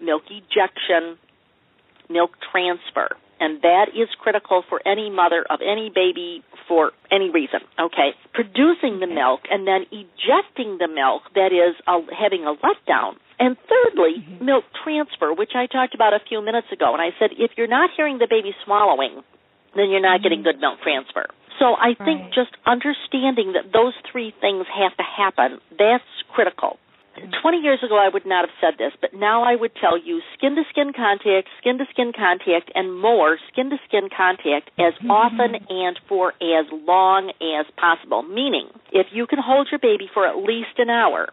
milk 0.00 0.22
ejection, 0.30 1.18
milk 2.08 2.30
transfer. 2.52 3.08
And 3.40 3.62
that 3.62 3.86
is 3.96 4.08
critical 4.20 4.62
for 4.68 4.86
any 4.86 5.08
mother 5.08 5.44
of 5.48 5.60
any 5.64 5.90
baby 5.94 6.44
for 6.68 6.92
any 7.10 7.30
reason. 7.30 7.60
Okay. 7.80 8.10
Producing 8.34 9.00
the 9.00 9.06
milk 9.06 9.40
and 9.50 9.66
then 9.66 9.86
ejecting 9.90 10.76
the 10.78 10.86
milk, 10.88 11.22
that 11.34 11.48
is, 11.50 11.74
uh, 11.88 12.00
having 12.12 12.44
a 12.44 12.52
letdown. 12.54 13.14
And 13.38 13.56
thirdly, 13.66 14.20
Mm-hmm. 14.20 14.44
milk 14.44 14.64
transfer, 14.84 15.32
which 15.32 15.52
I 15.56 15.66
talked 15.66 15.94
about 15.94 16.12
a 16.12 16.20
few 16.28 16.44
minutes 16.44 16.66
ago. 16.70 16.92
And 16.92 17.00
I 17.00 17.16
said, 17.18 17.30
if 17.38 17.52
you're 17.56 17.66
not 17.66 17.88
hearing 17.96 18.18
the 18.18 18.28
baby 18.28 18.54
swallowing, 18.64 19.22
then 19.74 19.90
you're 19.90 20.00
not 20.00 20.22
getting 20.22 20.40
mm-hmm. 20.40 20.56
good 20.56 20.60
milk 20.60 20.80
transfer. 20.82 21.26
So 21.58 21.76
I 21.76 21.94
think 21.94 22.22
Right. 22.22 22.32
just 22.32 22.56
understanding 22.64 23.52
that 23.52 23.72
those 23.72 23.94
three 24.10 24.32
things 24.40 24.66
have 24.68 24.96
to 24.96 25.02
happen, 25.02 25.60
that's 25.78 26.04
critical. 26.32 26.78
Mm-hmm. 27.16 27.30
20 27.42 27.58
years 27.58 27.82
ago, 27.82 27.98
I 27.98 28.08
would 28.08 28.24
not 28.24 28.48
have 28.48 28.56
said 28.60 28.78
this, 28.78 28.92
but 29.00 29.12
now 29.12 29.42
I 29.42 29.56
would 29.56 29.74
tell 29.76 29.98
you 29.98 30.22
skin 30.34 30.56
to 30.56 30.64
skin 30.70 30.92
contact, 30.94 31.48
skin 31.58 31.76
to 31.78 31.84
skin 31.90 32.12
contact, 32.16 32.70
and 32.74 32.98
more 32.98 33.38
skin 33.52 33.68
to 33.70 33.78
skin 33.88 34.08
contact 34.08 34.70
as 34.78 34.94
mm-hmm. 34.94 35.10
often 35.10 35.56
and 35.68 36.00
for 36.08 36.32
as 36.40 36.66
long 36.72 37.32
as 37.42 37.66
possible. 37.76 38.22
Meaning, 38.22 38.68
if 38.92 39.08
you 39.12 39.26
can 39.26 39.38
hold 39.38 39.68
your 39.70 39.80
baby 39.80 40.08
for 40.14 40.26
at 40.26 40.36
least 40.36 40.78
an 40.78 40.88
hour, 40.88 41.28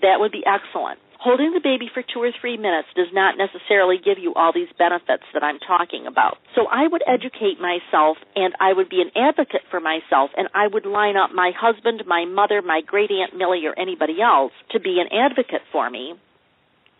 that 0.00 0.20
would 0.20 0.32
be 0.32 0.44
excellent. 0.46 1.00
Holding 1.18 1.52
the 1.52 1.60
baby 1.60 1.90
for 1.92 2.02
two 2.02 2.22
or 2.22 2.30
three 2.40 2.56
minutes 2.56 2.88
does 2.94 3.10
not 3.12 3.34
necessarily 3.36 3.98
give 3.98 4.18
you 4.18 4.34
all 4.34 4.52
these 4.54 4.70
benefits 4.78 5.24
that 5.34 5.42
I'm 5.42 5.58
talking 5.58 6.06
about. 6.06 6.38
So 6.54 6.66
I 6.70 6.86
would 6.86 7.02
educate 7.06 7.58
myself 7.58 8.18
and 8.36 8.54
I 8.60 8.72
would 8.72 8.88
be 8.88 9.02
an 9.02 9.10
advocate 9.18 9.62
for 9.68 9.80
myself 9.80 10.30
and 10.36 10.48
I 10.54 10.68
would 10.68 10.86
line 10.86 11.16
up 11.16 11.34
my 11.34 11.50
husband, 11.58 12.04
my 12.06 12.24
mother, 12.24 12.62
my 12.62 12.82
great 12.86 13.10
aunt 13.10 13.36
Millie, 13.36 13.66
or 13.66 13.76
anybody 13.76 14.22
else 14.22 14.52
to 14.70 14.78
be 14.78 15.02
an 15.02 15.10
advocate 15.10 15.62
for 15.72 15.90
me. 15.90 16.14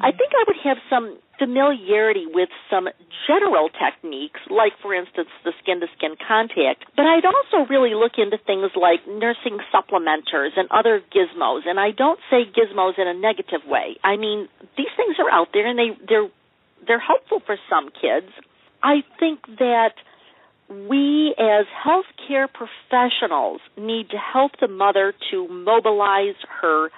I 0.00 0.12
think 0.12 0.30
I 0.30 0.44
would 0.46 0.56
have 0.62 0.78
some 0.88 1.18
familiarity 1.38 2.26
with 2.26 2.48
some 2.70 2.88
general 3.26 3.68
techniques, 3.68 4.40
like, 4.50 4.72
for 4.82 4.94
instance, 4.94 5.28
the 5.44 5.52
skin 5.62 5.80
to 5.80 5.86
skin 5.96 6.14
contact, 6.16 6.86
but 6.96 7.06
I'd 7.06 7.24
also 7.24 7.68
really 7.68 7.94
look 7.94 8.12
into 8.18 8.38
things 8.38 8.70
like 8.74 9.06
nursing 9.06 9.58
supplementers 9.74 10.54
and 10.56 10.68
other 10.70 11.02
gizmos. 11.14 11.66
And 11.66 11.78
I 11.78 11.90
don't 11.90 12.18
say 12.30 12.46
gizmos 12.46 12.98
in 12.98 13.06
a 13.08 13.14
negative 13.14 13.62
way. 13.66 13.96
I 14.04 14.16
mean, 14.16 14.48
these 14.76 14.90
things 14.96 15.16
are 15.18 15.30
out 15.30 15.48
there 15.52 15.66
and 15.66 15.78
they, 15.78 15.90
they're, 16.08 16.28
they're 16.86 17.00
helpful 17.00 17.40
for 17.44 17.56
some 17.68 17.90
kids. 17.90 18.30
I 18.82 19.02
think 19.18 19.40
that 19.58 19.94
we 20.70 21.34
as 21.38 21.66
healthcare 21.84 22.46
professionals 22.46 23.60
need 23.76 24.10
to 24.10 24.16
help 24.16 24.52
the 24.60 24.68
mother 24.68 25.14
to 25.30 25.48
mobilize 25.48 26.36
her 26.60 26.90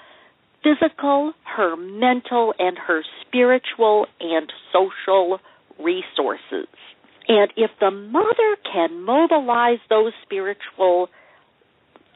physical, 0.63 1.33
her 1.45 1.77
mental, 1.77 2.55
and 2.59 2.77
her 2.79 3.03
spiritual 3.23 4.07
and 4.21 4.53
social 4.73 5.41
resources. 5.79 6.69
And 7.29 7.53
if 7.57 7.71
the 7.81 7.91
mother 7.91 8.57
can 8.71 9.03
mobilize 9.05 9.79
those 9.89 10.13
spiritual, 10.23 11.09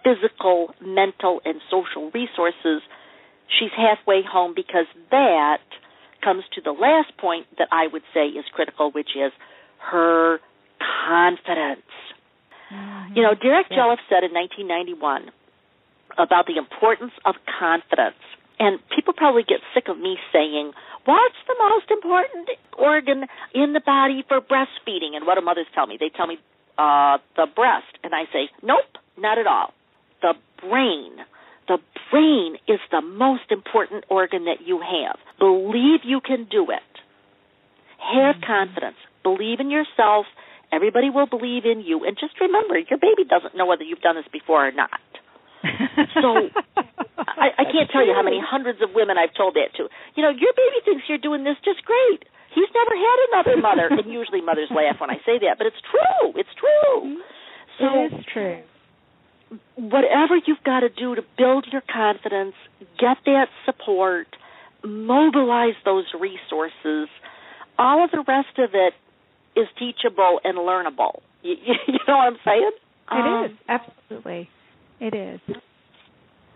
physical, 0.02 0.74
mental, 0.84 1.40
and 1.44 1.60
social 1.70 2.10
resources, 2.12 2.82
she's 3.48 3.70
halfway 3.76 4.22
home 4.22 4.54
because 4.54 4.86
that 5.10 5.62
comes 6.22 6.42
to 6.54 6.60
the 6.60 6.72
last 6.72 7.16
point 7.18 7.46
that 7.58 7.68
I 7.70 7.86
would 7.92 8.02
say 8.12 8.26
is 8.26 8.44
critical, 8.52 8.90
which 8.90 9.10
is 9.14 9.32
her 9.78 10.40
confidence. 11.06 11.86
Mm-hmm. 12.72 13.16
You 13.16 13.22
know, 13.22 13.34
Derrick 13.34 13.66
Yeah. 13.70 13.76
Jelliffe 13.78 14.04
said 14.08 14.24
in 14.24 14.32
1991 14.32 15.30
about 16.18 16.46
the 16.46 16.56
importance 16.56 17.12
of 17.24 17.34
confidence. 17.58 18.20
And 18.58 18.78
people 18.94 19.14
probably 19.14 19.42
get 19.42 19.60
sick 19.74 19.88
of 19.88 19.98
me 19.98 20.16
saying, 20.32 20.72
What's 21.04 21.40
the 21.46 21.56
most 21.58 21.90
important 21.90 22.48
organ 22.78 23.26
in 23.54 23.72
the 23.72 23.80
body 23.84 24.24
for 24.26 24.40
breastfeeding? 24.40 25.16
And 25.16 25.26
what 25.26 25.36
do 25.36 25.44
mothers 25.44 25.66
tell 25.74 25.86
me? 25.86 25.96
They 25.98 26.08
tell 26.08 26.26
me, 26.26 26.38
uh, 26.78 27.18
the 27.36 27.46
breast. 27.54 27.98
And 28.02 28.14
I 28.14 28.24
say, 28.32 28.48
Nope, 28.62 28.98
not 29.18 29.38
at 29.38 29.46
all. 29.46 29.72
The 30.22 30.34
brain. 30.60 31.18
The 31.66 31.78
brain 32.10 32.56
is 32.68 32.78
the 32.90 33.00
most 33.00 33.50
important 33.50 34.04
organ 34.08 34.44
that 34.44 34.64
you 34.64 34.80
have. 34.80 35.18
Believe 35.38 36.00
you 36.04 36.20
can 36.20 36.46
do 36.50 36.70
it. 36.70 36.94
Have 37.98 38.36
confidence. 38.46 38.96
Believe 39.22 39.60
in 39.60 39.70
yourself. 39.70 40.26
Everybody 40.70 41.08
will 41.10 41.26
believe 41.26 41.64
in 41.64 41.80
you. 41.80 42.04
And 42.04 42.16
just 42.18 42.38
remember, 42.40 42.78
your 42.78 42.98
baby 42.98 43.24
doesn't 43.28 43.56
know 43.56 43.66
whether 43.66 43.82
you've 43.82 44.00
done 44.00 44.16
this 44.16 44.26
before 44.32 44.68
or 44.68 44.72
not. 44.72 45.00
So 46.22 46.48
I, 47.18 47.48
I 47.58 47.64
can't 47.70 47.90
tell 47.90 48.04
you 48.06 48.14
how 48.14 48.22
many 48.22 48.40
hundreds 48.40 48.80
of 48.82 48.90
women 48.94 49.16
I've 49.18 49.34
told 49.34 49.54
that 49.54 49.74
to. 49.76 49.88
You 50.14 50.22
know, 50.22 50.30
your 50.30 50.52
baby 50.56 50.78
thinks 50.84 51.04
you're 51.08 51.18
doing 51.18 51.44
this 51.44 51.56
just 51.64 51.84
great. 51.84 52.24
He's 52.54 52.68
never 52.74 52.94
had 52.94 53.18
another 53.32 53.56
mother. 53.60 53.86
and 53.90 54.12
usually 54.12 54.40
mothers 54.40 54.68
laugh 54.70 55.00
when 55.00 55.10
I 55.10 55.18
say 55.26 55.38
that, 55.42 55.58
but 55.58 55.66
it's 55.66 55.80
true. 55.90 56.32
It's 56.38 56.54
true. 56.54 57.18
So 57.78 57.84
it 58.04 58.12
is 58.14 58.24
true. 58.32 58.62
whatever 59.76 60.36
you've 60.46 60.62
got 60.64 60.80
to 60.80 60.88
do 60.88 61.14
to 61.16 61.22
build 61.36 61.66
your 61.72 61.82
confidence, 61.82 62.54
get 62.98 63.18
that 63.26 63.48
support, 63.66 64.28
mobilize 64.84 65.74
those 65.84 66.04
resources, 66.18 67.08
all 67.78 68.04
of 68.04 68.10
the 68.12 68.22
rest 68.26 68.58
of 68.58 68.70
it 68.74 68.94
is 69.58 69.66
teachable 69.78 70.40
and 70.44 70.58
learnable. 70.58 71.20
You, 71.42 71.56
you 71.88 71.98
know 72.06 72.16
what 72.16 72.32
I'm 72.34 72.38
saying? 72.44 72.70
It 73.10 73.14
Um, 73.14 73.44
is 73.46 73.50
absolutely. 73.68 74.48
It 75.04 75.14
is. 75.14 75.56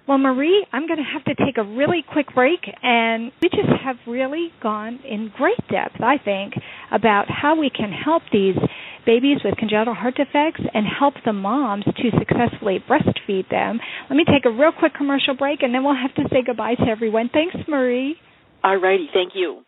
Well, 0.09 0.17
Marie, 0.17 0.67
I'm 0.73 0.87
going 0.87 0.97
to 0.97 1.05
have 1.05 1.23
to 1.25 1.35
take 1.45 1.59
a 1.59 1.63
really 1.63 2.03
quick 2.11 2.35
break, 2.35 2.61
and 2.83 3.31
we 3.43 3.51
just 3.51 3.69
have 3.85 3.97
really 4.07 4.49
gone 4.63 5.01
in 5.05 5.31
great 5.37 5.61
depth, 5.71 6.01
I 6.01 6.17
think, 6.17 6.55
about 6.91 7.27
how 7.29 7.61
we 7.61 7.69
can 7.69 7.93
help 7.93 8.23
these 8.33 8.57
babies 9.05 9.37
with 9.45 9.55
congenital 9.59 9.93
heart 9.93 10.15
defects 10.15 10.63
and 10.73 10.87
help 10.87 11.13
the 11.27 11.35
moms 11.35 11.85
to 11.85 12.11
successfully 12.19 12.83
breastfeed 12.89 13.51
them. 13.51 13.81
Let 14.09 14.17
me 14.17 14.25
take 14.25 14.47
a 14.47 14.51
real 14.51 14.73
quick 14.73 14.95
commercial 14.95 15.35
break, 15.37 15.63
and 15.63 15.75
then 15.75 15.85
we'll 15.85 15.95
have 15.95 16.15
to 16.15 16.23
say 16.33 16.43
goodbye 16.45 16.77
to 16.77 16.89
everyone. 16.89 17.29
Thanks, 17.31 17.57
Marie. 17.69 18.17
All 18.65 18.79
righty. 18.79 19.11
Thank 19.13 19.33
you. 19.35 19.63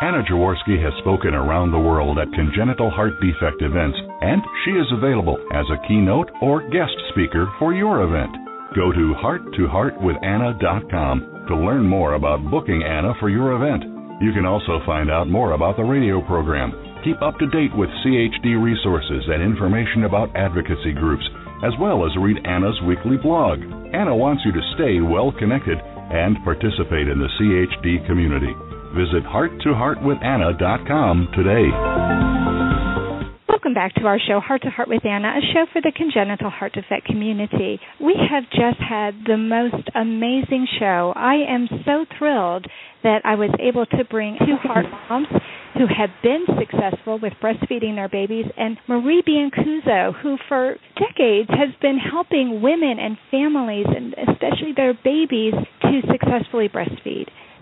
Anna 0.00 0.24
Jaworski 0.24 0.80
has 0.80 0.96
spoken 1.04 1.36
around 1.36 1.72
the 1.72 1.78
world 1.78 2.18
at 2.18 2.32
congenital 2.32 2.88
heart 2.88 3.20
defect 3.20 3.60
events, 3.60 3.98
and 4.22 4.40
she 4.64 4.70
is 4.70 4.86
available 4.96 5.36
as 5.52 5.66
a 5.68 5.76
keynote 5.86 6.30
or 6.40 6.66
guest 6.72 6.96
speaker 7.12 7.52
for 7.58 7.74
your 7.74 8.04
event. 8.08 8.32
Go 8.74 8.92
to 8.96 9.14
hearttoheartwithanna.com 9.20 11.44
to 11.48 11.54
learn 11.54 11.84
more 11.84 12.14
about 12.14 12.50
booking 12.50 12.82
Anna 12.82 13.12
for 13.20 13.28
your 13.28 13.52
event. 13.60 13.84
You 14.24 14.32
can 14.32 14.46
also 14.46 14.80
find 14.86 15.10
out 15.10 15.28
more 15.28 15.52
about 15.52 15.76
the 15.76 15.84
radio 15.84 16.22
program, 16.24 16.72
keep 17.04 17.20
up 17.20 17.36
to 17.36 17.46
date 17.52 17.76
with 17.76 17.90
CHD 18.00 18.56
resources 18.56 19.28
and 19.28 19.42
information 19.42 20.04
about 20.04 20.34
advocacy 20.34 20.94
groups, 20.96 21.28
as 21.60 21.76
well 21.78 22.06
as 22.06 22.16
read 22.16 22.40
Anna's 22.46 22.80
weekly 22.88 23.18
blog. 23.20 23.60
Anna 23.92 24.16
wants 24.16 24.46
you 24.46 24.52
to 24.52 24.72
stay 24.80 25.02
well 25.04 25.30
connected 25.38 25.76
and 25.76 26.42
participate 26.42 27.06
in 27.06 27.20
the 27.20 27.28
CHD 27.36 28.00
community. 28.06 28.54
Visit 28.94 29.24
hearttoheartwithanna.com 29.24 31.28
today. 31.34 31.70
Welcome 33.48 33.74
back 33.74 33.94
to 33.96 34.06
our 34.06 34.18
show, 34.18 34.40
Heart 34.40 34.62
to 34.62 34.70
Heart 34.70 34.88
with 34.88 35.04
Anna, 35.04 35.28
a 35.28 35.42
show 35.52 35.66
for 35.72 35.82
the 35.82 35.92
congenital 35.94 36.48
heart 36.50 36.72
defect 36.72 37.04
community. 37.06 37.78
We 38.00 38.16
have 38.16 38.44
just 38.50 38.80
had 38.80 39.14
the 39.26 39.36
most 39.36 39.88
amazing 39.94 40.66
show. 40.78 41.12
I 41.14 41.34
am 41.48 41.68
so 41.84 42.06
thrilled 42.16 42.66
that 43.02 43.20
I 43.24 43.34
was 43.34 43.50
able 43.60 43.84
to 43.86 44.04
bring 44.10 44.38
two 44.38 44.56
heart 44.62 44.86
moms 45.08 45.28
who 45.74 45.86
have 45.86 46.10
been 46.22 46.46
successful 46.58 47.18
with 47.20 47.34
breastfeeding 47.42 47.96
their 47.96 48.08
babies, 48.08 48.46
and 48.56 48.78
Marie 48.88 49.22
Biancuzzo, 49.22 50.14
who 50.20 50.36
for 50.48 50.76
decades 50.96 51.50
has 51.50 51.74
been 51.80 51.98
helping 51.98 52.60
women 52.62 52.98
and 52.98 53.16
families, 53.30 53.86
and 53.86 54.14
especially 54.28 54.72
their 54.76 54.94
babies, 54.94 55.54
to 55.82 56.00
successfully 56.10 56.68
breastfeed. 56.68 57.09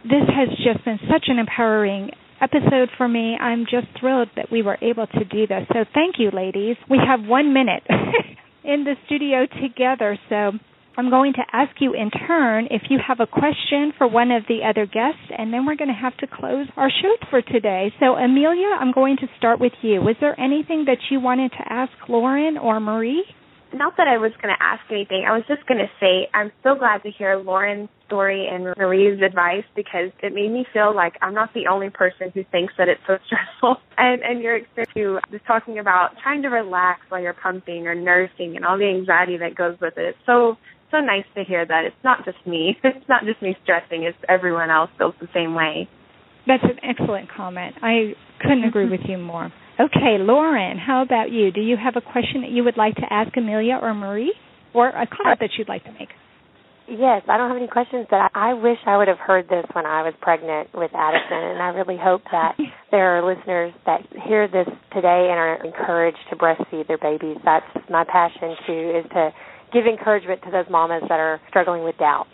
This 0.09 0.25
has 0.35 0.49
just 0.65 0.83
been 0.87 0.99
such 1.11 1.27
an 1.29 1.39
empowering 1.39 2.11
episode 2.41 2.89
for 2.97 3.07
me. 3.07 3.37
I'm 3.39 3.67
just 3.71 3.89
thrilled 4.01 4.29
that 4.37 4.51
we 4.51 4.63
were 4.63 4.79
able 4.81 5.07
to 5.07 5.25
do 5.25 5.47
this. 5.47 5.67
So 5.71 5.85
thank 5.93 6.15
you, 6.19 6.31
ladies. 6.33 6.77
We 6.89 6.97
have 6.97 7.29
one 7.29 7.53
minute 7.53 7.83
in 8.65 8.85
the 8.85 8.95
studio 9.05 9.45
together, 9.61 10.19
so 10.31 10.53
I'm 10.97 11.11
going 11.11 11.35
to 11.35 11.43
ask 11.53 11.73
you 11.81 11.93
in 11.93 12.11
turn 12.11 12.69
if 12.71 12.83
you 12.89 12.99
have 13.07 13.21
a 13.21 13.27
question 13.27 13.93
for 13.99 14.09
one 14.09 14.31
of 14.31 14.45
the 14.49 14.61
other 14.67 14.87
guests, 14.87 15.29
and 15.37 15.53
then 15.53 15.67
we're 15.67 15.77
going 15.77 15.93
to 15.93 16.01
have 16.01 16.17
to 16.19 16.27
close 16.27 16.67
our 16.79 16.91
show 16.91 17.15
for 17.29 17.43
today. 17.43 17.93
So, 18.01 18.15
Amelia, 18.15 18.79
I'm 18.81 18.93
going 18.93 19.17
to 19.19 19.27
start 19.37 19.61
with 19.61 19.75
you. 19.83 20.01
Was 20.01 20.17
there 20.23 20.39
anything 20.41 20.87
that 20.87 20.99
you 21.11 21.21
wanted 21.21 21.53
to 21.53 21.71
ask 21.71 21.93
Lauren 22.09 22.57
or 22.57 22.81
Marie? 22.81 23.25
Not 23.73 23.97
that 23.97 24.09
I 24.09 24.19
was 24.19 24.33
going 24.41 24.55
to 24.55 24.62
ask 24.62 24.83
anything. 24.91 25.25
I 25.29 25.33
was 25.33 25.45
just 25.49 25.66
going 25.66 25.79
to 25.79 25.91
say 26.01 26.29
I'm 26.33 26.53
so 26.62 26.75
glad 26.75 27.03
to 27.03 27.11
hear 27.11 27.37
Lauren's 27.37 27.89
story 28.07 28.49
and 28.51 28.64
Marie's 28.77 29.21
advice 29.23 29.64
because 29.77 30.11
it 30.23 30.33
made 30.33 30.51
me 30.51 30.66
feel 30.73 30.95
like 30.95 31.14
I'm 31.21 31.35
not 31.35 31.53
the 31.53 31.66
only 31.66 31.91
person 31.91 32.31
who 32.33 32.45
thinks 32.51 32.75
that 32.79 32.89
it's 32.89 33.01
so 33.07 33.19
stressful. 33.27 33.77
And 33.97 34.23
and 34.23 34.43
your 34.43 34.57
experience 34.57 34.93
too, 34.95 35.19
just 35.31 35.45
talking 35.45 35.79
about 35.79 36.16
trying 36.23 36.43
to 36.43 36.49
relax 36.49 37.03
while 37.09 37.21
you're 37.21 37.35
pumping 37.35 37.87
or 37.87 37.95
nursing 37.95 38.57
and 38.57 38.64
all 38.64 38.79
the 38.79 38.89
anxiety 38.89 39.37
that 39.39 39.55
goes 39.55 39.77
with 39.81 39.99
it. 39.99 40.16
It's 40.16 40.19
so 40.27 40.57
so 40.91 41.01
nice 41.01 41.27
to 41.35 41.45
hear 41.45 41.66
that 41.66 41.85
it's 41.85 42.03
not 42.03 42.25
just 42.25 42.39
me. 42.47 42.79
It's 42.85 43.09
not 43.09 43.25
just 43.25 43.43
me 43.43 43.57
stressing. 43.62 44.05
It's 44.05 44.19
everyone 44.29 44.71
else 44.71 44.91
feels 44.97 45.14
the 45.21 45.29
same 45.35 45.55
way. 45.55 45.89
That's 46.47 46.64
an 46.64 46.79
excellent 46.83 47.29
comment. 47.31 47.75
I 47.83 48.14
couldn't 48.41 48.64
agree 48.64 48.89
with 48.89 49.01
you 49.07 49.19
more. 49.19 49.53
Okay, 49.79 50.18
Lauren, 50.18 50.76
how 50.76 51.03
about 51.03 51.31
you? 51.31 51.53
Do 51.53 51.61
you 51.61 51.76
have 51.76 51.95
a 51.95 52.01
question 52.01 52.43
that 52.43 52.51
you 52.51 52.64
would 52.64 52.76
like 52.76 52.97
to 52.97 53.07
ask 53.11 53.31
Amelia 53.37 53.79
or 53.81 53.95
Marie, 53.95 54.35
or 54.74 54.89
a 54.89 55.07
comment 55.07 55.39
that 55.39 55.51
you'd 55.57 55.68
like 55.68 55.85
to 55.85 55.93
make? 55.93 56.09
Yes, 56.89 57.22
I 57.29 57.37
don't 57.37 57.47
have 57.47 57.57
any 57.57 57.68
questions, 57.68 58.07
but 58.11 58.33
I, 58.35 58.55
wish 58.55 58.79
I 58.87 58.97
would 58.97 59.07
have 59.07 59.18
heard 59.18 59.47
this 59.49 59.66
when 59.74 59.87
I 59.87 60.03
was 60.03 60.14
pregnant 60.20 60.70
with 60.74 60.91
Addison, 60.95 61.55
and 61.55 61.62
I 61.62 61.68
really 61.68 61.97
hope 62.01 62.22
that 62.33 62.57
there 62.91 63.18
are 63.18 63.22
listeners 63.22 63.72
that 63.87 64.01
hear 64.26 64.49
this 64.49 64.66
today 64.93 65.29
and 65.31 65.39
are 65.39 65.62
encouraged 65.62 66.18
to 66.31 66.37
breastfeed 66.37 66.89
their 66.89 66.99
babies. 66.99 67.37
That's 67.45 67.66
my 67.89 68.03
passion 68.03 68.57
too, 68.66 69.03
is 69.05 69.11
to 69.12 69.31
give 69.72 69.87
encouragement 69.87 70.43
to 70.43 70.51
those 70.51 70.66
mamas 70.70 71.03
that 71.09 71.20
are 71.20 71.41
struggling 71.51 71.85
with 71.85 71.97
doubt. 71.99 72.26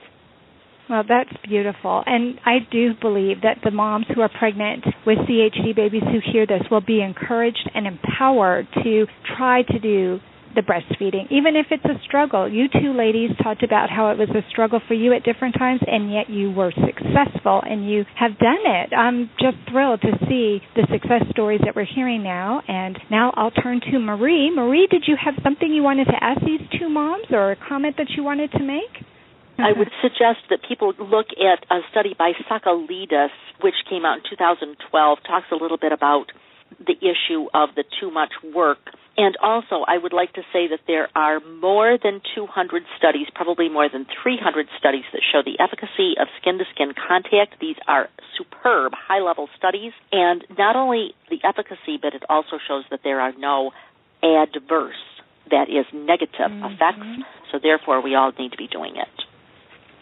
Well, 0.89 1.03
that's 1.09 1.33
beautiful. 1.49 2.03
And 2.05 2.39
I 2.45 2.59
do 2.71 2.93
believe 3.01 3.41
that 3.43 3.59
the 3.65 3.71
moms 3.71 4.07
who 4.15 4.21
are 4.21 4.29
pregnant 4.29 4.85
with 5.07 5.19
CHD 5.19 5.75
babies 5.75 6.03
who 6.03 6.21
hear 6.33 6.47
this 6.47 6.63
will 6.71 6.83
be 6.83 7.01
encouraged 7.01 7.71
and 7.75 7.87
empowered 7.87 8.69
to 8.83 9.07
try 9.37 9.63
to 9.63 9.79
do 9.79 10.21
the 10.55 10.61
breastfeeding, 10.61 11.27
even 11.31 11.57
if 11.57 11.67
it's 11.71 11.85
a 11.85 12.01
struggle. 12.05 12.49
You 12.49 12.69
two 12.69 12.93
ladies 12.97 13.31
talked 13.43 13.63
about 13.63 13.91
how 13.91 14.11
it 14.11 14.19
was 14.19 14.29
a 14.31 14.49
struggle 14.51 14.81
for 14.87 14.95
you 14.95 15.13
at 15.13 15.25
different 15.25 15.57
times, 15.59 15.81
and 15.85 16.13
yet 16.13 16.31
you 16.31 16.53
were 16.53 16.71
successful 16.73 17.61
and 17.65 17.89
you 17.91 18.05
have 18.17 18.39
done 18.39 18.63
it. 18.65 18.93
I'm 18.95 19.31
just 19.41 19.57
thrilled 19.71 20.01
to 20.03 20.13
see 20.29 20.61
the 20.77 20.87
success 20.93 21.23
stories 21.31 21.61
that 21.65 21.75
we're 21.75 21.87
hearing 21.93 22.23
now. 22.23 22.63
And 22.69 22.97
now 23.11 23.33
I'll 23.35 23.51
turn 23.51 23.81
to 23.91 23.99
Marie. 23.99 24.53
Marie, 24.55 24.87
did 24.91 25.05
you 25.09 25.17
have 25.23 25.35
something 25.43 25.69
you 25.73 25.83
wanted 25.83 26.07
to 26.07 26.23
ask 26.23 26.41
these 26.43 26.61
two 26.79 26.89
moms 26.89 27.27
or 27.31 27.53
a 27.53 27.57
comment 27.57 27.97
that 27.99 28.11
you 28.17 28.23
wanted 28.23 28.53
to 28.53 28.63
make? 28.63 29.05
I 29.59 29.73
would 29.73 29.91
suggest 30.03 30.41
that 30.51 30.61
people 30.67 30.93
look 30.99 31.29
at 31.39 31.65
a 31.71 31.81
study 31.91 32.15
by 32.19 32.33
Sakalidis, 32.51 33.31
which 33.61 33.75
came 33.89 34.05
out 34.05 34.19
in 34.19 34.23
2012, 34.31 35.19
talks 35.27 35.47
a 35.53 35.57
little 35.57 35.79
bit 35.79 35.93
about 35.93 36.33
the 36.79 36.97
issue 36.99 37.47
of 37.55 37.71
the 37.77 37.85
too 38.01 38.11
much 38.11 38.33
work. 38.55 38.79
And 39.17 39.37
also, 39.41 39.85
I 39.87 39.97
would 39.97 40.13
like 40.13 40.33
to 40.33 40.43
say 40.53 40.67
that 40.69 40.81
there 40.89 41.09
are 41.15 41.39
more 41.39 41.97
than 42.03 42.21
200 42.35 42.83
studies, 42.99 43.29
probably 43.33 43.69
more 43.69 43.89
than 43.89 44.07
300 44.23 44.67
studies, 44.77 45.05
that 45.13 45.23
show 45.23 45.41
the 45.45 45.63
efficacy 45.63 46.19
of 46.19 46.27
skin 46.41 46.59
to 46.59 46.65
skin 46.75 46.93
contact. 46.95 47.61
These 47.61 47.77
are 47.87 48.09
superb, 48.37 48.93
high 48.93 49.21
level 49.21 49.49
studies. 49.57 49.93
And 50.11 50.45
not 50.59 50.75
only 50.75 51.15
the 51.31 51.39
efficacy, 51.45 51.97
but 52.03 52.15
it 52.15 52.25
also 52.29 52.59
shows 52.67 52.85
that 52.91 53.01
there 53.05 53.21
are 53.21 53.33
no 53.39 53.71
adverse, 54.21 55.05
that 55.49 55.69
is, 55.71 55.87
negative 55.93 56.51
mm-hmm. 56.51 56.75
effects. 56.75 57.29
So, 57.53 57.61
therefore, 57.63 58.01
we 58.03 58.17
all 58.17 58.33
need 58.37 58.51
to 58.51 58.59
be 58.59 58.67
doing 58.67 58.97
it. 58.97 59.25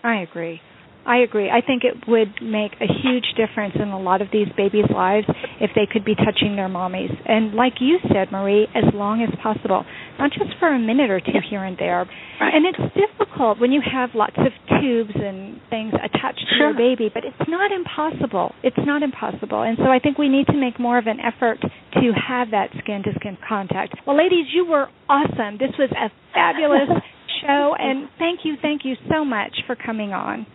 I 0.03 0.23
agree. 0.23 0.61
I 1.05 1.19
agree. 1.19 1.51
I 1.51 1.61
think 1.67 1.83
it 1.83 2.07
would 2.07 2.31
make 2.41 2.73
a 2.81 2.87
huge 2.87 3.35
difference 3.37 3.75
in 3.75 3.89
a 3.89 3.99
lot 3.99 4.23
of 4.23 4.29
these 4.33 4.47
babies' 4.57 4.91
lives 4.93 5.27
if 5.61 5.71
they 5.75 5.87
could 5.91 6.05
be 6.05 6.15
touching 6.15 6.55
their 6.55 6.69
mommies. 6.69 7.11
And 7.27 7.55
like 7.55 7.75
you 7.81 7.99
said, 8.13 8.31
Marie, 8.31 8.69
as 8.75 8.85
long 8.95 9.23
as 9.23 9.31
possible, 9.43 9.85
not 10.19 10.31
just 10.31 10.57
for 10.61 10.69
a 10.69 10.79
minute 10.79 11.11
or 11.11 11.21
two 11.21 11.43
here 11.49 11.65
and 11.65 11.77
there. 11.77 12.07
Right. 12.41 12.55
And 12.55 12.67
it's 12.67 12.95
difficult 12.95 13.59
when 13.59 13.73
you 13.73 13.83
have 13.83 14.11
lots 14.15 14.37
of 14.39 14.53
tubes 14.81 15.15
and 15.15 15.61
things 15.71 15.93
attached 15.95 16.47
to 16.51 16.57
your 16.57 16.75
baby, 16.75 17.11
but 17.13 17.25
it's 17.25 17.49
not 17.49 17.73
impossible. 17.73 18.55
It's 18.63 18.79
not 18.79 19.03
impossible. 19.03 19.63
And 19.63 19.77
so 19.79 19.91
I 19.91 19.99
think 19.99 20.19
we 20.19 20.29
need 20.29 20.47
to 20.49 20.57
make 20.57 20.79
more 20.79 20.99
of 20.99 21.07
an 21.07 21.19
effort 21.19 21.59
to 21.63 22.13
have 22.15 22.53
that 22.53 22.71
skin 22.79 23.03
to 23.05 23.11
skin 23.19 23.37
contact. 23.49 23.97
Well, 24.07 24.17
ladies, 24.17 24.47
you 24.55 24.67
were 24.67 24.87
awesome. 25.09 25.59
This 25.59 25.75
was 25.79 25.91
a 25.91 26.11
fabulous 26.33 27.03
show, 27.43 27.75
and 27.79 28.09
thank 28.19 28.41
you, 28.45 28.57
thank 28.63 28.85
you 28.85 28.95
so 29.11 29.25
much 29.25 29.53
for 29.67 29.77
coming 29.77 30.13
on. 30.13 30.47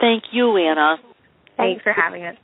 Thank 0.00 0.24
you, 0.32 0.56
Anna. 0.56 0.96
Thanks 1.56 1.82
for 1.82 1.92
having 1.92 2.24
us. 2.24 2.36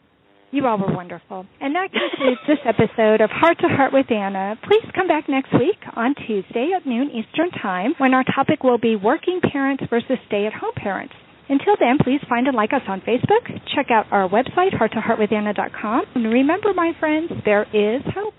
You 0.50 0.66
all 0.66 0.78
were 0.78 0.94
wonderful. 0.94 1.46
And 1.60 1.74
that 1.74 1.88
concludes 1.90 2.40
this 2.46 2.58
episode 2.64 3.20
of 3.20 3.28
Heart 3.30 3.58
to 3.62 3.68
Heart 3.68 3.92
with 3.92 4.06
Anna. 4.10 4.56
Please 4.62 4.84
come 4.94 5.08
back 5.08 5.28
next 5.28 5.52
week 5.52 5.78
on 5.96 6.14
Tuesday 6.26 6.70
at 6.76 6.86
noon 6.86 7.10
Eastern 7.10 7.50
Time 7.60 7.94
when 7.98 8.14
our 8.14 8.22
topic 8.22 8.62
will 8.62 8.78
be 8.78 8.94
working 8.94 9.40
parents 9.40 9.82
versus 9.90 10.16
stay 10.28 10.46
at 10.46 10.52
home 10.52 10.70
parents. 10.76 11.12
Until 11.48 11.74
then, 11.80 11.98
please 12.02 12.20
find 12.28 12.46
and 12.46 12.56
like 12.56 12.72
us 12.72 12.82
on 12.86 13.00
Facebook. 13.00 13.50
Check 13.74 13.90
out 13.90 14.06
our 14.12 14.28
website, 14.28 14.72
hearttoheartwithanna.com. 14.78 16.02
And 16.14 16.32
remember, 16.32 16.72
my 16.72 16.92
friends, 17.00 17.32
there 17.44 17.66
is 17.74 18.02
hope. 18.14 18.34